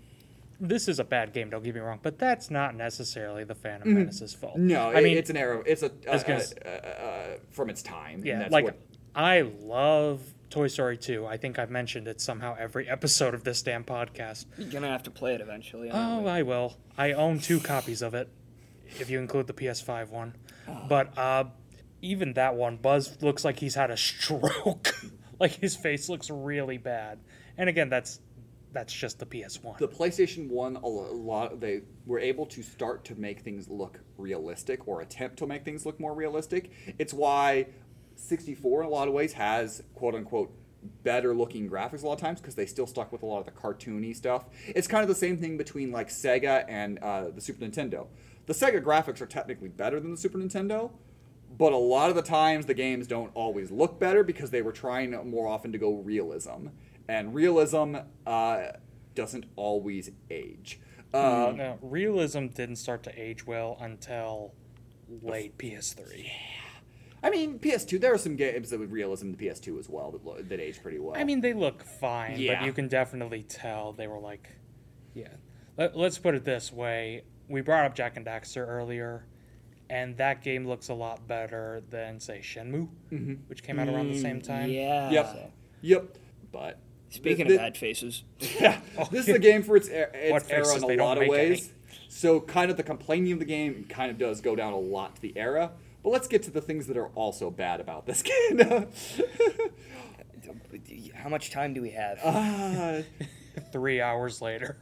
this 0.60 0.88
is 0.88 1.00
a 1.00 1.04
bad 1.04 1.34
game. 1.34 1.50
Don't 1.50 1.64
get 1.64 1.76
me 1.76 1.82
wrong, 1.82 2.00
but 2.02 2.18
that's 2.18 2.50
not 2.50 2.76
necessarily 2.76 3.44
the 3.44 3.56
Phantom 3.56 3.94
Menace's 3.94 4.34
fault. 4.34 4.54
Mm-hmm. 4.56 4.68
No, 4.68 4.90
I 4.90 5.00
it- 5.00 5.04
mean 5.04 5.18
it's 5.18 5.30
an 5.30 5.38
era. 5.38 5.62
It's 5.66 5.84
a 5.84 5.92
was 6.12 6.24
uh, 6.24 6.28
gonna 6.28 6.40
uh, 6.40 6.42
s- 6.42 6.54
uh, 6.66 6.70
uh, 6.70 7.38
from 7.52 7.70
its 7.70 7.82
time. 7.84 8.16
and 8.16 8.26
Yeah, 8.26 8.40
that's 8.40 8.52
like 8.52 8.66
what- 8.66 8.80
I 9.14 9.42
love 9.42 10.22
Toy 10.50 10.68
Story 10.68 10.98
2. 10.98 11.26
I 11.26 11.38
think 11.38 11.58
I've 11.60 11.70
mentioned 11.72 12.08
it 12.08 12.22
somehow 12.22 12.56
every 12.60 12.88
episode 12.98 13.34
of 13.34 13.44
this 13.44 13.62
damn 13.62 13.84
podcast. 13.84 14.46
You're 14.58 14.70
gonna 14.70 14.88
have 14.90 15.04
to 15.04 15.12
play 15.12 15.34
it 15.36 15.42
eventually. 15.42 15.90
Oh, 15.92 15.96
aren't 15.98 16.24
we? 16.24 16.30
I 16.30 16.42
will. 16.44 16.78
I 16.98 17.12
own 17.12 17.40
two 17.40 17.60
copies 17.60 18.02
of 18.02 18.14
it, 18.14 18.30
if 19.00 19.10
you 19.10 19.20
include 19.20 19.48
the 19.48 19.54
PS5 19.54 20.10
one. 20.10 20.36
But 20.88 21.18
uh, 21.18 21.46
even 22.02 22.34
that 22.34 22.56
one, 22.56 22.78
Buzz 22.78 23.22
looks 23.22 23.44
like 23.44 23.60
he's 23.60 23.76
had 23.76 23.92
a 23.92 23.98
stroke. 23.98 24.96
like 25.40 25.52
his 25.52 25.76
face 25.76 26.10
looks 26.10 26.30
really 26.30 26.78
bad. 26.78 27.20
And 27.58 27.70
again, 27.70 27.90
that's 27.90 28.20
that's 28.72 28.92
just 28.92 29.20
the 29.20 29.26
PS1. 29.26 29.78
the 29.78 29.88
PlayStation 29.88 30.50
One 30.50 30.76
a 30.76 30.88
lot 30.88 31.62
they 31.62 31.84
were 32.06 32.20
able 32.20 32.46
to 32.48 32.62
start 32.62 33.06
to 33.06 33.16
make 33.16 33.40
things 33.40 33.70
look 33.70 34.02
realistic 34.18 34.86
or 34.88 35.02
attempt 35.02 35.38
to 35.38 35.48
make 35.48 35.64
things 35.64 35.86
look 35.86 35.98
more 36.00 36.14
realistic. 36.14 36.72
It's 37.00 37.14
why 37.14 37.68
64 38.16 38.82
in 38.82 38.88
a 38.88 38.90
lot 38.90 39.08
of 39.08 39.14
ways 39.14 39.34
has 39.34 39.82
quote 39.94 40.14
unquote 40.14 40.52
better 41.04 41.34
looking 41.34 41.70
graphics 41.70 42.04
a 42.04 42.06
lot 42.06 42.14
of 42.14 42.20
times 42.20 42.40
because 42.42 42.56
they 42.56 42.66
still 42.66 42.86
stuck 42.86 43.12
with 43.12 43.24
a 43.24 43.26
lot 43.26 43.40
of 43.40 43.46
the 43.46 43.52
cartoony 43.52 44.16
stuff. 44.16 44.46
It's 44.68 44.88
kind 44.88 45.02
of 45.02 45.08
the 45.08 45.16
same 45.16 45.38
thing 45.38 45.58
between 45.58 45.92
like 45.92 46.10
Sega 46.10 46.66
and 46.68 47.00
uh, 47.00 47.30
the 47.30 47.42
Super 47.42 47.66
Nintendo. 47.66 48.08
The 48.46 48.54
Sega 48.54 48.84
graphics 48.84 49.22
are 49.22 49.26
technically 49.26 49.70
better 49.70 50.00
than 50.00 50.12
the 50.12 50.18
Super 50.18 50.38
Nintendo, 50.38 50.92
but 51.58 51.74
a 51.74 51.78
lot 51.78 52.10
of 52.10 52.16
the 52.16 52.22
times 52.22 52.66
the 52.66 52.74
games 52.74 53.08
don't 53.08 53.32
always 53.34 53.72
look 53.72 54.00
better 54.00 54.24
because 54.24 54.50
they 54.52 54.62
were 54.62 54.72
trying 54.72 55.12
more 55.30 55.48
often 55.48 55.72
to 55.72 55.78
go 55.78 55.94
realism, 55.96 56.68
and 57.08 57.34
realism 57.34 57.96
uh, 58.26 58.64
doesn't 59.14 59.46
always 59.56 60.12
age. 60.30 60.80
Uh, 61.14 61.54
No, 61.56 61.80
realism 61.82 62.48
didn't 62.48 62.76
start 62.78 63.04
to 63.04 63.22
age 63.22 63.46
well 63.48 63.78
until 63.80 64.54
late 65.22 65.58
PS3. 65.58 66.24
Yeah. 66.26 66.30
I 67.24 67.30
mean, 67.32 67.58
PS2. 67.58 68.00
There 68.02 68.14
are 68.14 68.18
some 68.20 68.36
games 68.36 68.70
that 68.70 68.80
with 68.80 68.92
realism 68.92 69.28
in 69.28 69.36
the 69.36 69.48
PS2 69.48 69.80
as 69.80 69.90
well 69.90 70.12
that, 70.12 70.24
lo- 70.26 70.42
that 70.42 70.60
age 70.60 70.82
pretty 70.84 71.00
well. 71.00 71.16
I 71.20 71.24
mean, 71.24 71.42
they 71.42 71.54
look 71.54 71.84
fine, 71.84 72.38
Yeah. 72.38 72.60
but 72.60 72.66
you 72.66 72.74
can 72.74 72.88
definitely 72.88 73.44
tell 73.44 73.94
they 73.94 74.08
were 74.08 74.20
like, 74.20 74.50
yeah. 75.14 75.30
Let, 75.78 75.96
let's 75.98 76.18
put 76.20 76.36
it 76.36 76.44
this 76.46 76.72
way: 76.72 77.24
we 77.50 77.62
brought 77.62 77.86
up 77.86 77.96
Jak 77.96 78.16
and 78.18 78.26
Daxter 78.26 78.68
earlier, 78.68 79.26
and 79.90 80.18
that 80.18 80.42
game 80.44 80.68
looks 80.68 80.90
a 80.90 80.94
lot 80.94 81.28
better 81.28 81.82
than 81.90 82.20
say 82.20 82.40
Shenmue, 82.44 82.90
which 83.48 83.64
came 83.64 83.80
out 83.80 83.88
around 83.88 84.10
the 84.12 84.20
same 84.20 84.42
time. 84.42 84.70
Yeah. 84.70 85.10
Yep. 85.12 85.52
Yep. 85.82 86.18
But 86.52 86.80
Speaking 87.10 87.48
th- 87.48 87.60
of 87.60 87.64
bad 87.64 87.78
faces, 87.78 88.24
Yeah, 88.60 88.80
this 89.12 89.28
is 89.28 89.36
a 89.36 89.40
game 89.40 89.62
for 89.64 89.76
its, 89.78 89.88
er- 89.90 90.12
its 90.14 90.50
era 90.50 90.66
faces 90.66 90.84
in 90.84 91.00
a 91.00 91.04
lot 91.04 91.18
of 91.18 91.22
make 91.24 91.32
any. 91.34 91.50
ways. 91.52 91.72
So, 92.10 92.40
kind 92.40 92.72
of 92.72 92.78
the 92.78 92.84
complaining 92.84 93.32
of 93.34 93.40
the 93.40 93.46
game 93.46 93.86
kind 93.90 94.10
of 94.10 94.18
does 94.18 94.40
go 94.42 94.56
down 94.56 94.74
a 94.74 94.78
lot 94.80 95.16
to 95.16 95.22
the 95.22 95.34
era. 95.38 95.72
But 96.04 96.10
let's 96.12 96.28
get 96.28 96.44
to 96.44 96.52
the 96.52 96.62
things 96.62 96.88
that 96.88 96.98
are 96.98 97.08
also 97.10 97.50
bad 97.50 97.82
about 97.82 98.06
this 98.06 98.22
game. 98.22 98.60
how 101.16 101.30
much 101.30 101.52
time 101.52 101.74
do 101.74 101.82
we 101.82 101.92
have? 101.92 102.20
uh, 102.24 103.02
Three 103.72 104.02
hours 104.02 104.42
later, 104.42 104.78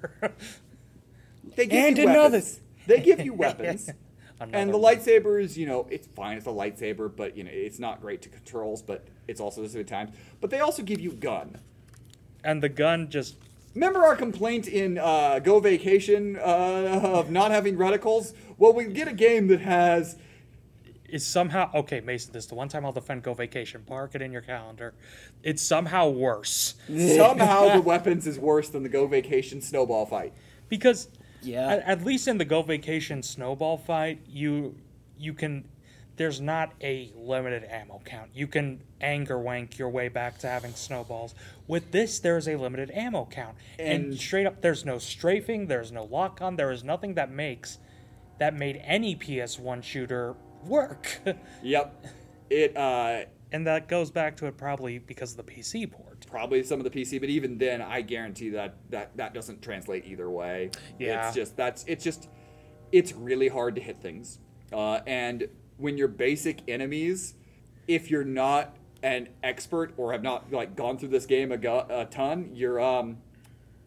they 1.55 1.65
give 1.67 1.83
And 1.85 1.97
you 1.97 2.03
another. 2.09 2.37
weapons. 2.37 2.59
They 2.87 2.99
give 2.99 3.19
you 3.21 3.33
weapons. 3.33 3.89
And 4.51 4.73
the 4.73 4.77
one. 4.77 4.95
lightsabers, 4.95 5.55
you 5.55 5.65
know, 5.65 5.87
it's 5.89 6.07
fine. 6.07 6.37
It's 6.37 6.47
a 6.47 6.49
lightsaber, 6.49 7.15
but 7.15 7.37
you 7.37 7.43
know, 7.43 7.51
it's 7.53 7.79
not 7.79 8.01
great 8.01 8.21
to 8.23 8.29
controls. 8.29 8.81
But 8.81 9.05
it's 9.27 9.39
also 9.39 9.61
this 9.61 9.75
at 9.75 9.87
times. 9.87 10.11
But 10.41 10.49
they 10.49 10.59
also 10.59 10.83
give 10.83 10.99
you 10.99 11.11
gun. 11.13 11.59
and 12.43 12.61
the 12.61 12.69
gun 12.69 13.09
just 13.09 13.35
Remember 13.75 14.05
our 14.05 14.15
complaint 14.15 14.67
in 14.67 14.99
uh, 14.99 15.39
Go 15.39 15.59
Vacation 15.59 16.35
uh, 16.37 17.01
of 17.03 17.31
not 17.31 17.49
having 17.49 17.75
reticles? 17.75 18.33
Well, 18.59 18.71
we 18.73 18.85
get 18.85 19.07
a 19.07 19.13
game 19.13 19.47
that 19.47 19.61
has 19.61 20.15
is 21.09 21.25
somehow 21.25 21.69
okay. 21.73 21.99
Mason, 21.99 22.33
this 22.33 22.43
is 22.45 22.49
the 22.49 22.55
one 22.55 22.69
time 22.69 22.85
I'll 22.85 22.91
defend 22.91 23.23
Go 23.23 23.33
Vacation. 23.33 23.83
Mark 23.89 24.13
it 24.15 24.21
in 24.21 24.31
your 24.31 24.41
calendar. 24.41 24.93
It's 25.41 25.61
somehow 25.61 26.09
worse 26.09 26.75
somehow 26.87 27.73
the 27.73 27.81
weapons 27.85 28.27
is 28.27 28.37
worse 28.39 28.69
than 28.69 28.83
the 28.83 28.89
Go 28.89 29.07
Vacation 29.07 29.61
snowball 29.61 30.05
fight. 30.05 30.33
because 30.69 31.07
Yeah. 31.43 31.67
at, 31.67 31.79
at 31.83 32.05
least 32.05 32.27
in 32.27 32.37
the 32.37 32.45
Go 32.45 32.61
Vacation 32.61 33.23
snowball 33.23 33.77
fight, 33.77 34.19
you 34.27 34.75
you 35.17 35.33
can 35.33 35.65
there's 36.15 36.39
not 36.39 36.73
a 36.81 37.11
limited 37.15 37.63
ammo 37.69 37.99
count. 38.05 38.29
You 38.35 38.45
can 38.47 38.81
anger 39.01 39.39
wank 39.39 39.79
your 39.79 39.89
way 39.89 40.09
back 40.09 40.37
to 40.39 40.47
having 40.47 40.73
snowballs. 40.75 41.33
With 41.67 41.91
this, 41.91 42.19
there 42.19 42.37
is 42.37 42.47
a 42.47 42.55
limited 42.55 42.91
ammo 42.91 43.27
count, 43.31 43.55
and, 43.79 44.05
And- 44.05 44.19
straight 44.19 44.45
up, 44.45 44.61
there's 44.61 44.85
no 44.85 44.99
strafing, 44.99 45.67
there's 45.67 45.91
no 45.91 46.03
lock 46.03 46.39
on, 46.41 46.55
there 46.55 46.71
is 46.71 46.83
nothing 46.83 47.15
that 47.15 47.31
makes 47.31 47.79
that 48.39 48.53
made 48.55 48.81
any 48.83 49.15
PS1 49.15 49.83
shooter 49.83 50.35
work. 50.65 51.19
Yep. 51.63 52.05
It 52.49 52.77
uh, 52.77 53.25
and 53.51 53.65
that 53.67 53.87
goes 53.87 54.11
back 54.11 54.35
to 54.37 54.45
it 54.47 54.57
probably 54.57 54.99
because 54.99 55.31
of 55.31 55.37
the 55.45 55.51
PC 55.51 55.89
port. 55.91 56.12
Probably 56.33 56.63
some 56.63 56.79
of 56.79 56.83
the 56.83 56.89
PC, 56.89 57.19
but 57.19 57.29
even 57.29 57.59
then, 57.59 57.79
I 57.79 58.01
guarantee 58.01 58.49
that 58.49 58.73
that 58.89 59.15
that 59.17 59.35
doesn't 59.35 59.61
translate 59.61 60.03
either 60.07 60.31
way. 60.31 60.71
Yeah. 60.97 61.27
It's 61.27 61.35
just 61.35 61.55
that's 61.55 61.85
it's 61.87 62.03
just 62.03 62.27
it's 62.91 63.13
really 63.13 63.49
hard 63.49 63.75
to 63.75 63.81
hit 63.81 64.01
things, 64.01 64.39
uh, 64.73 65.01
and 65.05 65.47
when 65.77 65.95
your 65.95 66.07
basic 66.07 66.61
enemies, 66.67 67.35
if 67.87 68.09
you're 68.09 68.23
not 68.23 68.75
an 69.03 69.29
expert 69.43 69.93
or 69.95 70.11
have 70.11 70.23
not 70.23 70.51
like 70.51 70.75
gone 70.75 70.97
through 70.97 71.09
this 71.09 71.27
game 71.27 71.51
a, 71.51 71.57
go- 71.57 71.85
a 71.87 72.05
ton, 72.05 72.49
you're 72.55 72.79
um 72.79 73.17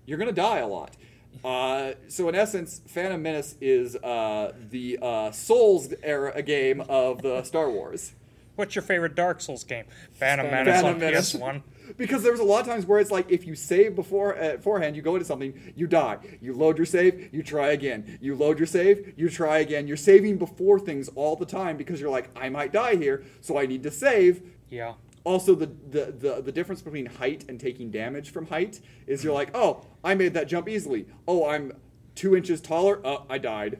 you're 0.06 0.18
gonna 0.18 0.30
die 0.30 0.58
a 0.58 0.68
lot. 0.68 0.96
Uh, 1.44 1.94
so 2.06 2.28
in 2.28 2.36
essence, 2.36 2.80
Phantom 2.86 3.20
Menace 3.20 3.56
is 3.60 3.96
uh, 3.96 4.52
the 4.70 4.98
uh, 5.02 5.32
Souls 5.32 5.92
era 6.04 6.40
game 6.42 6.80
of 6.88 7.22
the 7.22 7.42
Star 7.42 7.68
Wars. 7.70 8.12
What's 8.54 8.74
your 8.74 8.82
favorite 8.82 9.14
Dark 9.14 9.40
Souls 9.40 9.64
game? 9.64 9.84
Phantom 10.12 10.46
Phantom 10.46 10.64
Menace 10.66 10.80
Phantom 10.82 10.94
on 10.94 11.00
Menace. 11.00 11.34
PS1. 11.34 11.62
Because 11.96 12.22
there's 12.22 12.40
a 12.40 12.44
lot 12.44 12.60
of 12.60 12.66
times 12.66 12.86
where 12.86 12.98
it's 12.98 13.10
like 13.10 13.30
if 13.30 13.46
you 13.46 13.54
save 13.54 13.94
before 13.94 14.36
uh, 14.36 14.56
beforehand, 14.56 14.96
you 14.96 15.02
go 15.02 15.14
into 15.14 15.24
something, 15.24 15.72
you 15.74 15.86
die. 15.86 16.18
You 16.40 16.54
load 16.54 16.76
your 16.76 16.86
save, 16.86 17.32
you 17.32 17.42
try 17.42 17.68
again. 17.68 18.18
You 18.20 18.34
load 18.34 18.58
your 18.58 18.66
save, 18.66 19.14
you 19.16 19.28
try 19.28 19.58
again. 19.58 19.86
You're 19.86 19.96
saving 19.96 20.38
before 20.38 20.78
things 20.78 21.08
all 21.14 21.36
the 21.36 21.46
time 21.46 21.76
because 21.76 22.00
you're 22.00 22.10
like, 22.10 22.30
I 22.36 22.48
might 22.48 22.72
die 22.72 22.96
here, 22.96 23.24
so 23.40 23.58
I 23.58 23.66
need 23.66 23.82
to 23.84 23.90
save. 23.90 24.42
Yeah. 24.68 24.94
Also, 25.24 25.54
the, 25.54 25.66
the, 25.66 26.12
the, 26.12 26.42
the 26.42 26.52
difference 26.52 26.82
between 26.82 27.06
height 27.06 27.44
and 27.48 27.58
taking 27.58 27.90
damage 27.90 28.30
from 28.30 28.46
height 28.46 28.80
is 29.08 29.24
you're 29.24 29.34
like, 29.34 29.50
oh, 29.54 29.84
I 30.04 30.14
made 30.14 30.34
that 30.34 30.46
jump 30.46 30.68
easily. 30.68 31.06
Oh, 31.26 31.48
I'm 31.48 31.72
two 32.14 32.36
inches 32.36 32.60
taller. 32.60 33.00
Oh, 33.04 33.26
I 33.28 33.38
died. 33.38 33.78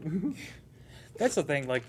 That's 1.16 1.36
the 1.36 1.44
thing, 1.44 1.68
like 1.68 1.84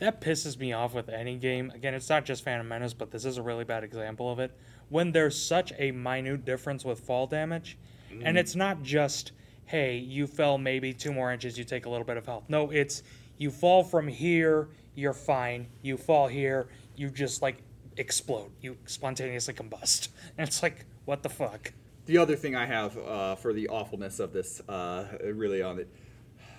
that 0.00 0.20
pisses 0.20 0.58
me 0.58 0.72
off 0.72 0.94
with 0.94 1.08
any 1.08 1.36
game. 1.36 1.70
Again, 1.74 1.94
it's 1.94 2.08
not 2.08 2.24
just 2.24 2.42
Phantom 2.42 2.66
Menace, 2.66 2.94
but 2.94 3.10
this 3.10 3.24
is 3.24 3.36
a 3.36 3.42
really 3.42 3.64
bad 3.64 3.84
example 3.84 4.32
of 4.32 4.38
it. 4.38 4.50
When 4.90 5.12
there's 5.12 5.40
such 5.40 5.72
a 5.78 5.90
minute 5.92 6.44
difference 6.44 6.84
with 6.84 7.00
fall 7.00 7.26
damage, 7.26 7.78
and 8.22 8.36
it's 8.36 8.54
not 8.54 8.82
just, 8.82 9.32
hey, 9.66 9.96
you 9.96 10.26
fell 10.26 10.58
maybe 10.58 10.92
two 10.92 11.12
more 11.12 11.32
inches, 11.32 11.56
you 11.56 11.64
take 11.64 11.86
a 11.86 11.88
little 11.88 12.04
bit 12.04 12.16
of 12.16 12.26
health. 12.26 12.44
No, 12.48 12.70
it's 12.70 13.02
you 13.38 13.50
fall 13.50 13.82
from 13.82 14.08
here, 14.08 14.68
you're 14.94 15.14
fine. 15.14 15.68
You 15.82 15.96
fall 15.96 16.28
here, 16.28 16.68
you 16.96 17.08
just 17.08 17.40
like 17.40 17.62
explode. 17.96 18.50
You 18.60 18.76
spontaneously 18.86 19.54
combust. 19.54 20.08
And 20.36 20.46
it's 20.48 20.62
like, 20.62 20.84
what 21.04 21.22
the 21.22 21.28
fuck? 21.28 21.72
The 22.06 22.18
other 22.18 22.36
thing 22.36 22.56
I 22.56 22.66
have 22.66 22.98
uh, 22.98 23.36
for 23.36 23.52
the 23.52 23.68
awfulness 23.68 24.18
of 24.18 24.32
this, 24.32 24.60
uh, 24.68 25.06
really 25.22 25.62
on 25.62 25.78
it, 25.78 25.88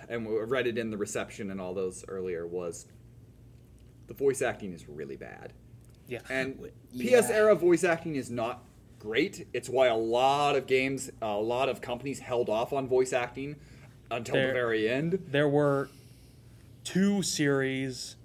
and 0.08 0.26
we 0.26 0.34
read 0.40 0.66
it 0.66 0.78
in 0.78 0.90
the 0.90 0.96
reception 0.96 1.50
and 1.50 1.60
all 1.60 1.74
those 1.74 2.04
earlier, 2.08 2.46
was 2.46 2.86
the 4.06 4.14
voice 4.14 4.42
acting 4.42 4.72
is 4.72 4.88
really 4.88 5.16
bad. 5.16 5.52
Yeah. 6.12 6.20
And 6.30 6.70
Yeah. 6.92 7.20
PS 7.20 7.30
era 7.30 7.54
voice 7.54 7.84
acting 7.84 8.16
is 8.16 8.30
not 8.30 8.62
great. 8.98 9.46
It's 9.52 9.68
why 9.68 9.86
a 9.88 9.96
lot 9.96 10.56
of 10.56 10.66
games, 10.66 11.10
a 11.22 11.36
lot 11.36 11.68
of 11.68 11.80
companies 11.80 12.20
held 12.20 12.48
off 12.50 12.72
on 12.72 12.86
voice 12.86 13.12
acting 13.12 13.56
until 14.10 14.34
the 14.34 14.52
very 14.52 14.88
end. 14.90 15.18
there 15.28 15.48
were 15.48 15.88
two 16.84 17.22
series 17.22 18.16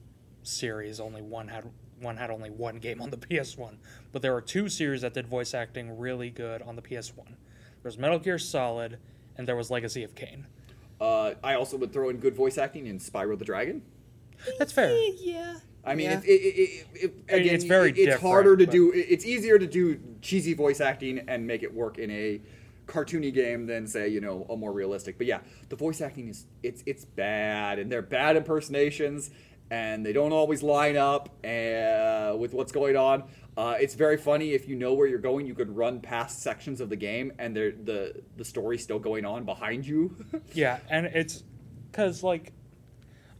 series 0.43 0.99
only 0.99 1.21
one 1.21 1.47
had 1.47 1.63
one 2.01 2.17
had 2.17 2.29
only 2.29 2.49
one 2.49 2.77
game 2.77 3.01
on 3.01 3.09
the 3.09 3.17
PS1 3.29 3.75
but 4.11 4.21
there 4.21 4.33
were 4.33 4.41
two 4.41 4.67
series 4.69 5.01
that 5.01 5.13
did 5.13 5.27
voice 5.27 5.53
acting 5.53 5.97
really 5.97 6.29
good 6.29 6.61
on 6.61 6.75
the 6.75 6.81
PS1 6.81 7.25
there 7.25 7.35
was 7.85 7.97
Metal 7.97 8.19
Gear 8.19 8.37
Solid 8.39 8.97
and 9.37 9.47
there 9.47 9.55
was 9.55 9.69
Legacy 9.71 10.03
of 10.03 10.15
Kain 10.15 10.45
Uh, 10.99 11.33
I 11.43 11.53
also 11.53 11.77
would 11.77 11.93
throw 11.93 12.09
in 12.09 12.17
good 12.17 12.35
voice 12.35 12.57
acting 12.57 12.87
in 12.87 12.97
Spyro 12.99 13.37
the 13.37 13.45
Dragon. 13.45 13.81
that's 14.57 14.71
fair 14.73 14.91
yeah. 15.19 15.57
I 15.87 15.95
mean, 15.95 16.11
Yeah. 16.11 16.21
it, 16.25 17.13
again, 17.29 17.55
it's 17.55 17.63
very 17.63 17.89
it's 17.89 17.97
different, 17.99 18.21
harder 18.21 18.57
to 18.57 18.65
but- 18.65 18.71
do. 18.71 18.91
It's 18.93 19.25
easier 19.25 19.57
to 19.57 19.67
do 19.67 19.99
cheesy 20.21 20.53
voice 20.53 20.81
acting 20.81 21.19
and 21.27 21.47
make 21.47 21.63
it 21.63 21.73
work 21.73 21.97
in 21.97 22.11
a 22.11 22.41
cartoony 22.87 23.33
game 23.33 23.65
than 23.65 23.85
say 23.87 24.07
you 24.07 24.21
know 24.21 24.45
a 24.49 24.55
more 24.55 24.71
realistic. 24.71 25.17
But 25.17 25.27
yeah, 25.27 25.39
the 25.69 25.75
voice 25.75 26.01
acting 26.01 26.27
is 26.29 26.45
it's 26.63 26.83
it's 26.85 27.05
bad, 27.05 27.79
and 27.79 27.91
they're 27.91 28.01
bad 28.01 28.35
impersonations, 28.35 29.29
and 29.71 30.05
they 30.05 30.13
don't 30.13 30.31
always 30.33 30.63
line 30.63 30.97
up 30.97 31.29
uh, 31.45 32.35
with 32.37 32.53
what's 32.53 32.71
going 32.71 32.95
on. 32.95 33.23
Uh, 33.57 33.75
it's 33.79 33.95
very 33.95 34.17
funny 34.17 34.51
if 34.53 34.67
you 34.69 34.75
know 34.75 34.93
where 34.93 35.07
you're 35.07 35.17
going. 35.19 35.47
You 35.47 35.55
could 35.55 35.75
run 35.75 35.99
past 35.99 36.41
sections 36.43 36.79
of 36.79 36.89
the 36.89 36.95
game, 36.95 37.33
and 37.39 37.55
they're- 37.55 37.71
the 37.83 38.21
the 38.37 38.45
story's 38.45 38.83
still 38.83 38.99
going 38.99 39.25
on 39.25 39.45
behind 39.45 39.85
you. 39.87 40.15
yeah 40.53 40.79
and 40.89 41.07
it's 41.07 41.43
cuz 41.91 42.23
like 42.23 42.51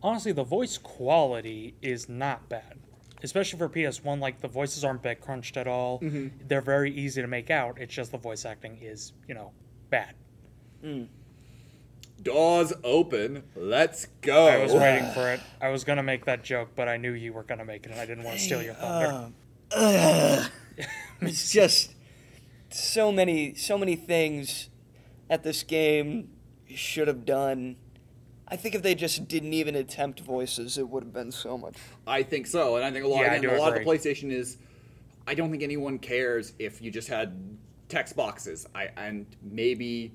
honestly 0.01 0.31
the 0.31 0.43
voice 0.43 0.77
quality 0.77 1.75
is 1.81 2.07
not 2.07 2.47
bad 2.49 2.79
especially 3.23 3.57
for 3.57 3.69
PS1 3.69 4.19
like 4.19 4.41
the 4.41 4.47
voices 4.47 4.83
aren't 4.83 5.01
bit 5.01 5.21
crunched 5.21 5.57
at 5.57 5.67
all 5.67 5.99
mm-hmm. 5.99 6.27
they're 6.47 6.61
very 6.61 6.91
easy 6.91 7.21
to 7.21 7.27
make 7.27 7.49
out 7.49 7.79
it's 7.79 7.93
just 7.93 8.11
the 8.11 8.17
voice 8.17 8.45
acting 8.45 8.77
is 8.81 9.13
you 9.27 9.33
know 9.33 9.51
bad 9.89 10.13
mm. 10.83 11.07
Doors 12.21 12.73
open. 12.83 13.43
Let's 13.55 14.07
go. 14.21 14.47
I 14.47 14.57
was 14.57 14.73
waiting 14.73 15.09
for 15.11 15.31
it. 15.31 15.39
I 15.61 15.69
was 15.69 15.83
gonna 15.83 16.03
make 16.03 16.25
that 16.25 16.43
joke, 16.43 16.69
but 16.75 16.87
I 16.87 16.97
knew 16.97 17.11
you 17.11 17.31
were 17.31 17.43
gonna 17.43 17.65
make 17.65 17.85
it, 17.85 17.91
and 17.91 18.01
I 18.01 18.05
didn't 18.05 18.23
want 18.23 18.37
to 18.37 18.43
steal 18.43 18.61
your 18.63 18.73
thunder. 18.73 19.31
Uh, 19.71 19.77
ugh. 19.77 20.51
it's 21.21 21.51
just 21.53 21.93
so 22.69 23.11
many 23.11 23.53
so 23.53 23.77
many 23.77 23.95
things 23.95 24.69
that 25.29 25.43
this 25.43 25.61
game 25.61 26.29
should 26.73 27.07
have 27.07 27.23
done. 27.23 27.77
I 28.49 28.55
think 28.55 28.75
if 28.75 28.81
they 28.81 28.95
just 28.95 29.27
didn't 29.27 29.53
even 29.53 29.75
attempt 29.75 30.21
voices, 30.21 30.77
it 30.77 30.87
would 30.87 31.03
have 31.03 31.13
been 31.13 31.31
so 31.31 31.57
much. 31.57 31.75
I 32.05 32.23
think 32.23 32.47
so, 32.47 32.77
and 32.77 32.85
I 32.85 32.91
think 32.91 33.05
a 33.05 33.07
lot. 33.07 33.21
Yeah, 33.21 33.33
again, 33.33 33.55
a 33.55 33.59
lot 33.59 33.75
of 33.75 33.79
the. 33.79 33.85
PlayStation 33.85 34.31
is. 34.31 34.57
I 35.25 35.33
don't 35.33 35.51
think 35.51 35.63
anyone 35.63 35.99
cares 35.99 36.53
if 36.57 36.81
you 36.81 36.89
just 36.89 37.09
had 37.09 37.57
text 37.89 38.15
boxes. 38.15 38.65
I 38.73 38.89
and 38.95 39.25
maybe 39.41 40.13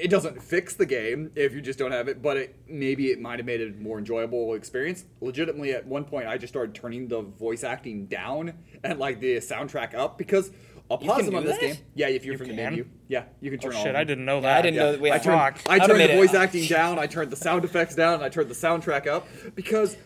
it 0.00 0.08
doesn't 0.08 0.42
fix 0.42 0.74
the 0.74 0.86
game 0.86 1.30
if 1.34 1.52
you 1.52 1.60
just 1.60 1.78
don't 1.78 1.90
have 1.90 2.08
it, 2.08 2.22
but 2.22 2.36
it 2.36 2.56
maybe 2.68 3.08
it 3.08 3.20
might 3.20 3.38
have 3.38 3.46
made 3.46 3.60
it 3.60 3.74
a 3.74 3.76
more 3.76 3.98
enjoyable 3.98 4.54
experience. 4.54 5.04
Legitimately, 5.20 5.72
at 5.72 5.86
one 5.86 6.04
point, 6.04 6.26
I 6.26 6.38
just 6.38 6.52
started 6.52 6.74
turning 6.74 7.08
the 7.08 7.22
voice 7.22 7.64
acting 7.64 8.06
down 8.06 8.54
and 8.84 8.98
like 8.98 9.20
the 9.20 9.36
soundtrack 9.36 9.94
up 9.94 10.16
because 10.16 10.52
a 10.90 10.98
can 10.98 11.06
positive 11.06 11.30
do 11.32 11.36
on 11.38 11.44
this 11.44 11.58
that? 11.58 11.60
game. 11.60 11.76
Yeah, 11.94 12.08
if 12.08 12.24
you're 12.24 12.34
You 12.34 12.38
from 12.38 12.48
the 12.48 12.54
can? 12.54 12.64
menu, 12.64 12.86
yeah, 13.08 13.24
you 13.40 13.50
can 13.50 13.58
Oh 13.60 13.62
turn 13.70 13.74
all 13.76 13.82
shit! 13.82 13.90
of 13.90 13.96
I 13.96 13.98
them. 14.00 14.06
didn't 14.08 14.24
know 14.24 14.36
Yeah, 14.36 14.40
that. 14.42 14.58
I 14.58 14.62
didn't 14.62 14.76
know 14.76 14.92
that 14.92 15.00
we 15.00 15.10
I 15.10 15.14
had 15.14 15.22
turned, 15.22 15.38
Fuck. 15.58 15.70
I 15.70 15.74
I'd 15.74 15.86
turned 15.86 15.98
made 15.98 16.10
the 16.10 16.14
it- 16.14 16.16
voice 16.16 16.34
acting 16.34 16.66
down. 16.66 16.98
I 16.98 17.06
turned 17.06 17.30
the 17.30 17.36
sound 17.36 17.64
effects 17.64 17.94
down. 17.94 18.14
And 18.14 18.22
I 18.22 18.28
turned 18.28 18.48
the 18.48 18.54
soundtrack 18.54 19.06
up 19.06 19.26
because, 19.54 19.96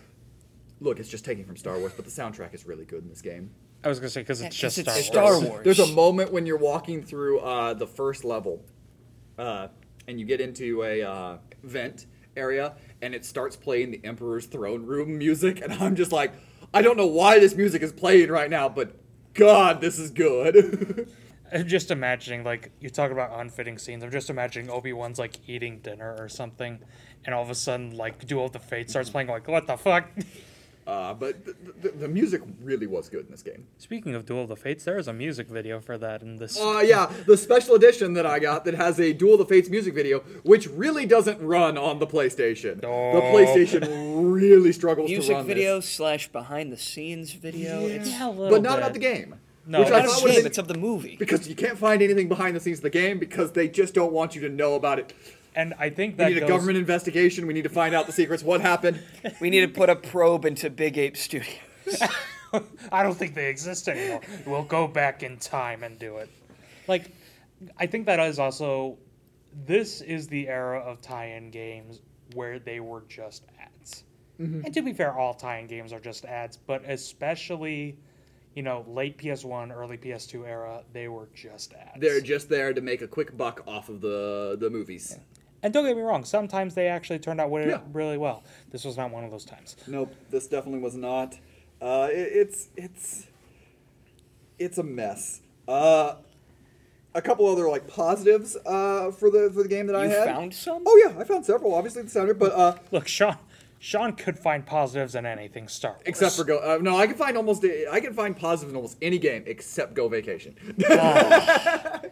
look, 0.80 0.98
it's 0.98 1.08
just 1.08 1.24
taking 1.24 1.44
from 1.44 1.56
Star 1.56 1.78
Wars, 1.78 1.92
but 1.94 2.04
the 2.04 2.10
soundtrack 2.10 2.52
is 2.54 2.66
really 2.66 2.84
good 2.84 3.02
in 3.02 3.08
this 3.08 3.20
game. 3.22 3.50
I 3.84 3.88
was 3.88 3.98
gonna 3.98 4.10
say 4.10 4.20
because 4.22 4.40
it's 4.40 4.56
Yeah, 4.62 4.66
'cause 4.68 4.76
just 4.76 4.78
it's 4.88 5.06
Star, 5.06 5.26
Star 5.26 5.32
Wars. 5.38 5.48
Wars. 5.48 5.64
There's 5.64 5.78
a 5.80 5.86
moment 5.92 6.32
when 6.32 6.46
you're 6.46 6.56
walking 6.58 7.02
through 7.02 7.40
uh, 7.40 7.74
the 7.74 7.86
first 7.86 8.24
level, 8.24 8.64
uh, 9.38 9.68
and 10.08 10.18
you 10.20 10.26
get 10.26 10.40
into 10.40 10.82
a 10.84 11.02
uh, 11.02 11.36
vent 11.64 12.06
area, 12.36 12.74
and 13.02 13.14
it 13.14 13.24
starts 13.24 13.56
playing 13.56 13.90
the 13.90 14.00
Emperor's 14.04 14.46
Throne 14.46 14.86
Room 14.86 15.18
music, 15.18 15.60
and 15.62 15.72
I'm 15.74 15.96
just 15.96 16.12
like, 16.12 16.32
I 16.74 16.80
don't 16.82 16.96
know 16.96 17.06
why 17.06 17.38
this 17.38 17.54
music 17.54 17.82
is 17.82 17.92
playing 17.92 18.30
right 18.30 18.48
now, 18.48 18.68
but 18.68 18.96
God, 19.34 19.80
this 19.80 19.98
is 19.98 20.10
good. 20.10 21.10
I'm 21.52 21.68
just 21.68 21.90
imagining 21.90 22.44
like 22.44 22.70
you 22.80 22.88
talk 22.88 23.10
about 23.10 23.38
unfitting 23.38 23.78
scenes. 23.78 24.02
I'm 24.02 24.10
just 24.10 24.30
imagining 24.30 24.70
Obi 24.70 24.92
Wan's 24.92 25.18
like 25.18 25.36
eating 25.46 25.80
dinner 25.80 26.16
or 26.18 26.28
something, 26.28 26.78
and 27.24 27.34
all 27.34 27.42
of 27.42 27.50
a 27.50 27.54
sudden 27.54 27.96
like 27.96 28.26
Duel 28.26 28.46
of 28.46 28.52
the 28.52 28.58
Fates 28.58 28.92
starts 28.92 29.10
playing. 29.10 29.28
Like 29.28 29.48
what 29.48 29.66
the 29.66 29.76
fuck? 29.76 30.08
uh, 30.86 31.14
but 31.14 31.44
the, 31.44 31.54
the, 31.80 31.88
the 31.90 32.08
music 32.08 32.42
really 32.62 32.86
was 32.86 33.08
good 33.08 33.24
in 33.26 33.30
this 33.30 33.42
game. 33.42 33.66
Speaking 33.78 34.14
of 34.14 34.26
Duel 34.26 34.42
of 34.42 34.48
the 34.48 34.56
Fates, 34.56 34.84
there 34.84 34.98
is 34.98 35.06
a 35.08 35.12
music 35.12 35.48
video 35.48 35.80
for 35.80 35.96
that 35.98 36.22
in 36.22 36.38
this. 36.38 36.58
Uh, 36.60 36.82
yeah, 36.84 37.10
the 37.26 37.36
special 37.36 37.74
edition 37.74 38.14
that 38.14 38.26
I 38.26 38.38
got 38.38 38.64
that 38.64 38.74
has 38.74 38.98
a 39.00 39.12
Duel 39.12 39.34
of 39.34 39.38
the 39.40 39.46
Fates 39.46 39.68
music 39.70 39.94
video, 39.94 40.20
which 40.42 40.66
really 40.68 41.06
doesn't 41.06 41.40
run 41.40 41.78
on 41.78 41.98
the 41.98 42.06
PlayStation. 42.06 42.80
The 42.80 42.88
Oh. 42.88 43.32
PlayStation 43.32 44.32
really 44.32 44.72
struggles 44.72 45.08
to 45.10 45.14
Music 45.16 45.34
run 45.36 45.46
video 45.46 45.76
this. 45.76 45.88
slash 45.88 46.28
behind 46.32 46.72
the 46.72 46.76
scenes 46.76 47.32
video. 47.32 47.86
It's 47.86 48.08
Yeah, 48.10 48.28
a 48.28 48.30
little 48.30 48.50
but 48.50 48.62
not 48.62 48.72
bit. 48.76 48.78
about 48.78 48.92
the 48.94 48.98
game. 48.98 49.34
No, 49.64 49.78
which 49.80 49.92
I 49.92 50.00
not 50.00 50.06
thought 50.06 50.16
of 50.16 50.22
would 50.24 50.32
the 50.32 50.36
have 50.38 50.46
it's 50.46 50.58
of 50.58 50.66
the 50.66 50.76
movie. 50.76 51.14
because 51.16 51.48
you 51.48 51.54
can't 51.54 51.78
find 51.78 52.02
anything 52.02 52.28
behind 52.28 52.56
the 52.56 52.60
scenes 52.60 52.78
of 52.78 52.82
the 52.82 52.90
game 52.90 53.20
because 53.20 53.52
they 53.52 53.68
just 53.68 53.94
don't 53.94 54.12
want 54.12 54.34
you 54.34 54.40
to 54.40 54.48
know 54.48 54.74
about 54.74 54.98
it. 54.98 55.12
And 55.54 55.74
I 55.78 55.90
think 55.90 56.14
We 56.14 56.24
that 56.24 56.32
need 56.32 56.42
a 56.42 56.48
government 56.48 56.78
investigation. 56.78 57.46
We 57.46 57.54
need 57.54 57.62
to 57.62 57.68
find 57.68 57.94
out 57.94 58.06
the 58.06 58.12
secrets. 58.12 58.42
What 58.42 58.60
happened? 58.60 59.02
We 59.40 59.50
need 59.50 59.60
to 59.60 59.68
put 59.68 59.90
a 59.90 59.96
probe 59.96 60.44
into 60.44 60.70
Big 60.70 60.96
Ape 60.96 61.16
Studios. 61.16 61.56
I 62.92 63.02
don't 63.02 63.16
think 63.16 63.34
they 63.34 63.48
exist 63.48 63.88
anymore. 63.88 64.20
We'll 64.46 64.62
go 64.62 64.86
back 64.86 65.22
in 65.22 65.38
time 65.38 65.82
and 65.82 65.98
do 65.98 66.18
it. 66.18 66.30
Like, 66.88 67.12
I 67.78 67.86
think 67.86 68.06
that 68.06 68.20
is 68.20 68.38
also. 68.38 68.98
This 69.66 70.00
is 70.00 70.28
the 70.28 70.48
era 70.48 70.78
of 70.78 71.02
tie-in 71.02 71.50
games 71.50 72.00
where 72.34 72.58
they 72.58 72.80
were 72.80 73.02
just 73.06 73.44
ads. 73.60 74.04
Mm-hmm. 74.40 74.64
And 74.64 74.74
to 74.74 74.80
be 74.80 74.94
fair, 74.94 75.12
all 75.12 75.34
tie-in 75.34 75.66
games 75.66 75.92
are 75.92 76.00
just 76.00 76.24
ads, 76.24 76.56
but 76.56 76.82
especially, 76.88 77.98
you 78.54 78.62
know, 78.62 78.84
late 78.88 79.18
PS1, 79.18 79.70
early 79.70 79.98
PS2 79.98 80.48
era, 80.48 80.82
they 80.94 81.08
were 81.08 81.28
just 81.34 81.74
ads. 81.74 82.00
They're 82.00 82.22
just 82.22 82.48
there 82.48 82.72
to 82.72 82.80
make 82.80 83.02
a 83.02 83.06
quick 83.06 83.36
buck 83.36 83.62
off 83.66 83.90
of 83.90 84.00
the 84.00 84.56
the 84.58 84.70
movies. 84.70 85.18
And 85.62 85.72
don't 85.72 85.84
get 85.84 85.96
me 85.96 86.02
wrong, 86.02 86.24
sometimes 86.24 86.74
they 86.74 86.88
actually 86.88 87.18
turned 87.18 87.40
out 87.40 87.44
wi- 87.44 87.68
Yeah. 87.68 87.80
really 87.92 88.18
well. 88.18 88.42
This 88.70 88.84
was 88.84 88.96
not 88.96 89.10
one 89.10 89.24
of 89.24 89.30
those 89.30 89.44
times. 89.44 89.76
Nope, 89.86 90.14
this 90.30 90.46
definitely 90.48 90.80
was 90.80 90.94
not. 90.94 91.36
Uh, 91.80 92.08
it, 92.10 92.16
it's 92.32 92.68
it's 92.76 93.26
it's 94.58 94.78
a 94.78 94.82
mess. 94.82 95.40
Uh, 95.66 96.14
a 97.14 97.20
couple 97.22 97.46
other 97.46 97.68
like 97.68 97.86
positives 97.88 98.56
uh, 98.66 99.10
for 99.10 99.30
the 99.30 99.50
for 99.52 99.62
the 99.62 99.68
game 99.68 99.86
that 99.86 99.96
I 99.96 100.06
had. 100.06 100.24
found 100.24 100.54
some? 100.54 100.82
Oh 100.86 101.02
yeah, 101.04 101.18
I 101.18 101.24
found 101.24 101.44
several. 101.44 101.74
Obviously 101.74 102.02
the 102.02 102.10
sounder, 102.10 102.34
but 102.34 102.52
uh, 102.52 102.76
Look, 102.90 103.06
Sean, 103.08 103.36
Sean 103.84 104.12
could 104.12 104.38
find 104.38 104.64
positives 104.64 105.16
in 105.16 105.26
anything 105.26 105.66
Star 105.66 105.94
Wars. 105.94 106.02
except 106.06 106.36
for 106.36 106.44
Go. 106.44 106.58
Uh, 106.58 106.78
no, 106.80 106.96
I 106.96 107.08
can 107.08 107.16
find 107.16 107.36
almost 107.36 107.64
I 107.90 107.98
can 107.98 108.14
find 108.14 108.36
positives 108.36 108.70
in 108.70 108.76
almost 108.76 108.96
any 109.02 109.18
game 109.18 109.42
except 109.44 109.94
Go 109.94 110.06
Vacation. 110.08 110.54
that's 110.78 112.06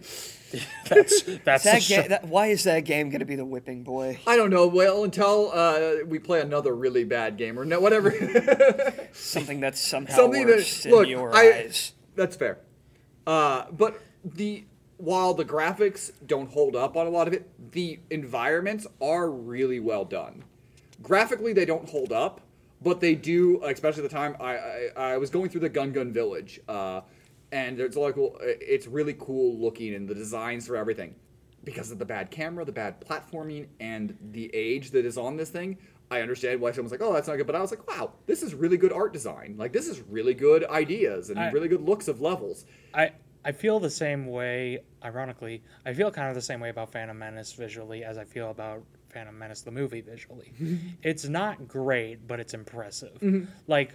that's 0.89 1.23
That 1.45 1.63
the 1.63 1.87
ga- 1.89 2.09
that, 2.09 2.25
why 2.25 2.49
is 2.49 2.65
that 2.65 2.81
game 2.81 3.09
going 3.09 3.21
to 3.21 3.25
be 3.25 3.37
the 3.37 3.45
whipping 3.45 3.85
boy? 3.85 4.19
I 4.27 4.35
don't 4.35 4.51
know. 4.51 4.67
Well, 4.67 5.05
until 5.05 5.53
uh, 5.55 6.05
we 6.07 6.19
play 6.19 6.41
another 6.41 6.75
really 6.75 7.05
bad 7.05 7.37
game 7.37 7.57
or 7.57 7.65
no, 7.65 7.79
whatever. 7.79 8.11
Something 9.13 9.61
that's 9.61 9.81
somehow 9.81 10.17
Something 10.17 10.49
worse 10.49 10.83
that 10.83 10.89
in 10.89 10.95
look, 10.97 11.09
your 11.09 11.33
I, 11.33 11.53
eyes. 11.67 11.93
That's 12.17 12.35
fair. 12.35 12.59
Uh, 13.29 13.67
but 13.71 14.03
the 14.25 14.65
while 14.97 15.35
the 15.35 15.45
graphics 15.45 16.11
don't 16.27 16.51
hold 16.51 16.75
up 16.75 16.97
on 16.97 17.07
a 17.07 17.11
lot 17.11 17.29
of 17.29 17.33
it, 17.33 17.49
the 17.71 18.01
environments 18.11 18.89
are 19.01 19.31
really 19.31 19.79
well 19.79 20.05
done. 20.05 20.43
Graphically, 21.03 21.53
they 21.53 21.65
don't 21.65 21.89
hold 21.89 22.13
up, 22.13 22.41
but 22.83 23.01
they 23.01 23.15
do. 23.15 23.63
Especially 23.65 24.05
at 24.05 24.11
the 24.11 24.15
time 24.15 24.37
I 24.41 24.57
I, 24.57 24.91
I 24.97 25.17
was 25.19 25.31
going 25.31 25.49
through 25.51 25.63
the 25.63 25.71
Gungan 25.71 26.13
Village, 26.13 26.61
uh, 26.69 27.01
and 27.53 27.79
there's 27.79 27.97
like 27.97 28.15
it's 28.19 28.87
really 28.87 29.15
cool 29.19 29.59
looking 29.59 29.95
and 29.95 30.09
the 30.09 30.15
designs 30.15 30.67
for 30.67 30.77
everything. 30.77 31.15
Because 31.63 31.91
of 31.91 31.99
the 31.99 32.07
bad 32.07 32.31
camera, 32.31 32.65
the 32.65 32.73
bad 32.73 33.01
platforming, 33.07 33.67
and 33.81 34.17
the 34.33 34.51
age 34.55 34.93
that 34.93 35.05
is 35.05 35.19
on 35.19 35.37
this 35.37 35.51
thing, 35.51 35.77
I 36.11 36.23
understand 36.23 36.59
why 36.59 36.73
someone's 36.73 36.91
like, 36.91 37.03
"Oh, 37.03 37.13
that's 37.13 37.29
not 37.29 37.37
good." 37.37 37.47
But 37.47 37.55
I 37.55 37.61
was 37.61 37.71
like, 37.71 37.87
"Wow, 37.87 38.13
this 38.27 38.43
is 38.43 38.55
really 38.55 38.79
good 38.79 38.93
art 38.93 39.13
design. 39.13 39.57
Like, 39.59 39.73
this 39.73 39.87
is 39.87 40.01
really 40.09 40.33
good 40.33 40.65
ideas 40.65 41.29
and 41.29 41.39
I- 41.39 41.51
really 41.51 41.69
good 41.69 41.83
looks 41.83 42.09
of 42.09 42.21
levels." 42.23 42.65
I 42.95 43.13
I 43.45 43.53
feel 43.53 43.79
the 43.79 43.91
same 43.91 44.27
way. 44.27 44.85
Ironically, 45.05 45.63
I 45.85 45.93
feel 45.95 46.11
kind 46.11 46.29
of 46.29 46.35
the 46.35 46.43
same 46.43 46.61
way 46.61 46.71
about 46.71 46.93
Phantom 46.93 47.19
Menace 47.19 47.53
visually 47.53 48.05
as 48.05 48.17
I 48.19 48.25
feel 48.25 48.51
about 48.51 48.83
Phantom 49.11 49.37
Menace 49.39 49.63
the 49.63 49.71
movie 49.71 50.01
visually. 50.01 50.53
it's 51.03 51.27
not 51.27 51.69
great, 51.69 52.27
but 52.27 52.41
it's 52.41 52.55
impressive. 52.55 53.19
Like, 53.67 53.95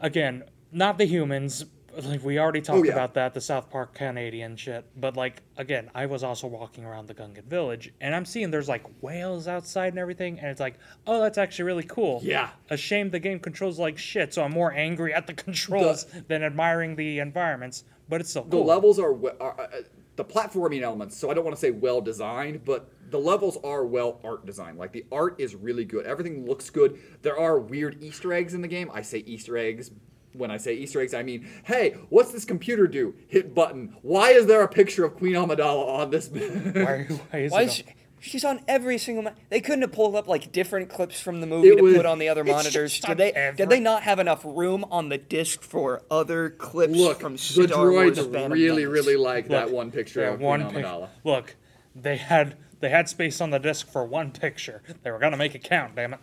again, 0.00 0.44
not 0.72 0.98
the 0.98 1.04
humans. 1.04 1.64
Like 2.04 2.22
we 2.22 2.38
already 2.38 2.60
talked 2.60 2.86
yeah. 2.86 2.92
about 2.92 3.14
that, 3.14 3.34
the 3.34 3.40
South 3.40 3.68
Park 3.68 3.94
Canadian 3.94 4.56
shit. 4.56 4.84
But 4.96 5.16
like 5.16 5.42
again, 5.56 5.90
I 5.92 6.06
was 6.06 6.22
also 6.22 6.46
walking 6.46 6.84
around 6.84 7.08
the 7.08 7.14
Gungan 7.14 7.44
village, 7.46 7.92
and 8.00 8.14
I'm 8.14 8.24
seeing 8.24 8.52
there's 8.52 8.68
like 8.68 8.84
whales 9.02 9.48
outside 9.48 9.88
and 9.88 9.98
everything, 9.98 10.38
and 10.38 10.48
it's 10.48 10.60
like, 10.60 10.78
oh, 11.08 11.20
that's 11.20 11.36
actually 11.36 11.64
really 11.64 11.82
cool. 11.82 12.20
Yeah. 12.22 12.50
A 12.70 12.76
shame 12.76 13.10
the 13.10 13.18
game 13.18 13.40
controls 13.40 13.80
like 13.80 13.98
shit, 13.98 14.32
so 14.32 14.44
I'm 14.44 14.52
more 14.52 14.72
angry 14.72 15.12
at 15.12 15.26
the 15.26 15.34
controls 15.34 16.06
than 16.28 16.44
admiring 16.44 16.94
the 16.94 17.18
environments. 17.18 17.82
But 18.08 18.20
it's 18.20 18.30
still 18.30 18.44
The 18.44 18.56
levels 18.56 19.00
are, 19.00 19.12
are 19.40 19.60
uh, 19.60 19.66
the 20.20 20.24
platforming 20.34 20.82
elements. 20.82 21.16
So 21.16 21.30
I 21.30 21.34
don't 21.34 21.44
want 21.44 21.56
to 21.56 21.60
say 21.60 21.70
well 21.70 22.02
designed, 22.02 22.62
but 22.66 22.90
the 23.10 23.18
levels 23.18 23.56
are 23.64 23.86
well 23.86 24.20
art 24.22 24.44
designed. 24.44 24.76
Like 24.76 24.92
the 24.92 25.06
art 25.10 25.36
is 25.38 25.54
really 25.54 25.86
good. 25.86 26.04
Everything 26.04 26.44
looks 26.46 26.68
good. 26.68 26.98
There 27.22 27.38
are 27.38 27.58
weird 27.58 28.02
Easter 28.02 28.30
eggs 28.34 28.52
in 28.52 28.60
the 28.60 28.68
game. 28.68 28.90
I 28.92 29.00
say 29.00 29.18
Easter 29.20 29.56
eggs. 29.56 29.90
When 30.34 30.50
I 30.50 30.58
say 30.58 30.74
Easter 30.74 31.00
eggs, 31.00 31.14
I 31.14 31.22
mean, 31.22 31.48
hey, 31.64 31.96
what's 32.10 32.32
this 32.32 32.44
computer 32.44 32.86
do? 32.86 33.14
Hit 33.28 33.54
button. 33.54 33.96
Why 34.02 34.30
is 34.32 34.44
there 34.46 34.62
a 34.62 34.68
picture 34.68 35.04
of 35.04 35.16
Queen 35.16 35.32
Amidala 35.32 35.88
on 35.88 36.10
this? 36.10 36.28
Why, 36.28 37.08
why 37.30 37.38
is 37.38 37.50
Why 37.50 37.62
it 37.62 37.64
is 37.64 37.74
she, 37.74 37.84
she's 38.20 38.44
on 38.44 38.60
every 38.68 38.98
single? 38.98 39.24
Ma- 39.24 39.30
they 39.48 39.60
couldn't 39.60 39.82
have 39.82 39.92
pulled 39.92 40.14
up 40.14 40.28
like 40.28 40.52
different 40.52 40.88
clips 40.88 41.20
from 41.20 41.40
the 41.40 41.46
movie 41.46 41.68
It 41.70 41.76
to 41.76 41.82
was- 41.82 41.96
put 41.96 42.06
on 42.06 42.18
the 42.18 42.28
other 42.28 42.44
monitors. 42.44 43.00
Did 43.00 43.18
they? 43.18 43.32
every- 43.32 43.56
Did 43.56 43.68
they 43.70 43.80
not 43.80 44.02
have 44.04 44.18
enough 44.18 44.42
room 44.44 44.84
on 44.90 45.08
the 45.08 45.18
disc 45.18 45.62
for 45.62 46.02
other 46.10 46.50
clips 46.50 46.94
Look, 46.96 47.20
from 47.20 47.32
the 47.32 47.38
Star 47.38 47.90
Wars 47.90 48.18
droids 48.18 48.32
Phantom 48.32 48.52
really, 48.52 48.84
Menace? 48.86 48.92
really 49.06 49.16
like 49.16 49.48
that 49.48 49.70
one 49.70 49.90
picture 49.90 50.20
yeah, 50.20 50.28
of 50.28 50.36
Queen 50.36 50.46
one 50.46 50.70
pic- 50.72 50.86
Look, 51.24 51.56
they 51.96 52.16
had 52.18 52.56
they 52.80 52.88
had 52.90 53.08
space 53.08 53.40
on 53.40 53.50
the 53.50 53.58
disc 53.58 53.90
for 53.90 54.04
one 54.04 54.30
picture. 54.30 54.82
They 55.02 55.10
were 55.10 55.18
gonna 55.18 55.36
make 55.36 55.54
it 55.54 55.64
count. 55.64 55.96
Damn 55.96 56.14
it. 56.14 56.20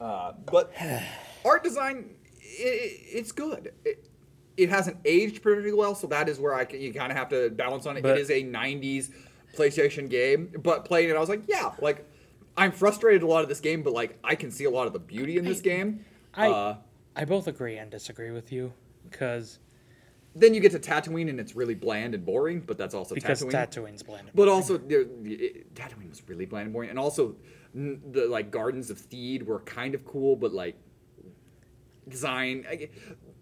Uh, 0.00 0.32
but 0.50 0.72
art 1.44 1.64
design, 1.64 2.10
i 2.40 2.62
i- 2.62 3.00
it's 3.12 3.32
good. 3.32 3.72
It, 3.84 4.08
it 4.56 4.68
hasn't 4.68 4.98
aged 5.06 5.42
particularly 5.42 5.72
well, 5.72 5.94
so 5.94 6.06
that 6.08 6.28
is 6.28 6.38
where 6.38 6.54
I 6.54 6.64
can, 6.66 6.80
you 6.80 6.92
kind 6.92 7.10
of 7.10 7.16
have 7.16 7.30
to 7.30 7.48
balance 7.50 7.86
on 7.86 7.96
it. 7.96 8.02
But- 8.02 8.18
it 8.18 8.20
is 8.20 8.30
a 8.30 8.42
'90s 8.42 9.10
PlayStation 9.56 10.08
game, 10.08 10.52
but 10.62 10.84
playing 10.84 11.10
it, 11.10 11.16
I 11.16 11.20
was 11.20 11.28
like, 11.28 11.42
yeah, 11.48 11.72
like 11.80 12.06
I'm 12.56 12.72
frustrated 12.72 13.22
a 13.22 13.26
lot 13.26 13.42
of 13.42 13.48
this 13.48 13.60
game, 13.60 13.82
but 13.82 13.92
like 13.92 14.18
I 14.24 14.34
can 14.34 14.50
see 14.50 14.64
a 14.64 14.70
lot 14.70 14.86
of 14.86 14.92
the 14.92 14.98
beauty 14.98 15.38
in 15.38 15.44
this 15.44 15.60
game. 15.60 16.04
I 16.34 16.48
uh, 16.48 16.76
I 17.16 17.24
both 17.24 17.46
agree 17.46 17.76
and 17.78 17.90
disagree 17.90 18.30
with 18.30 18.52
you 18.52 18.72
because 19.10 19.58
then 20.34 20.54
you 20.54 20.60
get 20.60 20.72
to 20.72 20.78
Tatooine, 20.78 21.28
and 21.28 21.38
it's 21.38 21.54
really 21.54 21.74
bland 21.74 22.14
and 22.14 22.24
boring, 22.24 22.60
but 22.60 22.78
that's 22.78 22.94
also 22.94 23.14
because 23.14 23.42
Tatooine. 23.42 23.52
Tatooine's 23.52 24.02
bland. 24.02 24.30
But 24.34 24.48
also, 24.48 24.78
there, 24.78 25.02
it, 25.24 25.74
Tatooine 25.74 26.08
was 26.08 26.22
really 26.26 26.46
bland 26.46 26.64
and 26.66 26.72
boring, 26.72 26.88
and 26.88 26.98
also 26.98 27.36
n- 27.74 28.00
the 28.12 28.26
like 28.26 28.50
Gardens 28.50 28.88
of 28.90 28.96
Theed 28.98 29.42
were 29.44 29.60
kind 29.60 29.94
of 29.94 30.04
cool, 30.06 30.36
but 30.36 30.52
like 30.54 30.76
design. 32.08 32.64
I- 32.68 32.88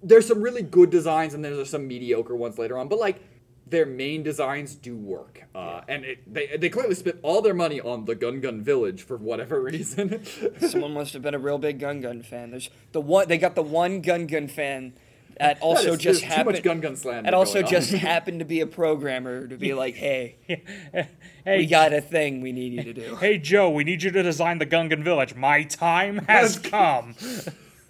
There's 0.02 0.26
some 0.26 0.40
really 0.40 0.62
good 0.62 0.90
designs, 0.90 1.34
and 1.34 1.44
there's 1.44 1.70
some 1.70 1.86
mediocre 1.86 2.34
ones 2.34 2.58
later 2.58 2.76
on. 2.78 2.88
But 2.88 2.98
like 2.98 3.22
their 3.70 3.86
main 3.86 4.22
designs 4.22 4.74
do 4.74 4.96
work, 4.96 5.42
uh, 5.54 5.80
and 5.88 6.04
it, 6.04 6.32
they 6.32 6.56
they 6.56 6.68
clearly 6.68 6.94
spent 6.94 7.16
all 7.22 7.40
their 7.42 7.54
money 7.54 7.80
on 7.80 8.04
the 8.04 8.14
Gungan 8.16 8.62
Village 8.62 9.02
for 9.02 9.16
whatever 9.16 9.60
reason. 9.70 10.22
Someone 10.60 10.92
must 10.94 11.12
have 11.12 11.22
been 11.22 11.34
a 11.34 11.38
real 11.38 11.58
big 11.58 11.78
Gungan 11.80 12.24
fan. 12.24 12.50
There's 12.50 12.70
the 12.92 13.00
one 13.00 13.28
they 13.28 13.38
got 13.38 13.54
the 13.54 13.62
one 13.62 14.02
Gungan 14.02 14.50
fan 14.50 14.92
that 15.38 15.58
also 15.62 15.92
is- 15.94 15.98
just 15.98 16.20
there's 16.20 16.20
too 16.20 16.26
happened. 16.36 16.56
much 16.56 16.64
Gungan 16.64 16.96
slander 16.98 17.26
And 17.26 17.34
also 17.34 17.54
going 17.62 17.64
on. 17.66 17.70
just 17.70 17.92
happened 18.10 18.38
to 18.40 18.44
be 18.44 18.60
a 18.60 18.66
programmer 18.66 19.46
to 19.46 19.56
be 19.56 19.72
like, 19.74 19.94
hey, 19.94 20.36
hey, 20.46 21.06
we 21.46 21.66
got 21.66 21.92
a 21.92 22.00
thing 22.00 22.40
we 22.42 22.52
need 22.52 22.72
you 22.74 22.82
to 22.82 22.92
do. 22.92 23.16
hey 23.16 23.38
Joe, 23.38 23.70
we 23.70 23.84
need 23.84 24.02
you 24.02 24.10
to 24.10 24.22
design 24.22 24.58
the 24.58 24.66
Gungan 24.66 25.02
village. 25.02 25.34
My 25.34 25.62
time 25.62 26.18
has 26.28 26.58
come. 26.58 27.14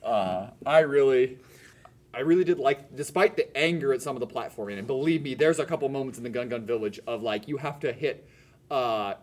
Uh, 0.02 0.48
I 0.64 0.78
really, 0.80 1.38
I 2.12 2.20
really 2.20 2.44
did 2.44 2.58
like, 2.58 2.94
despite 2.96 3.36
the 3.36 3.56
anger 3.56 3.92
at 3.92 4.02
some 4.02 4.16
of 4.16 4.20
the 4.20 4.26
platforming, 4.26 4.78
and 4.78 4.86
believe 4.86 5.22
me, 5.22 5.34
there's 5.34 5.58
a 5.58 5.64
couple 5.64 5.88
moments 5.88 6.18
in 6.18 6.24
the 6.24 6.30
Gungan 6.30 6.64
Village 6.64 6.98
of 7.06 7.22
like 7.22 7.46
you 7.48 7.56
have 7.58 7.78
to 7.80 7.92
hit, 7.92 8.26
uh, 8.70 9.14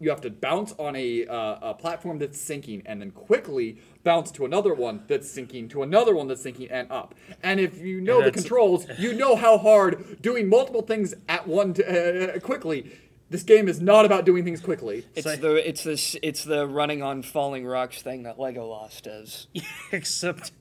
you 0.00 0.10
have 0.10 0.20
to 0.22 0.30
bounce 0.30 0.72
on 0.78 0.96
a, 0.96 1.24
uh, 1.26 1.70
a 1.70 1.74
platform 1.74 2.18
that's 2.18 2.38
sinking, 2.40 2.82
and 2.86 3.00
then 3.00 3.12
quickly 3.12 3.78
bounce 4.02 4.32
to 4.32 4.44
another 4.44 4.74
one 4.74 5.04
that's 5.06 5.30
sinking, 5.30 5.68
to 5.68 5.82
another 5.84 6.14
one 6.14 6.26
that's 6.26 6.42
sinking, 6.42 6.68
and 6.70 6.90
up. 6.90 7.14
And 7.42 7.60
if 7.60 7.78
you 7.78 8.00
know 8.00 8.20
the 8.20 8.32
controls, 8.32 8.86
you 8.98 9.14
know 9.14 9.36
how 9.36 9.56
hard 9.56 10.20
doing 10.20 10.48
multiple 10.48 10.82
things 10.82 11.14
at 11.28 11.46
one 11.46 11.74
t- 11.74 11.84
uh, 11.84 12.40
quickly. 12.40 12.90
This 13.30 13.42
game 13.44 13.68
is 13.68 13.80
not 13.80 14.04
about 14.04 14.24
doing 14.26 14.44
things 14.44 14.60
quickly. 14.60 15.06
It's 15.14 15.24
So- 15.24 15.36
the 15.36 15.68
it's 15.68 15.84
this 15.84 16.16
it's 16.22 16.44
the 16.44 16.66
running 16.66 17.02
on 17.02 17.22
falling 17.22 17.64
rocks 17.64 18.02
thing 18.02 18.24
that 18.24 18.36
Legolas 18.36 19.00
does. 19.00 19.46
except, 19.92 20.52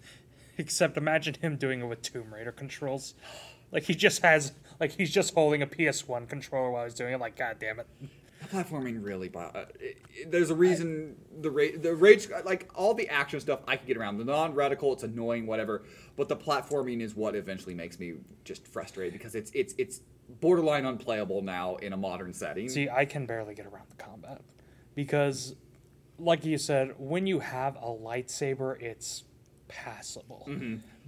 except 0.57 0.97
imagine 0.97 1.35
him 1.41 1.57
doing 1.57 1.81
it 1.81 1.85
with 1.85 2.01
Tomb 2.01 2.33
Raider 2.33 2.51
controls. 2.51 3.13
Like 3.71 3.83
he 3.83 3.95
just 3.95 4.21
has, 4.21 4.53
like 4.79 4.91
he's 4.93 5.11
just 5.11 5.33
holding 5.33 5.61
a 5.61 5.67
PS1 5.67 6.29
controller 6.29 6.71
while 6.71 6.83
he's 6.83 6.93
doing 6.93 7.13
it. 7.13 7.19
Like, 7.19 7.35
god 7.35 7.57
damn 7.59 7.79
it. 7.79 7.87
platforming 8.51 9.01
really 9.01 9.29
bo- 9.29 9.51
uh, 9.55 9.63
there's 10.27 10.49
a 10.49 10.55
reason 10.55 11.15
the 11.39 11.49
rage 11.49 11.81
the 11.81 11.95
rage 11.95 12.27
like 12.43 12.69
all 12.75 12.93
the 12.93 13.07
action 13.07 13.39
stuff 13.39 13.61
i 13.69 13.77
can 13.77 13.87
get 13.87 13.95
around 13.95 14.17
the 14.17 14.25
non-reticle 14.25 14.91
it's 14.91 15.03
annoying 15.03 15.47
whatever 15.47 15.83
but 16.17 16.27
the 16.27 16.35
platforming 16.35 16.99
is 16.99 17.15
what 17.15 17.37
eventually 17.37 17.73
makes 17.73 17.99
me 17.99 18.15
just 18.43 18.67
frustrated 18.67 19.13
because 19.13 19.33
it's 19.33 19.49
it's 19.51 19.73
it's 19.77 20.01
borderline 20.41 20.85
unplayable 20.85 21.41
now 21.41 21.75
in 21.77 21.93
a 21.93 21.97
modern 21.97 22.33
setting 22.33 22.69
See, 22.69 22.89
I 22.89 23.05
can 23.05 23.25
barely 23.25 23.53
get 23.53 23.65
around 23.65 23.87
the 23.89 23.95
combat 23.95 24.41
because, 24.95 25.55
like 26.17 26.45
you 26.45 26.57
said, 26.57 26.95
when 26.97 27.27
you 27.27 27.39
have 27.39 27.75
a 27.75 27.87
lightsaber, 27.87 28.81
it's 28.81 29.23
passable. 29.73 30.47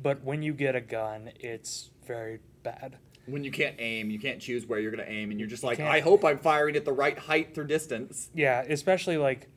But 0.01 0.23
when 0.23 0.41
you 0.41 0.53
get 0.53 0.75
a 0.75 0.81
gun, 0.81 1.29
it's 1.39 1.91
very 2.05 2.39
bad. 2.63 2.97
when 3.27 3.43
you 3.43 3.51
can't 3.51 3.75
aim 3.79 4.09
you 4.11 4.19
can't 4.19 4.39
choose 4.39 4.65
where 4.67 4.79
you're 4.79 4.91
going 4.91 5.03
to 5.03 5.11
aim 5.11 5.31
and 5.31 5.39
you're 5.39 5.49
just 5.49 5.63
like 5.63 5.77
can't- 5.77 5.89
i 5.89 5.99
hope 5.99 6.23
i'm 6.23 6.37
firing 6.37 6.75
at 6.75 6.85
the 6.85 6.91
right 6.93 7.17
height 7.17 7.57
or 7.57 7.63
distance 7.63 8.29
Yeah, 8.35 8.61
especially 8.67 9.17
like 9.17 9.49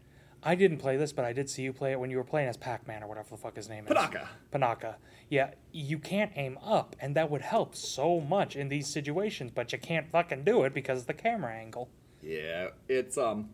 I 0.42 0.54
didn't 0.54 0.78
play 0.78 0.96
this, 0.96 1.12
but 1.12 1.24
I 1.24 1.32
did 1.32 1.50
see 1.50 1.62
you 1.62 1.72
play 1.72 1.90
it 1.92 1.98
when 2.00 2.10
you 2.10 2.16
were 2.16 2.22
playing 2.24 2.48
as 2.48 2.56
Pac-Man 2.56 3.02
or 3.02 3.08
whatever 3.08 3.30
the 3.30 3.36
fuck 3.36 3.56
his 3.56 3.68
name 3.68 3.86
is. 3.88 3.92
Panaka. 3.92 4.28
Panaka. 4.52 4.94
Yeah, 5.28 5.50
you 5.72 5.98
can't 5.98 6.30
aim 6.36 6.58
up, 6.62 6.94
and 7.00 7.16
that 7.16 7.28
would 7.28 7.42
help 7.42 7.74
so 7.74 8.20
much 8.20 8.54
in 8.54 8.68
these 8.68 8.86
situations, 8.86 9.50
but 9.52 9.72
you 9.72 9.78
can't 9.78 10.08
fucking 10.08 10.44
do 10.44 10.62
it 10.62 10.72
because 10.72 11.00
of 11.00 11.06
the 11.08 11.14
camera 11.14 11.52
angle. 11.54 11.88
yeah 12.22 12.68
it's 12.88 13.18
um 13.18 13.50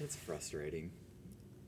it's 0.00 0.16
frustrating 0.16 0.90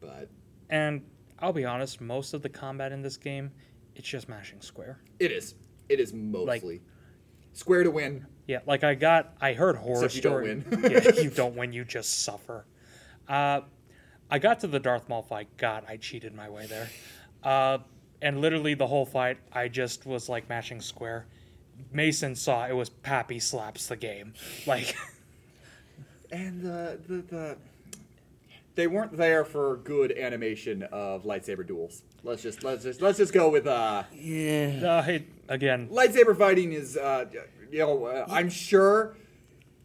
but 0.00 0.28
And 0.68 1.02
I'll 1.44 1.52
be 1.52 1.66
honest, 1.66 2.00
most 2.00 2.32
of 2.32 2.40
the 2.40 2.48
combat 2.48 2.90
in 2.90 3.02
this 3.02 3.18
game, 3.18 3.50
it's 3.94 4.08
just 4.08 4.30
mashing 4.30 4.62
square. 4.62 4.98
it 5.18 5.30
is 5.30 5.54
it 5.90 6.00
is 6.00 6.14
mostly 6.14 6.80
square 7.52 7.82
to 7.84 7.90
win 7.90 8.26
Yeah, 8.46 8.60
like 8.66 8.82
I 8.82 8.94
got, 8.94 9.34
I 9.42 9.52
heard 9.52 9.76
horror 9.76 10.06
Except 10.06 10.14
you 10.16 10.22
don't 10.22 10.64
story. 10.66 10.80
win. 10.82 10.90
yeah, 10.90 11.22
you 11.22 11.28
don't 11.42 11.54
win, 11.54 11.74
you 11.74 11.84
just 11.84 12.24
suffer. 12.24 12.64
Uh, 13.28 13.60
I 14.30 14.38
got 14.38 14.60
to 14.60 14.66
the 14.66 14.80
Darth 14.80 15.06
Maul 15.10 15.22
fight. 15.22 15.48
God, 15.58 15.84
I 15.86 15.98
cheated 15.98 16.34
my 16.34 16.48
way 16.48 16.64
there. 16.64 16.88
Uh, 17.42 17.78
and 18.22 18.40
literally 18.40 18.72
the 18.72 18.86
whole 18.86 19.04
fight, 19.04 19.36
I 19.52 19.68
just 19.68 20.06
was 20.06 20.30
like 20.30 20.48
mashing 20.48 20.80
square. 20.80 21.26
Mason 21.92 22.34
saw 22.34 22.66
it 22.66 22.72
was 22.72 22.88
Pappy 22.88 23.38
slaps 23.38 23.86
the 23.88 23.96
game. 23.96 24.32
Like, 24.66 24.96
and 26.32 26.62
the, 26.62 26.98
the 27.06 27.16
the 27.16 27.56
they 28.74 28.86
weren't 28.86 29.16
there 29.16 29.44
for 29.44 29.76
good 29.78 30.12
animation 30.16 30.82
of 30.90 31.24
lightsaber 31.24 31.66
duels. 31.66 32.02
Let's 32.22 32.42
just 32.42 32.62
let's 32.64 32.82
just 32.82 33.00
let's 33.02 33.18
just 33.18 33.32
go 33.32 33.50
with 33.50 33.66
uh 33.66 34.04
Yeah. 34.12 34.80
uh, 34.84 35.02
hey, 35.02 35.26
again, 35.48 35.88
lightsaber 35.88 36.36
fighting 36.36 36.72
is 36.72 36.96
uh 36.96 37.26
you 37.70 37.78
know 37.78 38.04
uh, 38.06 38.26
I'm 38.28 38.50
sure 38.50 39.16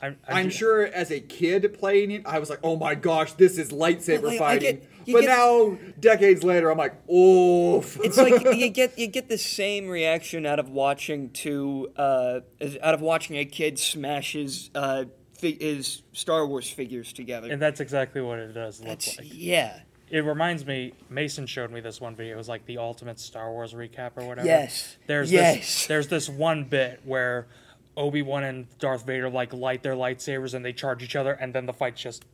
I'm, 0.02 0.18
I 0.28 0.40
I'm 0.40 0.50
sure 0.50 0.86
as 0.86 1.12
a 1.12 1.20
kid 1.20 1.78
playing 1.78 2.12
it 2.12 2.22
I 2.26 2.40
was 2.40 2.50
like 2.50 2.60
oh 2.64 2.78
my 2.78 2.96
gosh 2.96 3.34
this 3.34 3.58
is 3.58 3.70
lightsaber 3.72 4.22
Well, 4.22 4.32
like, 4.32 4.40
fighting. 4.40 4.76
get- 4.78 4.90
but 5.12 5.22
get- 5.22 5.28
now 5.28 5.78
decades 6.00 6.44
later 6.44 6.70
I'm 6.72 6.78
like 6.78 6.94
"Oof." 7.10 8.00
It's 8.04 8.16
like 8.18 8.44
you 8.56 8.70
get 8.70 8.98
you 9.00 9.08
get 9.08 9.28
the 9.28 9.38
same 9.40 9.88
reaction 9.88 10.46
out 10.46 10.60
of 10.60 10.70
watching 10.70 11.32
two 11.32 11.90
uh, 11.98 12.42
out 12.82 12.94
of 12.94 13.02
watching 13.02 13.36
a 13.38 13.44
kid 13.46 13.80
smash 13.80 14.34
his 14.34 14.70
uh, 14.76 15.06
fi- 15.40 15.58
his 15.60 16.04
Star 16.14 16.46
Wars 16.46 16.70
figures 16.70 17.14
together. 17.14 17.52
And 17.52 17.62
that's 17.62 17.80
exactly 17.80 18.22
what 18.22 18.40
it 18.40 18.54
does 18.54 18.80
look 18.80 18.90
That's 18.90 19.18
like. 19.18 19.28
yeah. 19.32 19.80
It 20.10 20.22
reminds 20.26 20.66
me. 20.66 20.94
Mason 21.10 21.46
showed 21.46 21.72
me 21.72 21.82
this 21.82 22.02
one 22.02 22.16
video. 22.16 22.34
It 22.34 22.38
was 22.38 22.50
like 22.50 22.66
the 22.66 22.80
ultimate 22.80 23.20
Star 23.20 23.52
Wars 23.52 23.74
recap 23.74 24.12
or 24.16 24.26
whatever. 24.26 24.48
Yes. 24.48 24.98
There's 25.06 25.32
Yes. 25.32 25.58
This, 25.58 25.88
there's 25.88 26.08
this 26.08 26.28
one 26.28 26.64
bit 26.64 27.02
where 27.04 27.48
Obi 27.96 28.22
Wan 28.24 28.44
and 28.44 28.68
Darth 28.80 29.06
Vader 29.06 29.30
like 29.30 29.54
light 29.54 29.84
their 29.84 29.94
lightsabers 29.94 30.54
and 30.56 30.66
they 30.66 30.74
charge 30.74 31.04
each 31.04 31.16
other, 31.16 31.34
and 31.34 31.54
then 31.54 31.66
the 31.68 31.74
fight's 31.74 32.02
just 32.02 32.26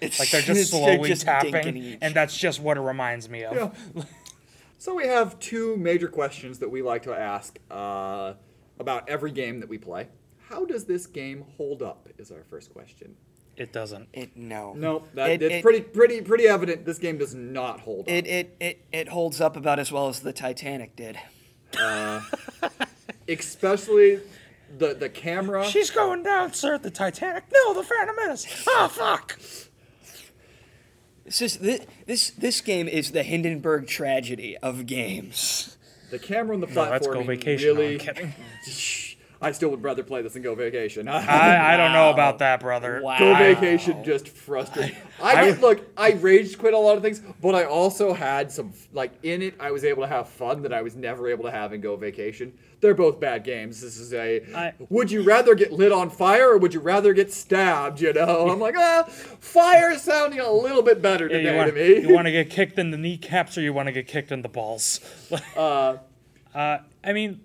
It's 0.00 0.18
like 0.18 0.30
they're 0.30 0.40
just 0.42 0.70
they're 0.72 0.80
slowly 0.80 1.08
just 1.08 1.22
tapping, 1.22 1.98
and 2.02 2.14
that's 2.14 2.36
just 2.36 2.60
what 2.60 2.76
it 2.76 2.80
reminds 2.80 3.28
me 3.28 3.44
of. 3.44 3.72
Yeah. 3.94 4.02
So 4.76 4.94
we 4.94 5.06
have 5.06 5.38
two 5.38 5.78
major 5.78 6.08
questions 6.08 6.58
that 6.58 6.70
we 6.70 6.82
like 6.82 7.04
to 7.04 7.14
ask 7.14 7.58
uh, 7.70 8.34
about 8.78 9.08
every 9.08 9.30
game 9.30 9.60
that 9.60 9.68
we 9.70 9.78
play. 9.78 10.08
How 10.48 10.64
does 10.64 10.84
this 10.84 11.06
game 11.06 11.44
hold 11.56 11.82
up? 11.82 12.08
Is 12.18 12.30
our 12.30 12.44
first 12.44 12.72
question. 12.72 13.16
It 13.56 13.72
doesn't. 13.72 14.08
It, 14.12 14.36
no. 14.36 14.72
No, 14.74 15.04
that, 15.14 15.30
It- 15.30 15.42
it's 15.42 15.54
it- 15.56 15.62
pretty 15.62 15.80
pretty 15.80 16.20
pretty 16.22 16.46
evident. 16.46 16.84
This 16.84 16.98
game 16.98 17.18
does 17.18 17.34
not 17.34 17.80
hold 17.80 18.08
up. 18.08 18.12
It, 18.14 18.26
it 18.26 18.56
it 18.60 18.84
it 18.92 19.08
holds 19.08 19.40
up 19.40 19.56
about 19.56 19.78
as 19.78 19.92
well 19.92 20.08
as 20.08 20.20
the 20.20 20.32
Titanic 20.32 20.96
did. 20.96 21.18
Uh, 21.78 22.20
especially 23.28 24.20
the 24.78 24.94
the 24.94 25.08
camera. 25.08 25.64
She's 25.66 25.90
going 25.90 26.22
down, 26.22 26.52
sir. 26.52 26.78
The 26.78 26.90
Titanic. 26.90 27.44
No, 27.52 27.74
the 27.74 27.82
Phantom 27.84 28.16
Menace. 28.16 28.64
Oh 28.68 28.88
fuck. 28.88 29.38
This 31.24 31.40
is 31.40 31.56
this 31.58 31.86
this 32.06 32.30
this 32.30 32.60
game 32.60 32.86
is 32.88 33.12
the 33.12 33.22
Hindenburg 33.22 33.86
tragedy 33.86 34.56
of 34.58 34.86
games. 34.86 35.76
The 36.10 36.18
camera 36.18 36.54
on 36.54 36.60
the 36.60 36.66
No, 36.66 36.72
platform 36.72 37.16
let's 37.16 37.26
go 37.26 37.32
vacation. 37.34 37.68
No, 37.74 37.80
really. 37.80 37.94
I'm 37.94 37.98
kidding. 38.00 38.34
I 39.44 39.52
still 39.52 39.68
would 39.70 39.82
rather 39.82 40.02
play 40.02 40.22
this 40.22 40.32
than 40.32 40.42
go 40.42 40.54
vacation. 40.54 41.06
I, 41.08 41.74
I 41.74 41.76
don't 41.76 41.92
know 41.92 42.10
about 42.10 42.38
that, 42.38 42.60
brother. 42.60 43.00
Wow. 43.02 43.18
Go 43.18 43.34
vacation 43.36 44.02
just 44.04 44.28
frustrating. 44.28 44.96
I, 45.22 45.34
I- 45.36 45.50
get, 45.50 45.60
look, 45.60 45.84
I 45.96 46.12
rage 46.12 46.58
quit 46.58 46.74
a 46.74 46.78
lot 46.78 46.96
of 46.96 47.02
things, 47.02 47.20
but 47.40 47.54
I 47.54 47.64
also 47.64 48.12
had 48.12 48.50
some 48.50 48.72
like 48.92 49.12
in 49.22 49.42
it. 49.42 49.54
I 49.60 49.70
was 49.70 49.84
able 49.84 50.02
to 50.02 50.08
have 50.08 50.28
fun 50.28 50.62
that 50.62 50.72
I 50.72 50.82
was 50.82 50.96
never 50.96 51.28
able 51.28 51.44
to 51.44 51.50
have 51.50 51.72
in 51.72 51.80
Go 51.80 51.96
Vacation. 51.96 52.52
They're 52.80 52.94
both 52.94 53.18
bad 53.18 53.44
games. 53.44 53.80
This 53.80 53.96
is 53.98 54.12
a. 54.12 54.42
I- 54.54 54.72
would 54.88 55.10
you 55.10 55.22
rather 55.22 55.54
get 55.54 55.72
lit 55.72 55.92
on 55.92 56.10
fire 56.10 56.50
or 56.50 56.58
would 56.58 56.74
you 56.74 56.80
rather 56.80 57.12
get 57.14 57.32
stabbed? 57.32 58.00
You 58.00 58.12
know, 58.12 58.48
I'm 58.50 58.60
like, 58.60 58.74
ah, 58.76 59.04
fire 59.40 59.90
is 59.92 60.02
sounding 60.02 60.40
a 60.40 60.50
little 60.50 60.82
bit 60.82 61.00
better 61.00 61.26
Yeah, 61.28 61.36
today 61.38 61.50
you, 61.52 61.56
want, 61.56 61.68
to 61.70 61.74
me. 61.74 62.08
you 62.08 62.14
want 62.14 62.26
to 62.26 62.32
get 62.32 62.50
kicked 62.50 62.78
in 62.78 62.90
the 62.90 62.98
kneecaps 62.98 63.56
or 63.56 63.60
you 63.62 63.72
want 63.72 63.86
to 63.86 63.92
get 63.92 64.06
kicked 64.06 64.32
in 64.32 64.42
the 64.42 64.48
balls? 64.48 65.00
uh, 65.56 65.96
Uh, 66.54 66.78
I 67.02 67.12
mean, 67.12 67.40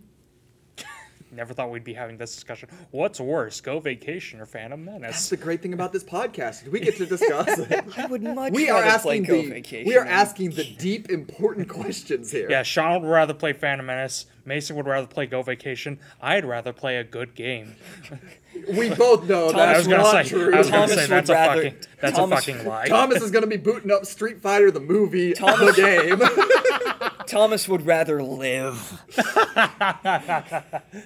never 1.40 1.54
thought 1.54 1.72
we'd 1.72 1.86
be 1.86 1.94
having 1.94 2.18
this 2.18 2.36
discussion. 2.36 2.68
What's 2.92 3.20
worse, 3.20 3.62
Go 3.62 3.80
Vacation 3.80 4.42
or 4.42 4.46
Phantom 4.46 4.84
Menace? 4.84 5.12
that's 5.12 5.30
the 5.30 5.38
great 5.38 5.62
thing 5.62 5.74
about 5.74 5.94
this 5.94 6.04
podcast. 6.04 6.68
We 6.68 6.82
get 6.82 6.98
to 6.98 7.06
discuss 7.06 7.58
it. 7.60 7.98
I 7.98 8.06
would 8.08 8.22
much 8.22 8.52
We 8.52 8.70
are 8.70 8.82
rather 8.82 9.00
play 9.00 9.20
asking 9.20 9.24
Go 9.24 9.42
the 9.42 9.50
Vacation. 9.50 9.88
we 9.88 9.96
are 9.96 10.04
than- 10.04 10.14
asking 10.14 10.50
the 10.52 10.66
deep, 10.78 11.10
important 11.10 11.70
questions 11.70 12.30
here. 12.32 12.50
Yeah, 12.50 12.64
Sean 12.64 13.02
would 13.02 13.10
rather 13.10 13.34
play 13.34 13.54
Phantom 13.54 13.86
Menace. 13.86 14.26
Mason 14.44 14.76
would 14.76 14.86
rather 14.86 15.08
play 15.08 15.28
Go 15.28 15.42
Vacation. 15.42 16.00
I'd 16.22 16.44
rather 16.44 16.74
play 16.74 16.98
a 16.98 17.04
good 17.06 17.36
game. 17.36 17.76
We 18.68 18.90
both 18.94 19.24
know 19.28 19.52
Thomas 19.52 19.56
that's 19.56 19.76
I 19.76 19.78
was 19.78 19.88
not 19.88 20.26
say, 20.26 20.30
true. 20.30 20.54
I 20.56 20.58
was 20.60 20.70
gonna 20.70 20.82
Thomas 20.88 20.96
say 20.96 21.02
would 21.02 21.10
that's 21.10 21.30
a 21.30 21.34
rather- 21.34 21.64
fucking 21.64 21.78
that's 22.02 22.16
Thomas- 22.18 22.48
a 22.48 22.52
fucking 22.54 22.68
lie. 22.68 22.88
Thomas 22.88 23.22
is 23.22 23.32
going 23.32 23.44
to 23.44 23.48
be 23.50 23.58
booting 23.58 23.92
up 23.92 24.06
Street 24.06 24.42
Fighter 24.42 24.72
the 24.72 24.80
movie, 24.80 25.34
the 25.34 25.74
game. 25.76 27.10
Thomas 27.28 27.68
would 27.70 27.86
rather 27.86 28.24
live. 28.24 29.04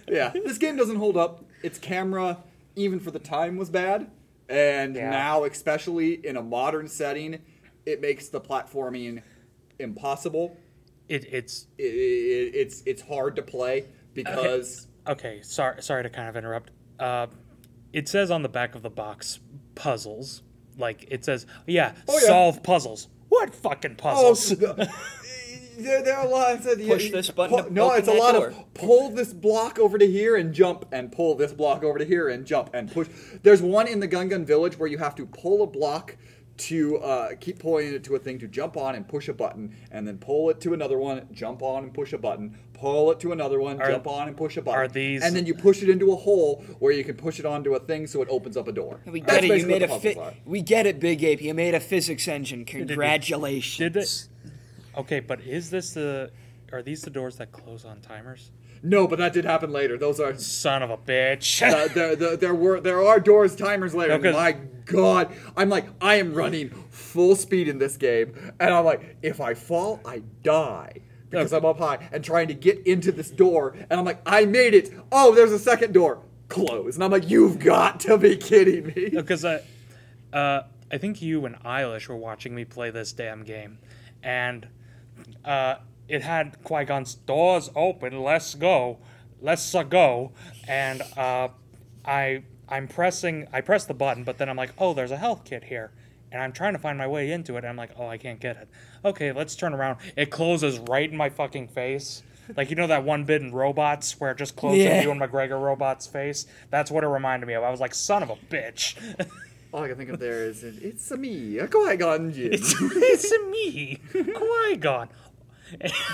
yeah, 0.07 0.31
this 0.33 0.57
game 0.57 0.75
doesn't 0.77 0.95
hold 0.97 1.17
up. 1.17 1.43
Its 1.63 1.77
camera, 1.79 2.37
even 2.75 2.99
for 2.99 3.11
the 3.11 3.19
time, 3.19 3.57
was 3.57 3.69
bad, 3.69 4.09
and 4.49 4.95
Yeah. 4.95 5.09
now, 5.09 5.43
especially 5.45 6.25
in 6.25 6.37
a 6.37 6.41
modern 6.41 6.87
setting, 6.87 7.39
it 7.85 8.01
makes 8.01 8.29
the 8.29 8.39
platforming 8.41 9.21
impossible. 9.79 10.57
It, 11.09 11.25
it's 11.33 11.67
It, 11.77 11.83
it, 11.83 12.55
it's 12.55 12.83
it's 12.85 13.01
hard 13.01 13.35
to 13.35 13.41
play 13.41 13.85
because 14.13 14.87
okay, 15.07 15.41
sorry, 15.41 15.81
sorry 15.81 16.03
to 16.03 16.09
kind 16.09 16.29
of 16.29 16.37
interrupt. 16.37 16.71
Uh, 16.99 17.27
it 17.93 18.09
says 18.09 18.29
on 18.31 18.41
the 18.41 18.49
back 18.49 18.75
of 18.75 18.81
the 18.81 18.89
box 18.89 19.39
puzzles. 19.75 20.41
Like 20.77 21.05
it 21.09 21.23
says, 21.23 21.45
yeah, 21.67 21.93
Oh, 22.07 22.19
yeah. 22.19 22.27
solve 22.27 22.63
puzzles. 22.63 23.07
What 23.29 23.53
fucking 23.55 23.91
Oh, 23.99 24.01
puzzles? 24.01 24.49
there, 25.77 26.03
there 26.03 26.17
are 26.17 26.27
lots 26.27 26.65
of 26.65 26.79
Push 26.79 27.11
this 27.11 27.29
button 27.31 27.65
to 27.65 27.73
no, 27.73 27.85
open 27.87 27.99
it's 27.99 28.07
a 28.07 28.13
lot 28.13 28.33
door. 28.33 28.47
of 28.47 28.73
pull 28.73 29.09
this 29.09 29.33
block 29.33 29.79
over 29.79 29.97
to 29.97 30.05
here 30.07 30.35
and 30.35 30.53
jump, 30.53 30.85
and 30.91 31.11
pull 31.11 31.35
this 31.35 31.51
block 31.53 31.83
over 31.83 31.97
to 31.99 32.05
here 32.05 32.29
and 32.29 32.45
jump 32.45 32.69
and 32.73 32.91
push. 32.91 33.07
There's 33.43 33.61
one 33.61 33.87
in 33.87 33.99
the 33.99 34.07
Gungan 34.07 34.45
Village 34.45 34.77
where 34.77 34.87
you 34.89 34.97
have 34.99 35.15
to 35.15 35.25
pull 35.25 35.63
a 35.63 35.67
block 35.67 36.15
to 36.55 36.97
uh, 36.99 37.29
keep 37.39 37.57
pulling 37.57 37.93
it 37.93 38.03
to 38.03 38.15
a 38.15 38.19
thing 38.19 38.37
to 38.39 38.47
jump 38.47 38.77
on 38.77 38.93
and 38.93 39.07
push 39.07 39.27
a 39.27 39.33
button, 39.33 39.75
and 39.91 40.07
then 40.07 40.19
pull 40.19 40.51
it 40.51 40.61
to 40.61 40.73
another 40.73 40.99
one, 40.99 41.27
jump 41.31 41.63
on 41.63 41.83
and 41.83 41.93
push 41.93 42.13
a 42.13 42.17
button, 42.19 42.55
pull 42.83 43.11
it 43.11 43.19
to 43.21 43.31
another 43.31 43.59
one, 43.61 43.81
Are- 43.81 43.89
jump 43.91 44.05
on 44.07 44.27
and 44.27 44.35
push 44.35 44.57
a 44.57 44.61
button. 44.61 44.79
are 44.81 44.87
these- 44.89 45.23
And 45.23 45.33
then 45.33 45.45
you 45.45 45.53
push 45.53 45.81
it 45.81 45.89
into 45.89 46.11
a 46.11 46.15
hole 46.17 46.63
where 46.79 46.91
you 46.91 47.05
can 47.05 47.15
push 47.15 47.39
it 47.39 47.45
onto 47.45 47.75
a 47.75 47.79
thing 47.79 48.07
so 48.07 48.21
it 48.21 48.27
opens 48.29 48.57
up 48.57 48.67
a 48.67 48.73
door. 48.73 48.99
We 49.05 49.21
That's 49.21 49.39
get 49.39 49.43
it. 49.49 49.61
You 49.61 49.67
made 49.67 49.83
a 49.83 49.87
what 49.87 50.01
fi- 50.01 50.37
We 50.45 50.61
get 50.61 50.85
it, 50.85 50.99
Big 50.99 51.23
Ape. 51.23 51.41
You 51.41 51.53
made 51.53 51.73
a 51.75 51.79
physics 51.79 52.27
engine. 52.27 52.65
Congratulations. 52.65 53.77
Did 53.93 53.95
it? 53.95 54.27
Okay, 54.97 55.21
but 55.21 55.39
is 55.41 55.69
this 55.69 55.93
the? 55.93 56.29
Are 56.73 56.81
these 56.81 57.01
the 57.03 57.09
doors 57.09 57.37
that 57.37 57.51
close 57.53 57.85
on 57.85 58.01
timers? 58.01 58.51
No, 58.81 59.07
but 59.07 59.17
that 59.19 59.31
did 59.31 59.45
happen 59.45 59.71
later. 59.71 59.97
Those 59.97 60.19
are 60.19 60.35
Son 60.35 60.83
of 60.83 60.89
a 60.89 60.97
bitch! 60.97 61.61
uh, 61.65 61.87
there, 61.93 62.15
there, 62.17 62.35
there 62.35 62.53
were 62.55 62.81
there 62.81 63.01
are 63.01 63.19
doors 63.19 63.55
timers 63.55 63.95
later. 63.95 64.17
No, 64.17 64.23
'cause- 64.23 64.33
My 64.35 64.57
God, 64.85 65.33
I'm 65.55 65.69
like 65.69 65.85
I 66.01 66.15
am 66.15 66.33
running 66.33 66.69
full 66.89 67.37
speed 67.37 67.69
in 67.69 67.77
this 67.77 67.95
game, 67.95 68.33
and 68.59 68.73
I'm 68.73 68.83
like, 68.83 69.15
if 69.21 69.39
I 69.39 69.53
fall, 69.53 70.01
I 70.05 70.21
die 70.43 70.95
because 71.39 71.53
I'm 71.53 71.65
up 71.65 71.79
high 71.79 72.09
and 72.11 72.23
trying 72.23 72.47
to 72.47 72.53
get 72.53 72.85
into 72.85 73.11
this 73.11 73.29
door, 73.29 73.75
and 73.89 73.99
I'm 73.99 74.05
like, 74.05 74.21
I 74.25 74.45
made 74.45 74.73
it. 74.73 74.91
Oh, 75.11 75.33
there's 75.33 75.51
a 75.51 75.59
second 75.59 75.93
door, 75.93 76.21
closed, 76.49 76.95
and 76.95 77.03
I'm 77.03 77.11
like, 77.11 77.29
you've 77.29 77.59
got 77.59 77.99
to 78.01 78.17
be 78.17 78.37
kidding 78.37 78.87
me. 78.87 79.09
because 79.09 79.43
I, 79.45 79.61
uh, 80.31 80.63
I 80.91 80.97
think 80.97 81.21
you 81.21 81.45
and 81.45 81.59
Eilish 81.63 82.07
were 82.07 82.15
watching 82.15 82.53
me 82.55 82.65
play 82.65 82.89
this 82.91 83.11
damn 83.11 83.43
game, 83.43 83.79
and 84.21 84.67
uh, 85.43 85.75
it 86.07 86.21
had 86.21 86.63
Qui 86.63 86.85
Gon's 86.85 87.15
doors 87.15 87.69
open. 87.75 88.21
Let's 88.21 88.55
go, 88.55 88.99
let's 89.41 89.73
go, 89.89 90.31
and 90.67 91.01
uh, 91.17 91.49
I 92.05 92.43
I'm 92.69 92.87
pressing 92.87 93.47
I 93.51 93.61
press 93.61 93.85
the 93.85 93.93
button, 93.93 94.23
but 94.23 94.37
then 94.37 94.49
I'm 94.49 94.57
like, 94.57 94.73
oh, 94.77 94.93
there's 94.93 95.11
a 95.11 95.17
health 95.17 95.43
kit 95.45 95.65
here. 95.65 95.91
And 96.33 96.41
I'm 96.41 96.51
trying 96.51 96.73
to 96.73 96.79
find 96.79 96.97
my 96.97 97.07
way 97.07 97.31
into 97.31 97.53
it, 97.55 97.59
and 97.59 97.67
I'm 97.67 97.77
like, 97.77 97.91
oh, 97.97 98.07
I 98.07 98.17
can't 98.17 98.39
get 98.39 98.57
it. 98.57 98.67
Okay, 99.05 99.31
let's 99.31 99.55
turn 99.55 99.73
around. 99.73 99.99
It 100.17 100.31
closes 100.31 100.79
right 100.79 101.09
in 101.09 101.15
my 101.15 101.29
fucking 101.29 101.67
face. 101.69 102.23
Like, 102.57 102.69
you 102.71 102.75
know 102.75 102.87
that 102.87 103.03
one 103.05 103.23
bit 103.23 103.41
in 103.41 103.53
Robots 103.53 104.19
where 104.19 104.31
it 104.31 104.37
just 104.37 104.55
closes 104.55 104.83
Yeah. 104.83 104.97
in 104.97 105.03
Ewan 105.03 105.19
McGregor 105.19 105.61
Robot's 105.61 106.07
face? 106.07 106.45
That's 106.71 106.91
what 106.91 107.03
it 107.03 107.07
reminded 107.07 107.45
me 107.45 107.53
of. 107.53 107.63
I 107.63 107.69
was 107.69 107.79
like, 107.79 107.93
son 107.93 108.23
of 108.23 108.29
a 108.31 108.35
bitch. 108.49 108.95
All 109.71 109.83
I 109.83 109.87
can 109.87 109.97
think 109.97 110.09
of 110.09 110.19
there 110.19 110.43
is 110.45 110.63
it's 110.63 111.09
a 111.11 111.17
me, 111.17 111.57
a 111.59 111.67
Qui-Gon 111.67 112.33
Jinn. 112.33 112.49
it's 112.53 113.31
a 113.31 113.39
me, 113.49 113.99
Qui 114.11 114.75
Gon. 114.77 115.09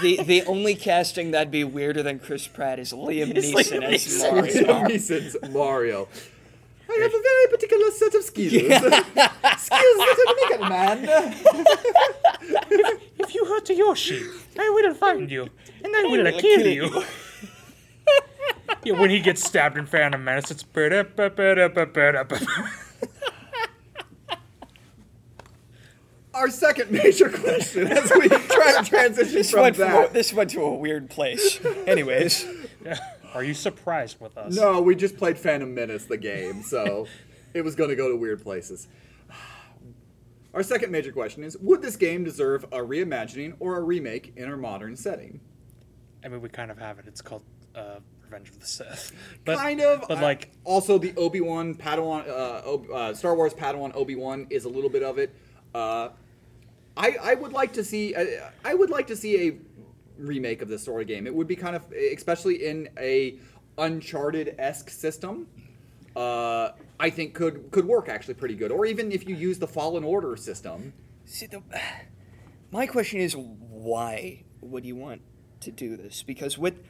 The 0.02 0.22
the 0.24 0.44
only 0.44 0.76
casting 0.76 1.32
that'd 1.32 1.52
be 1.52 1.66
weirder 1.66 2.02
than 2.04 2.20
Chris 2.20 2.48
Pratt 2.48 2.80
is 2.80 2.94
Liam 2.94 3.34
Neeson 3.34 3.82
Liam 3.82 3.84
as 3.84 4.06
Neeson. 4.06 4.32
Mario. 4.32 4.64
Liam 4.64 4.88
Neeson's 4.88 5.52
Mario. 5.52 6.08
I 6.90 6.94
have 7.02 7.14
a 7.14 7.22
very 7.22 7.48
particular 7.52 7.92
set 7.92 8.16
of 8.16 8.24
skills. 8.24 8.52
skills 9.62 9.98
that 10.00 10.60
are 10.60 10.70
man. 10.70 11.08
If 13.20 13.36
you 13.36 13.46
hurt 13.46 13.70
Yoshi, 13.70 14.24
I 14.58 14.70
will 14.70 14.94
find 14.96 15.30
you, 15.30 15.48
and 15.84 15.96
I 15.96 16.04
will 16.04 16.24
will 16.24 16.32
kill 16.32 16.40
kill 16.40 16.68
you. 16.68 17.04
yeah, 18.84 18.94
when 19.00 19.12
he 19.12 19.20
gets 19.20 19.44
stabbed 19.44 19.78
in 19.78 19.86
Phantom 19.86 20.24
Menace, 20.24 20.50
it's. 20.50 20.64
Our 26.34 26.50
second 26.50 26.90
major 26.92 27.30
question 27.30 27.88
as 27.88 28.12
we 28.16 28.30
try 28.30 28.82
to 28.82 28.90
transition 28.90 29.34
This 29.34 29.52
from 29.52 29.62
went, 29.62 29.76
from 29.76 29.88
that. 29.90 30.14
this 30.14 30.34
went 30.34 30.50
to 30.52 30.62
a 30.62 30.74
weird 30.74 31.10
place. 31.10 31.60
Anyways, 31.86 32.46
Are 33.34 33.44
you 33.44 33.54
surprised 33.54 34.20
with 34.20 34.38
us? 34.38 34.56
No, 34.56 34.82
we 34.82 34.96
just 34.96 35.18
played 35.18 35.38
Phantom 35.38 35.74
Menace, 35.74 36.06
the 36.06 36.18
game, 36.18 36.64
so 36.64 37.08
it 37.54 37.64
was 37.64 37.76
going 37.76 37.90
to 37.90 37.96
go 37.96 38.10
to 38.10 38.16
weird 38.16 38.42
places. 38.42 38.88
Our 40.54 40.64
second 40.64 40.92
major 40.92 41.12
question 41.12 41.44
is 41.44 41.58
Would 41.58 41.82
this 41.82 41.96
game 41.96 42.24
deserve 42.24 42.64
a 42.66 42.80
reimagining 42.80 43.56
or 43.60 43.78
a 43.78 43.82
remake 43.82 44.34
in 44.36 44.52
a 44.52 44.58
modern 44.58 44.96
setting? 44.96 45.40
I 46.24 46.28
mean, 46.28 46.42
we 46.42 46.50
kind 46.50 46.72
of 46.72 46.78
have 46.80 47.00
it. 47.00 47.06
It's 47.08 47.22
called 47.22 47.44
uh, 47.76 48.00
Revenge 48.24 48.50
of 48.50 48.60
the 48.60 48.66
Sith. 48.66 49.12
But, 49.46 49.58
kind 49.58 49.80
of. 49.82 50.06
But 50.08 50.18
I- 50.18 50.22
like, 50.22 50.52
also 50.64 50.98
the 50.98 51.14
Obi 51.16 51.42
Wan 51.42 51.76
Padawan, 51.76 52.28
uh, 52.28 52.94
uh, 52.94 53.14
Star 53.14 53.36
Wars 53.36 53.54
Padawan 53.54 53.96
Obi 53.96 54.16
Wan 54.16 54.48
is 54.50 54.66
a 54.66 54.70
little 54.70 54.90
bit 54.90 55.04
of 55.04 55.18
it. 55.18 55.34
Uh, 55.74 56.10
I 56.98 57.16
I 57.22 57.34
would 57.36 57.54
like 57.54 57.74
to 57.74 57.84
see 57.84 58.16
I, 58.16 58.52
I 58.66 58.74
would 58.74 58.90
like 58.90 59.08
to 59.08 59.16
see 59.16 59.48
a 59.48 59.52
remake 60.20 60.62
of 60.62 60.68
this 60.68 60.84
sort 60.84 61.02
of 61.02 61.08
game. 61.08 61.26
It 61.26 61.34
would 61.34 61.48
be 61.48 61.56
kind 61.56 61.76
of 61.76 61.92
especially 61.92 62.66
in 62.66 62.90
a 62.98 63.40
Uncharted 63.78 64.56
esque 64.60 64.90
system. 64.90 65.48
Uh, 66.16 66.72
I 67.00 67.10
think 67.10 67.34
could 67.34 67.72
could 67.72 67.86
work 67.86 68.10
actually 68.10 68.34
pretty 68.34 68.56
good. 68.56 68.72
Or 68.72 68.86
even 68.86 69.12
if 69.12 69.28
you 69.28 69.36
use 69.36 69.60
the 69.60 69.68
Fallen 69.68 70.04
Order 70.04 70.36
system. 70.36 70.94
see, 71.26 71.46
the, 71.46 71.64
my 72.72 72.86
question 72.86 73.22
is, 73.22 73.36
why 73.38 74.44
would 74.62 74.86
you 74.86 74.96
want 74.96 75.22
to 75.62 75.72
do 75.72 75.96
this? 75.96 76.24
Because 76.24 76.58
with 76.58 76.84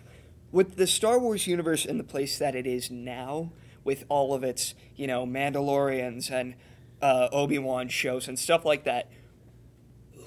with 0.51 0.77
the 0.77 0.87
Star 0.87 1.19
Wars 1.19 1.45
universe 1.45 1.85
in 1.85 1.97
the 1.97 2.03
place 2.03 2.39
that 2.39 2.55
it 2.55 2.65
is 2.65 2.89
now, 2.89 3.51
with 3.83 4.03
all 4.09 4.33
of 4.33 4.43
its 4.43 4.73
you 4.95 5.05
know 5.05 5.25
Mandalorians 5.25 6.31
and 6.31 6.55
uh, 7.01 7.29
Obi 7.31 7.59
Wan 7.59 7.87
shows 7.87 8.27
and 8.27 8.39
stuff 8.39 8.65
like 8.65 8.83
that, 8.85 9.11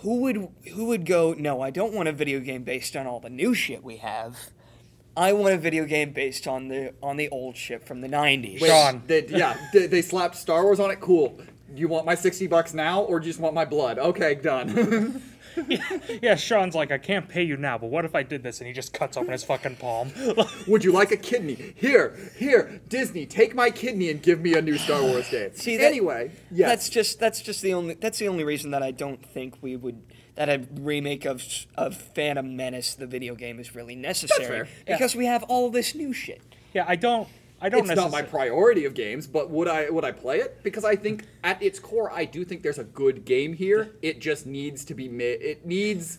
who 0.02 0.20
would 0.20 0.48
who 0.72 0.86
would 0.86 1.06
go? 1.06 1.34
No, 1.36 1.60
I 1.60 1.70
don't 1.70 1.94
want 1.94 2.08
a 2.08 2.12
video 2.12 2.40
game 2.40 2.64
based 2.64 2.96
on 2.96 3.06
all 3.06 3.20
the 3.20 3.30
new 3.30 3.54
shit 3.54 3.82
we 3.84 3.98
have. 3.98 4.36
I 5.16 5.32
want 5.32 5.54
a 5.54 5.58
video 5.58 5.84
game 5.84 6.12
based 6.12 6.46
on 6.46 6.68
the 6.68 6.92
on 7.02 7.16
the 7.16 7.28
old 7.28 7.56
shit 7.56 7.86
from 7.86 8.00
the 8.00 8.08
'90s. 8.08 8.60
Wait, 8.60 8.68
Sean. 8.68 9.02
They, 9.06 9.26
yeah, 9.26 9.56
they, 9.72 9.86
they 9.86 10.02
slapped 10.02 10.36
Star 10.36 10.64
Wars 10.64 10.80
on 10.80 10.90
it. 10.90 11.00
Cool. 11.00 11.38
You 11.74 11.86
want 11.86 12.04
my 12.04 12.16
sixty 12.16 12.48
bucks 12.48 12.74
now, 12.74 13.02
or 13.02 13.20
do 13.20 13.26
you 13.26 13.32
just 13.32 13.40
want 13.40 13.54
my 13.54 13.64
blood? 13.64 13.98
Okay, 13.98 14.34
done. 14.34 15.22
yeah, 16.22 16.34
Sean's 16.34 16.74
like, 16.74 16.90
I 16.90 16.98
can't 16.98 17.28
pay 17.28 17.42
you 17.42 17.56
now, 17.56 17.78
but 17.78 17.90
what 17.90 18.04
if 18.04 18.14
I 18.14 18.22
did 18.22 18.42
this? 18.42 18.60
And 18.60 18.66
he 18.66 18.72
just 18.72 18.92
cuts 18.92 19.16
open 19.16 19.32
his 19.32 19.44
fucking 19.44 19.76
palm. 19.76 20.12
Would 20.66 20.84
you 20.84 20.92
like 20.92 21.10
a 21.12 21.16
kidney? 21.16 21.74
Here, 21.76 22.16
here, 22.36 22.80
Disney, 22.88 23.26
take 23.26 23.54
my 23.54 23.70
kidney 23.70 24.10
and 24.10 24.22
give 24.22 24.40
me 24.40 24.54
a 24.54 24.62
new 24.62 24.78
Star 24.78 25.02
Wars 25.02 25.28
game. 25.28 25.50
See, 25.54 25.76
that- 25.76 25.84
anyway, 25.84 26.32
yes. 26.50 26.68
That's 26.68 26.88
just 26.88 27.20
that's 27.20 27.40
just 27.42 27.62
the 27.62 27.74
only 27.74 27.94
that's 27.94 28.18
the 28.18 28.28
only 28.28 28.44
reason 28.44 28.70
that 28.70 28.82
I 28.82 28.90
don't 28.90 29.24
think 29.24 29.56
we 29.62 29.76
would 29.76 30.02
that 30.34 30.48
a 30.48 30.66
remake 30.80 31.24
of 31.26 31.42
of 31.76 31.96
Phantom 31.96 32.56
Menace 32.56 32.94
the 32.94 33.06
video 33.06 33.34
game 33.34 33.60
is 33.60 33.74
really 33.74 33.94
necessary 33.94 34.46
fair. 34.46 34.68
Yeah. 34.86 34.94
because 34.96 35.14
we 35.14 35.26
have 35.26 35.42
all 35.44 35.70
this 35.70 35.94
new 35.94 36.12
shit. 36.12 36.42
yeah, 36.72 36.84
I 36.88 36.96
don't. 36.96 37.28
I 37.62 37.68
don't 37.68 37.88
it's 37.88 37.94
not 37.94 38.10
my 38.10 38.22
priority 38.22 38.84
of 38.86 38.94
games, 38.94 39.28
but 39.28 39.48
would 39.50 39.68
I 39.68 39.88
would 39.88 40.04
I 40.04 40.10
play 40.10 40.40
it? 40.40 40.62
Because 40.64 40.84
I 40.84 40.96
think 40.96 41.26
at 41.44 41.62
its 41.62 41.78
core, 41.78 42.10
I 42.10 42.24
do 42.24 42.44
think 42.44 42.62
there's 42.62 42.78
a 42.78 42.84
good 42.84 43.24
game 43.24 43.52
here. 43.52 43.92
It 44.02 44.20
just 44.20 44.46
needs 44.46 44.84
to 44.86 44.94
be 44.94 45.08
made. 45.08 45.40
It 45.40 45.64
needs 45.64 46.18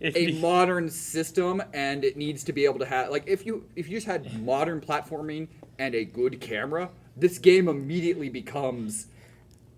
a 0.00 0.32
modern 0.40 0.88
system, 0.88 1.62
and 1.74 2.02
it 2.02 2.16
needs 2.16 2.44
to 2.44 2.54
be 2.54 2.64
able 2.64 2.78
to 2.78 2.86
have 2.86 3.10
like 3.10 3.24
if 3.26 3.44
you 3.44 3.66
if 3.76 3.88
you 3.88 3.98
just 3.98 4.06
had 4.06 4.42
modern 4.42 4.80
platforming 4.80 5.48
and 5.78 5.94
a 5.94 6.06
good 6.06 6.40
camera, 6.40 6.88
this 7.14 7.38
game 7.38 7.68
immediately 7.68 8.30
becomes 8.30 9.08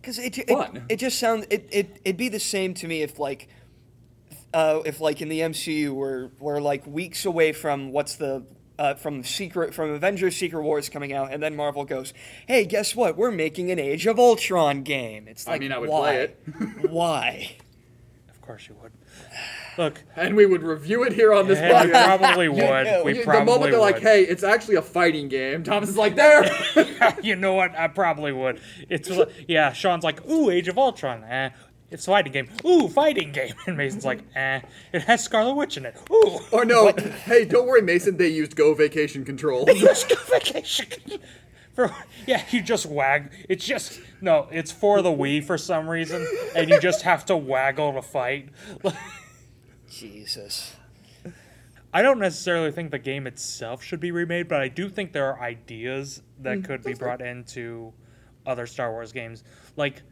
Because 0.00 0.20
it, 0.20 0.38
it 0.38 0.82
it 0.88 0.96
just 0.96 1.18
sounds 1.18 1.46
it, 1.50 1.68
it 1.72 2.00
it'd 2.04 2.16
be 2.16 2.28
the 2.28 2.38
same 2.40 2.74
to 2.74 2.86
me 2.86 3.02
if 3.02 3.18
like 3.18 3.48
uh, 4.54 4.82
if 4.84 5.00
like 5.00 5.20
in 5.20 5.28
the 5.28 5.40
MCU 5.40 5.90
we're 5.90 6.30
we're 6.38 6.60
like 6.60 6.86
weeks 6.86 7.26
away 7.26 7.52
from 7.52 7.90
what's 7.90 8.14
the 8.14 8.46
uh, 8.78 8.94
from 8.94 9.22
secret 9.24 9.74
from 9.74 9.90
Avengers 9.90 10.36
Secret 10.36 10.62
Wars 10.62 10.88
coming 10.88 11.12
out, 11.12 11.32
and 11.32 11.42
then 11.42 11.56
Marvel 11.56 11.84
goes, 11.84 12.12
"Hey, 12.46 12.64
guess 12.64 12.94
what? 12.94 13.16
We're 13.16 13.30
making 13.30 13.70
an 13.70 13.78
Age 13.78 14.06
of 14.06 14.18
Ultron 14.18 14.82
game." 14.82 15.26
It's 15.28 15.46
I 15.46 15.52
like, 15.52 15.60
mean, 15.60 15.72
I 15.72 15.78
would 15.78 15.88
why? 15.90 16.00
play 16.00 16.16
it. 16.22 16.40
why? 16.90 17.56
Of 18.28 18.40
course 18.42 18.68
you 18.68 18.76
would. 18.82 18.92
Look, 19.78 20.02
and 20.14 20.36
we 20.36 20.46
would 20.46 20.62
review 20.62 21.02
it 21.04 21.12
here 21.12 21.34
on 21.34 21.48
this 21.48 21.58
yeah, 21.58 21.84
we 21.84 21.90
probably 21.90 22.48
would. 22.50 22.58
know, 22.86 23.02
we 23.04 23.18
You- 23.18 23.24
probably 23.24 23.40
the 23.40 23.44
moment 23.44 23.70
they're 23.72 23.80
would. 23.80 23.84
like, 23.94 23.98
"Hey, 24.00 24.22
it's 24.22 24.42
actually 24.42 24.76
a 24.76 24.82
fighting 24.82 25.28
game," 25.28 25.62
Thomas 25.64 25.88
is 25.90 25.96
like, 25.96 26.14
"There." 26.16 26.44
you 27.22 27.36
know 27.36 27.54
what? 27.54 27.74
I 27.76 27.88
probably 27.88 28.32
would. 28.32 28.60
It's 28.88 29.10
yeah. 29.48 29.72
Sean's 29.72 30.04
like, 30.04 30.26
ooh, 30.30 30.48
Age 30.50 30.68
of 30.68 30.78
Ultron. 30.78 31.24
Eh, 31.24 31.50
it's 31.90 32.06
a 32.06 32.10
fighting 32.10 32.32
game. 32.32 32.48
Ooh, 32.64 32.88
fighting 32.88 33.32
game. 33.32 33.54
And 33.66 33.76
Mason's 33.76 34.04
like, 34.04 34.20
eh, 34.34 34.60
it 34.92 35.02
has 35.02 35.22
Scarlet 35.22 35.54
Witch 35.54 35.76
in 35.76 35.86
it. 35.86 35.96
Ooh, 36.10 36.38
or 36.52 36.64
no, 36.64 36.92
hey, 37.24 37.44
don't 37.44 37.66
worry, 37.66 37.82
Mason. 37.82 38.16
They 38.16 38.28
used 38.28 38.56
Go 38.56 38.74
Vacation 38.74 39.24
controls. 39.24 39.68
let's 39.82 40.04
go 40.04 40.16
vacation. 40.30 40.86
For, 41.74 41.94
yeah, 42.26 42.42
you 42.50 42.62
just 42.62 42.86
wag. 42.86 43.32
It's 43.48 43.64
just 43.64 44.00
no. 44.22 44.48
It's 44.50 44.72
for 44.72 45.02
the 45.02 45.10
Wii 45.10 45.44
for 45.44 45.58
some 45.58 45.88
reason, 45.90 46.26
and 46.56 46.70
you 46.70 46.80
just 46.80 47.02
have 47.02 47.26
to 47.26 47.36
waggle 47.36 47.92
to 47.92 48.02
fight. 48.02 48.48
Jesus. 49.90 50.74
I 51.92 52.02
don't 52.02 52.18
necessarily 52.18 52.72
think 52.72 52.90
the 52.90 52.98
game 52.98 53.26
itself 53.26 53.82
should 53.82 54.00
be 54.00 54.10
remade, 54.10 54.48
but 54.48 54.60
I 54.60 54.68
do 54.68 54.88
think 54.88 55.12
there 55.12 55.26
are 55.26 55.40
ideas 55.40 56.22
that 56.40 56.64
could 56.64 56.82
be 56.82 56.94
brought 56.94 57.22
into 57.22 57.92
other 58.44 58.66
Star 58.66 58.90
Wars 58.92 59.12
games. 59.12 59.44
Like, 59.76 60.02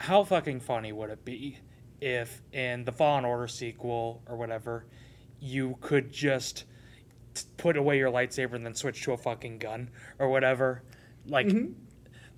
how 0.00 0.24
fucking 0.24 0.60
funny 0.60 0.92
would 0.92 1.10
it 1.10 1.24
be 1.24 1.58
if 2.00 2.42
in 2.52 2.84
the 2.84 2.92
Fallen 2.92 3.24
Order 3.24 3.48
sequel 3.48 4.22
or 4.26 4.36
whatever, 4.36 4.86
you 5.40 5.78
could 5.80 6.12
just 6.12 6.64
t- 7.34 7.44
put 7.56 7.76
away 7.76 7.98
your 7.98 8.10
lightsaber 8.10 8.54
and 8.54 8.64
then 8.64 8.74
switch 8.74 9.02
to 9.02 9.12
a 9.12 9.16
fucking 9.16 9.58
gun 9.58 9.90
or 10.18 10.28
whatever? 10.28 10.82
Like, 11.26 11.46
mm-hmm. 11.46 11.72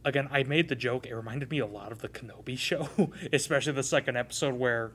again, 0.04 0.28
I 0.30 0.42
made 0.44 0.68
the 0.68 0.76
joke. 0.76 1.06
It 1.06 1.14
reminded 1.14 1.50
me 1.50 1.58
a 1.58 1.66
lot 1.66 1.92
of 1.92 2.00
the 2.00 2.08
Kenobi 2.08 2.58
show, 2.58 3.10
especially 3.32 3.72
the 3.72 3.82
second 3.82 4.16
episode 4.16 4.54
where 4.54 4.92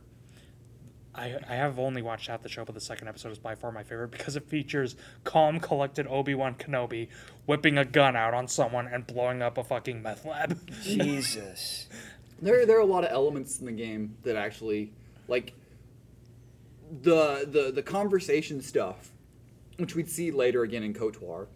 I, 1.13 1.37
I 1.47 1.55
have 1.55 1.77
only 1.77 2.01
watched 2.01 2.27
half 2.27 2.41
the 2.41 2.49
show, 2.49 2.63
but 2.63 2.73
the 2.73 2.81
second 2.81 3.07
episode 3.07 3.31
is 3.31 3.39
by 3.39 3.55
far 3.55 3.71
my 3.71 3.83
favorite 3.83 4.11
because 4.11 4.35
it 4.35 4.47
features 4.47 4.95
calm, 5.23 5.59
collected 5.59 6.07
Obi 6.07 6.35
Wan 6.35 6.55
Kenobi 6.55 7.09
whipping 7.45 7.77
a 7.77 7.85
gun 7.85 8.15
out 8.15 8.33
on 8.33 8.47
someone 8.47 8.87
and 8.87 9.05
blowing 9.05 9.41
up 9.41 9.57
a 9.57 9.63
fucking 9.63 10.01
meth 10.01 10.25
lab. 10.25 10.57
Jesus. 10.81 11.89
There, 12.41 12.65
there 12.65 12.77
are 12.77 12.81
a 12.81 12.85
lot 12.85 13.03
of 13.03 13.11
elements 13.11 13.59
in 13.59 13.65
the 13.65 13.71
game 13.71 14.17
that 14.23 14.35
actually, 14.35 14.91
like, 15.27 15.53
the 17.03 17.47
the 17.49 17.71
the 17.71 17.81
conversation 17.81 18.61
stuff, 18.61 19.11
which 19.77 19.95
we'd 19.95 20.09
see 20.09 20.31
later 20.31 20.63
again 20.63 20.83
in 20.83 20.93
KOTOR, 20.93 21.47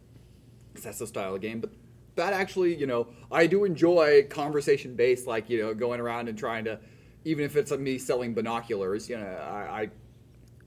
that's 0.82 1.00
the 1.00 1.08
style 1.08 1.36
of 1.36 1.42
game. 1.42 1.60
But 1.60 1.72
that 2.16 2.32
actually, 2.32 2.76
you 2.76 2.88
know, 2.88 3.08
I 3.32 3.46
do 3.48 3.66
enjoy 3.66 4.28
conversation 4.30 4.96
based, 4.96 5.28
like 5.28 5.50
you 5.50 5.62
know, 5.62 5.74
going 5.74 6.00
around 6.00 6.30
and 6.30 6.38
trying 6.38 6.64
to, 6.66 6.80
even 7.26 7.44
if 7.44 7.58
it's 7.58 7.72
me 7.72 7.98
selling 7.98 8.34
binoculars, 8.34 9.10
you 9.10 9.18
know, 9.18 9.26
I 9.26 9.90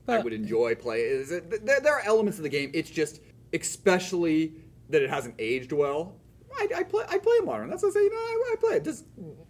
I, 0.08 0.16
I 0.16 0.18
would 0.18 0.34
enjoy 0.34 0.74
play. 0.74 1.00
Is 1.00 1.32
it, 1.32 1.64
there, 1.64 1.80
there 1.80 1.94
are 1.94 2.02
elements 2.04 2.38
of 2.38 2.42
the 2.42 2.50
game. 2.50 2.70
It's 2.74 2.90
just, 2.90 3.20
especially 3.54 4.52
that 4.90 5.00
it 5.00 5.08
hasn't 5.08 5.36
aged 5.38 5.72
well. 5.72 6.16
I, 6.58 6.68
I 6.78 6.82
play 6.82 7.04
I 7.08 7.18
play 7.18 7.38
modern. 7.44 7.70
That's 7.70 7.82
what 7.82 7.90
I 7.90 7.94
say. 7.94 8.00
You 8.00 8.10
know, 8.10 8.16
I, 8.16 8.52
I 8.52 8.56
play 8.60 8.76
it. 8.76 8.84
Does 8.84 9.04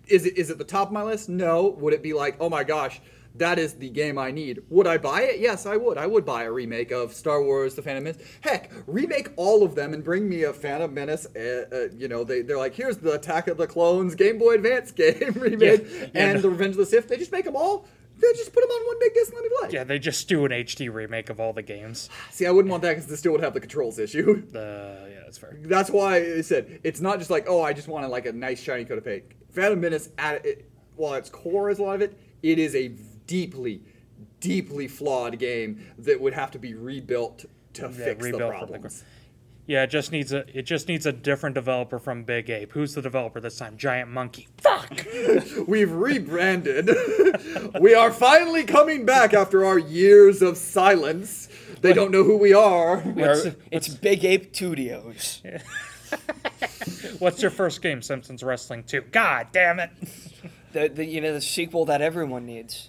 is 0.06 0.26
it 0.26 0.36
is 0.36 0.50
it 0.50 0.58
the 0.58 0.64
top 0.64 0.88
of 0.88 0.92
my 0.92 1.02
list? 1.02 1.28
No. 1.28 1.68
Would 1.80 1.92
it 1.94 2.02
be 2.02 2.12
like, 2.12 2.36
oh 2.40 2.48
my 2.48 2.64
gosh, 2.64 3.00
that 3.34 3.58
is 3.58 3.74
the 3.74 3.88
game 3.90 4.18
I 4.18 4.30
need? 4.30 4.60
Would 4.68 4.86
I 4.86 4.98
buy 4.98 5.22
it? 5.22 5.40
Yes, 5.40 5.66
I 5.66 5.76
would. 5.76 5.98
I 5.98 6.06
would 6.06 6.24
buy 6.24 6.44
a 6.44 6.52
remake 6.52 6.90
of 6.90 7.14
Star 7.14 7.42
Wars: 7.42 7.74
The 7.74 7.82
Phantom 7.82 8.04
Menace. 8.04 8.22
Heck, 8.40 8.70
remake 8.86 9.30
all 9.36 9.62
of 9.62 9.74
them 9.74 9.94
and 9.94 10.02
bring 10.02 10.28
me 10.28 10.42
a 10.42 10.52
Phantom 10.52 10.92
Menace. 10.92 11.26
Uh, 11.34 11.64
uh, 11.72 11.94
you 11.96 12.08
know, 12.08 12.24
they 12.24 12.42
they're 12.42 12.58
like, 12.58 12.74
here's 12.74 12.98
the 12.98 13.12
Attack 13.12 13.48
of 13.48 13.56
the 13.56 13.66
Clones 13.66 14.14
Game 14.14 14.38
Boy 14.38 14.54
Advance 14.54 14.90
game 14.92 15.32
remake 15.36 15.82
Yeah, 15.82 16.06
yeah, 16.14 16.30
and 16.30 16.42
the 16.42 16.50
Revenge 16.50 16.72
of 16.72 16.78
the 16.78 16.86
Sith. 16.86 17.08
They 17.08 17.16
just 17.16 17.32
make 17.32 17.44
them 17.44 17.56
all. 17.56 17.86
They 18.20 18.32
just 18.32 18.52
put 18.52 18.60
them 18.62 18.70
on 18.70 18.86
one 18.86 18.96
big 19.00 19.14
disc 19.14 19.32
and 19.32 19.40
let 19.40 19.44
me 19.44 19.56
play. 19.60 19.68
yeah, 19.72 19.84
they 19.84 19.98
just 19.98 20.28
do 20.28 20.44
an 20.44 20.50
HD 20.50 20.92
remake 20.92 21.30
of 21.30 21.38
all 21.40 21.52
the 21.52 21.62
games. 21.62 22.10
See, 22.30 22.46
I 22.46 22.50
wouldn't 22.50 22.70
want 22.70 22.82
that 22.82 22.90
because 22.90 23.06
they 23.06 23.16
still 23.16 23.32
would 23.32 23.40
have 23.40 23.54
the 23.54 23.60
controls 23.60 23.98
issue. 23.98 24.44
The 24.50 25.08
yeah, 25.12 25.20
that's 25.24 25.38
fair. 25.38 25.56
That's 25.62 25.90
why 25.90 26.16
I 26.16 26.40
said 26.40 26.80
it's 26.82 27.00
not 27.00 27.18
just 27.18 27.30
like 27.30 27.46
oh 27.48 27.62
I 27.62 27.72
just 27.72 27.88
wanted 27.88 28.08
like 28.08 28.26
a 28.26 28.32
nice 28.32 28.60
shiny 28.62 28.84
coat 28.84 28.98
of 28.98 29.04
paint. 29.04 29.24
Phantom 29.50 29.80
Menace 29.80 30.08
at 30.18 30.44
it, 30.44 30.70
while 30.96 31.14
its 31.14 31.30
core 31.30 31.70
is 31.70 31.78
a 31.78 31.82
lot 31.82 31.94
of 31.96 32.02
it, 32.02 32.18
it 32.42 32.58
is 32.58 32.74
a 32.74 32.88
deeply, 33.26 33.82
deeply 34.40 34.88
flawed 34.88 35.38
game 35.38 35.86
that 35.98 36.20
would 36.20 36.32
have 36.34 36.50
to 36.52 36.58
be 36.58 36.74
rebuilt 36.74 37.44
to 37.74 37.88
fix 37.88 38.24
the 38.24 38.32
rebuilt 38.32 38.52
the 38.52 38.58
problems. 38.58 39.04
Yeah, 39.68 39.82
it 39.82 39.88
just 39.90 40.12
needs 40.12 40.32
a 40.32 40.44
it 40.58 40.62
just 40.62 40.88
needs 40.88 41.04
a 41.04 41.12
different 41.12 41.54
developer 41.54 41.98
from 41.98 42.24
Big 42.24 42.48
Ape. 42.48 42.72
Who's 42.72 42.94
the 42.94 43.02
developer 43.02 43.38
this 43.38 43.58
time? 43.58 43.76
Giant 43.76 44.10
Monkey. 44.10 44.48
Fuck. 44.62 45.06
We've 45.68 45.92
rebranded. 45.92 46.88
we 47.80 47.92
are 47.94 48.10
finally 48.10 48.64
coming 48.64 49.04
back 49.04 49.34
after 49.34 49.66
our 49.66 49.78
years 49.78 50.40
of 50.40 50.56
silence. 50.56 51.50
They 51.82 51.92
don't 51.92 52.10
know 52.10 52.24
who 52.24 52.38
we 52.38 52.54
are. 52.54 52.96
What's- 53.02 53.44
Or 53.46 53.56
it's 53.70 53.88
Big 53.88 54.24
Ape 54.24 54.56
Studios. 54.56 55.42
What's 57.18 57.42
your 57.42 57.50
first 57.50 57.82
game? 57.82 58.00
Simpsons 58.00 58.42
Wrestling 58.42 58.84
2. 58.84 59.02
God 59.12 59.48
damn 59.52 59.80
it. 59.80 59.90
The, 60.72 60.88
the 60.88 61.04
you 61.04 61.20
know 61.20 61.34
the 61.34 61.42
sequel 61.42 61.84
that 61.84 62.00
everyone 62.00 62.46
needs. 62.46 62.88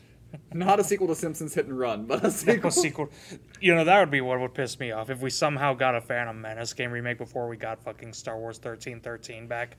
Not 0.54 0.80
a 0.80 0.84
sequel 0.84 1.08
to 1.08 1.16
Simpsons 1.16 1.54
Hit 1.54 1.66
and 1.66 1.78
Run, 1.78 2.06
but 2.06 2.24
a 2.24 2.32
sequel. 2.32 2.70
A 2.70 2.72
sequel. 2.72 3.10
You 3.62 3.76
know, 3.76 3.84
that 3.84 4.00
would 4.00 4.12
be 4.12 4.22
what 4.22 4.40
would 4.40 4.54
piss 4.54 4.80
me 4.80 4.92
off 4.92 5.10
if 5.10 5.22
we 5.22 5.30
somehow 5.30 5.74
got 5.74 5.96
a 5.96 6.02
Phantom 6.02 6.40
Menace 6.40 6.74
game 6.74 6.92
remake 6.92 7.18
before 7.18 7.48
we 7.48 7.58
got 7.58 7.84
fucking 7.84 8.14
Star 8.14 8.38
Wars 8.38 8.58
1313 8.58 9.48
back. 9.48 9.78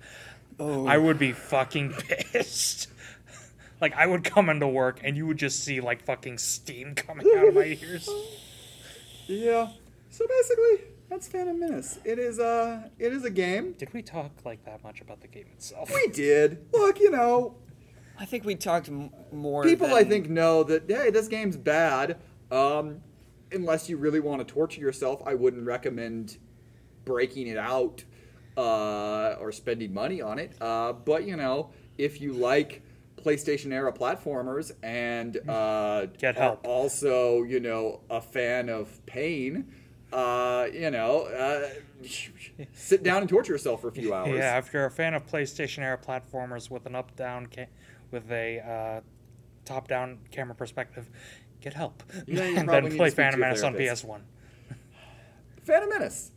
Oh, 0.59 0.87
I 0.87 0.99
would 0.99 1.19
be 1.19 1.33
fucking 1.33 1.93
pissed. 2.33 2.89
like 3.81 3.95
I 3.95 4.07
would 4.07 4.25
come 4.25 4.49
into 4.51 4.67
work 4.69 5.01
and 5.03 5.17
you 5.17 5.27
would 5.27 5.39
just 5.39 5.65
see 5.65 5.81
like 5.81 6.05
fucking 6.05 6.39
steam 6.39 6.95
coming 6.95 7.27
out 7.37 7.49
of 7.49 7.55
my 7.55 7.65
ears. 7.83 8.09
Yeah. 9.27 9.69
So 10.11 10.27
basically, 10.27 10.89
that's 11.09 11.29
Phantom 11.29 11.59
Menace. 11.59 11.99
It 12.05 12.19
is 12.19 12.39
uh 12.39 12.89
it 12.99 13.13
is 13.13 13.25
a 13.25 13.31
game. 13.31 13.73
Did 13.79 13.93
we 13.95 14.03
talk 14.03 14.31
like 14.45 14.65
that 14.65 14.83
much 14.83 15.01
about 15.01 15.21
the 15.21 15.29
game 15.29 15.47
itself? 15.55 15.91
We 15.95 16.09
did. 16.09 16.67
Look, 16.73 16.99
you 17.01 17.11
know, 17.11 17.55
I 18.21 18.27
think 18.27 18.45
we 18.45 18.55
talked 18.55 18.89
m- 18.89 19.11
more. 19.33 19.65
people 19.65 19.89
than- 19.89 19.97
I 19.97 20.05
think 20.05 20.29
know 20.29 20.63
that 20.65 20.85
hey, 20.89 21.11
this 21.11 21.27
game's 21.29 21.57
bad. 21.57 22.19
Um 22.53 23.01
unless 23.53 23.89
you 23.89 23.97
really 23.97 24.21
want 24.21 24.47
to 24.47 24.55
torture 24.55 24.81
yourself, 24.81 25.23
I 25.27 25.35
wouldn't 25.35 25.67
recommend 25.67 26.37
breaking 27.05 27.47
it 27.49 27.57
out 27.59 28.05
uh 28.57 29.37
or 29.41 29.53
spending 29.53 29.93
money 29.95 30.21
on 30.21 30.39
it. 30.39 30.53
Uh 30.61 30.93
but 30.93 31.25
you 31.27 31.37
know, 31.37 31.71
if 31.99 32.21
you 32.21 32.33
like 32.35 32.83
PlayStation 33.17 33.73
era 33.73 33.93
platformers 33.93 34.73
and 34.83 35.37
uh 35.49 36.07
Get 36.19 36.37
are 36.37 36.41
help. 36.41 36.67
also, 36.67 37.43
you 37.43 37.61
know, 37.61 38.01
a 38.11 38.21
fan 38.21 38.69
of 38.69 39.05
pain, 39.07 39.73
uh, 40.13 40.67
you 40.73 40.91
know, 40.91 41.23
uh, 41.27 41.69
sit 42.73 43.03
down 43.03 43.19
and 43.21 43.29
torture 43.29 43.53
yourself 43.53 43.81
for 43.83 43.89
a 43.89 43.93
few 43.93 44.13
hours. 44.13 44.37
Yeah, 44.39 44.59
if 44.59 44.73
you're 44.73 44.87
a 44.87 44.91
fan 44.91 45.15
of 45.15 45.25
PlayStation 45.27 45.79
era 45.81 45.99
platformers 45.99 46.69
with 46.71 46.87
an 46.87 46.95
up-down, 46.97 47.47
ca- 47.47 47.67
with 48.11 48.31
a 48.31 48.61
uh, 48.61 49.01
top-down 49.65 50.19
camera 50.31 50.55
perspective, 50.55 51.09
get 51.61 51.75
help, 51.75 52.03
Yeah, 52.27 52.45
you 52.47 52.57
and 52.57 52.69
then 52.69 52.97
play 52.97 53.11
Phantom 53.11 53.41
your 53.41 53.49
Menace 53.49 53.63
on. 53.63 53.75
PS 53.75 54.05
One. 54.05 54.25
Phantom 55.65 55.89
Menace. 55.89 56.33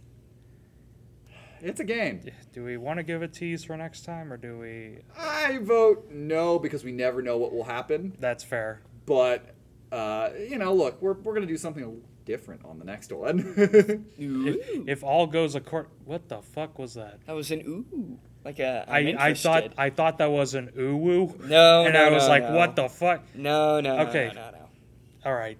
It's 1.62 1.80
a 1.80 1.86
game. 1.86 2.20
Do 2.52 2.64
we 2.66 2.76
want 2.76 2.98
to 2.98 3.04
give 3.04 3.22
a 3.22 3.28
tease 3.28 3.64
for 3.64 3.78
next 3.78 4.04
time, 4.04 4.34
or 4.34 4.38
do 4.38 4.60
we? 4.60 4.98
I 5.18 5.60
vote 5.60 6.10
no 6.12 6.60
because 6.60 6.84
we 6.84 6.92
never 6.92 7.22
know 7.22 7.38
what 7.38 7.54
will 7.54 7.64
happen. 7.64 8.18
That's 8.20 8.44
fair. 8.44 8.82
But 9.06 9.56
uh, 9.90 10.32
you 10.38 10.58
know, 10.58 10.74
look, 10.74 11.02
we're 11.02 11.14
we're 11.14 11.34
gonna 11.34 11.46
do 11.46 11.56
something 11.56 12.02
different 12.26 12.66
on 12.66 12.80
the 12.80 12.86
next 12.86 13.12
one. 13.14 13.54
If, 14.18 14.88
if 14.88 15.04
all 15.04 15.26
goes 15.26 15.56
according, 15.56 15.92
what 16.04 16.28
the 16.28 16.42
fuck 16.42 16.78
was 16.80 16.96
that? 16.96 17.20
that 17.26 17.34
was 17.34 17.50
an 17.52 17.62
ooh, 17.62 18.20
like 18.46 18.60
a. 18.60 18.86
I, 18.88 19.00
I'm 19.00 19.08
I 19.18 19.34
thought 19.34 19.64
interested. 19.64 19.74
I 19.78 19.90
thought 19.90 20.18
that 20.20 20.32
was 20.32 20.54
an 20.54 20.72
ooh 20.78 20.98
woo. 20.98 21.36
No, 21.46 21.86
and 21.86 21.94
no, 21.94 22.04
I 22.04 22.10
was 22.12 22.24
no, 22.24 22.30
like, 22.30 22.44
no. 22.44 22.56
what 22.56 22.76
the 22.76 22.90
fuck? 22.90 23.22
No, 23.36 23.80
no, 23.80 23.98
no, 23.98 24.08
Okay. 24.10 24.32
no, 24.34 24.42
no, 24.42 24.52
no. 24.52 24.70
All 25.26 25.34
right. 25.34 25.58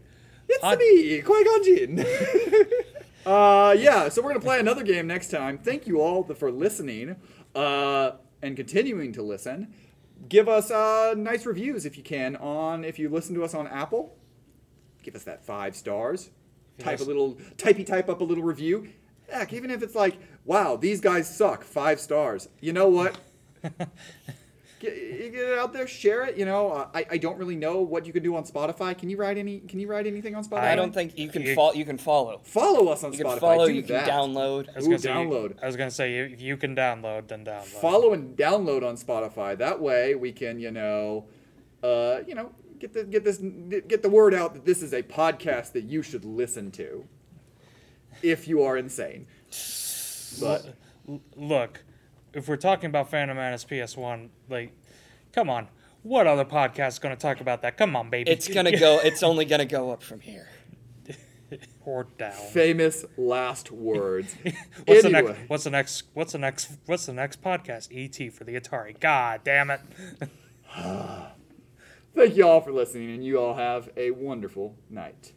it's 0.50 0.64
I- 0.64 0.76
me, 0.76 1.22
Qui 1.22 1.44
Gon 1.44 1.64
Jinn. 1.64 2.00
uh, 3.26 3.76
yeah, 3.78 4.10
so 4.10 4.22
we're 4.22 4.30
gonna 4.30 4.40
play 4.42 4.60
another 4.60 4.84
game 4.84 5.08
next 5.08 5.30
time. 5.30 5.58
Thank 5.58 5.88
you 5.88 6.02
all 6.02 6.24
for 6.24 6.52
listening 6.52 7.16
uh, 7.56 8.12
and 8.42 8.56
continuing 8.56 9.14
to 9.14 9.22
listen. 9.22 9.74
Give 10.30 10.48
us 10.48 10.72
uh, 10.72 11.14
nice 11.18 11.46
reviews 11.46 11.86
if 11.86 11.98
you 11.98 12.04
can 12.04 12.36
on 12.38 12.84
if 12.86 12.98
you 13.00 13.10
listen 13.10 13.36
to 13.36 13.44
us 13.44 13.54
on 13.54 13.68
Apple. 13.68 14.16
Give 15.04 15.16
us 15.16 15.24
that 15.26 15.46
five 15.46 15.76
stars. 15.76 16.30
Type 16.80 17.02
a 17.02 17.04
little, 17.04 17.36
typey 17.58 17.86
type 17.86 18.10
up 18.10 18.22
a 18.22 18.24
little 18.24 18.44
review. 18.44 18.88
Heck, 19.30 19.54
even 19.54 19.70
if 19.70 19.84
it's 19.84 19.96
like, 19.96 20.18
wow, 20.46 20.76
these 20.76 21.02
guys 21.02 21.34
suck, 21.34 21.64
five 21.64 22.00
stars. 22.00 22.50
You 22.60 22.74
know 22.74 22.88
what? 22.90 23.18
get, 23.64 23.82
get 24.82 25.36
it 25.36 25.58
out 25.58 25.72
there, 25.74 25.88
share 25.88 26.24
it. 26.26 26.38
You 26.38 26.46
know, 26.46 26.72
uh, 26.72 26.88
I, 26.94 27.06
I 27.12 27.18
don't 27.18 27.38
really 27.38 27.56
know 27.56 27.82
what 27.82 28.06
you 28.06 28.14
can 28.14 28.24
do 28.24 28.36
on 28.36 28.44
Spotify. 28.44 28.98
Can 28.98 29.10
you 29.10 29.18
write 29.18 29.38
any? 29.38 29.60
Can 29.62 29.80
you 29.80 29.88
write 29.88 30.06
anything 30.08 30.36
on 30.36 30.44
Spotify? 30.44 30.60
I 30.64 30.76
don't 30.76 30.94
think 30.94 31.18
you 31.18 31.30
can 31.30 31.42
You- 31.44 31.56
follow. 31.56 31.74
You 31.74 31.86
can 31.86 31.98
follow. 31.98 32.42
Follow 32.44 32.90
us 32.92 33.04
on 33.04 33.14
You 33.14 33.20
Spotify. 33.20 33.30
can 33.32 33.40
follow. 33.40 33.68
do 33.68 33.74
You 33.74 33.82
that. 33.84 34.06
can 34.06 34.14
download. 34.14 34.70
I 34.70 34.76
was 34.78 34.86
Ooh, 34.86 34.90
gonna 34.90 35.00
say, 35.00 35.10
download. 35.10 35.64
I 35.64 35.66
was 35.68 35.76
gonna 35.78 35.92
say 35.92 36.18
if 36.20 36.42
you 36.42 36.58
can 36.58 36.76
download, 36.76 37.28
then 37.28 37.46
download. 37.46 37.64
Follow 37.66 38.14
and 38.14 38.36
download 38.38 38.86
on 38.88 38.98
Spotify. 38.98 39.58
That 39.58 39.80
way 39.80 40.16
we 40.16 40.32
can, 40.32 40.60
you 40.60 40.72
know, 40.72 41.26
uh, 41.82 42.20
you 42.28 42.36
know, 42.36 42.52
get 42.80 42.94
the 42.94 43.06
get 43.06 43.24
this 43.24 43.38
get 43.88 44.02
the 44.02 44.10
word 44.10 44.34
out 44.34 44.54
that 44.56 44.66
this 44.66 44.82
is 44.82 44.94
a 44.94 45.04
podcast 45.04 45.72
that 45.74 45.84
you 45.86 46.02
should 46.02 46.26
listen 46.26 46.72
to. 46.72 47.06
If 48.22 48.48
you 48.48 48.62
are 48.64 48.78
insane. 48.78 49.28
But 50.40 50.76
L- 51.08 51.22
look, 51.36 51.84
if 52.34 52.48
we're 52.48 52.58
talking 52.58 52.88
about 52.88 53.10
Phantom 53.10 53.38
Menace 53.38 53.66
PS1, 53.66 54.30
like, 54.50 54.72
come 55.32 55.50
on, 55.50 55.68
what 56.02 56.28
other 56.28 56.46
podcast 56.46 56.90
is 56.90 57.00
going 57.00 57.16
to 57.16 57.22
talk 57.22 57.42
about 57.42 57.62
that? 57.62 57.78
Come 57.78 57.96
on, 57.96 58.10
baby. 58.10 58.30
It's 58.30 58.48
gonna 58.48 58.78
go. 58.78 59.00
It's 59.04 59.24
only 59.24 59.46
gonna 59.46 59.66
go 59.66 59.92
up 59.92 60.04
from 60.04 60.20
here. 60.20 60.48
or 61.86 62.08
down. 62.18 62.32
famous 62.32 63.06
last 63.18 63.72
words. 63.72 64.36
What's 64.86 65.04
the 65.04 65.10
next? 65.10 65.40
What's 65.48 65.64
the 65.64 65.70
next? 65.70 66.04
What's 66.14 66.32
the 66.34 66.40
next? 66.40 66.72
What's 66.86 67.06
the 67.06 67.14
next 67.14 67.42
podcast? 67.42 67.90
ET 67.92 68.34
for 68.34 68.44
the 68.44 68.60
Atari. 68.60 69.00
God 69.00 69.42
damn 69.44 69.70
it! 69.70 69.82
Thank 72.16 72.36
you 72.36 72.48
all 72.48 72.62
for 72.62 72.72
listening, 72.72 73.12
and 73.12 73.26
you 73.26 73.40
all 73.40 73.56
have 73.56 73.90
a 73.98 74.12
wonderful 74.12 74.76
night. 74.90 75.34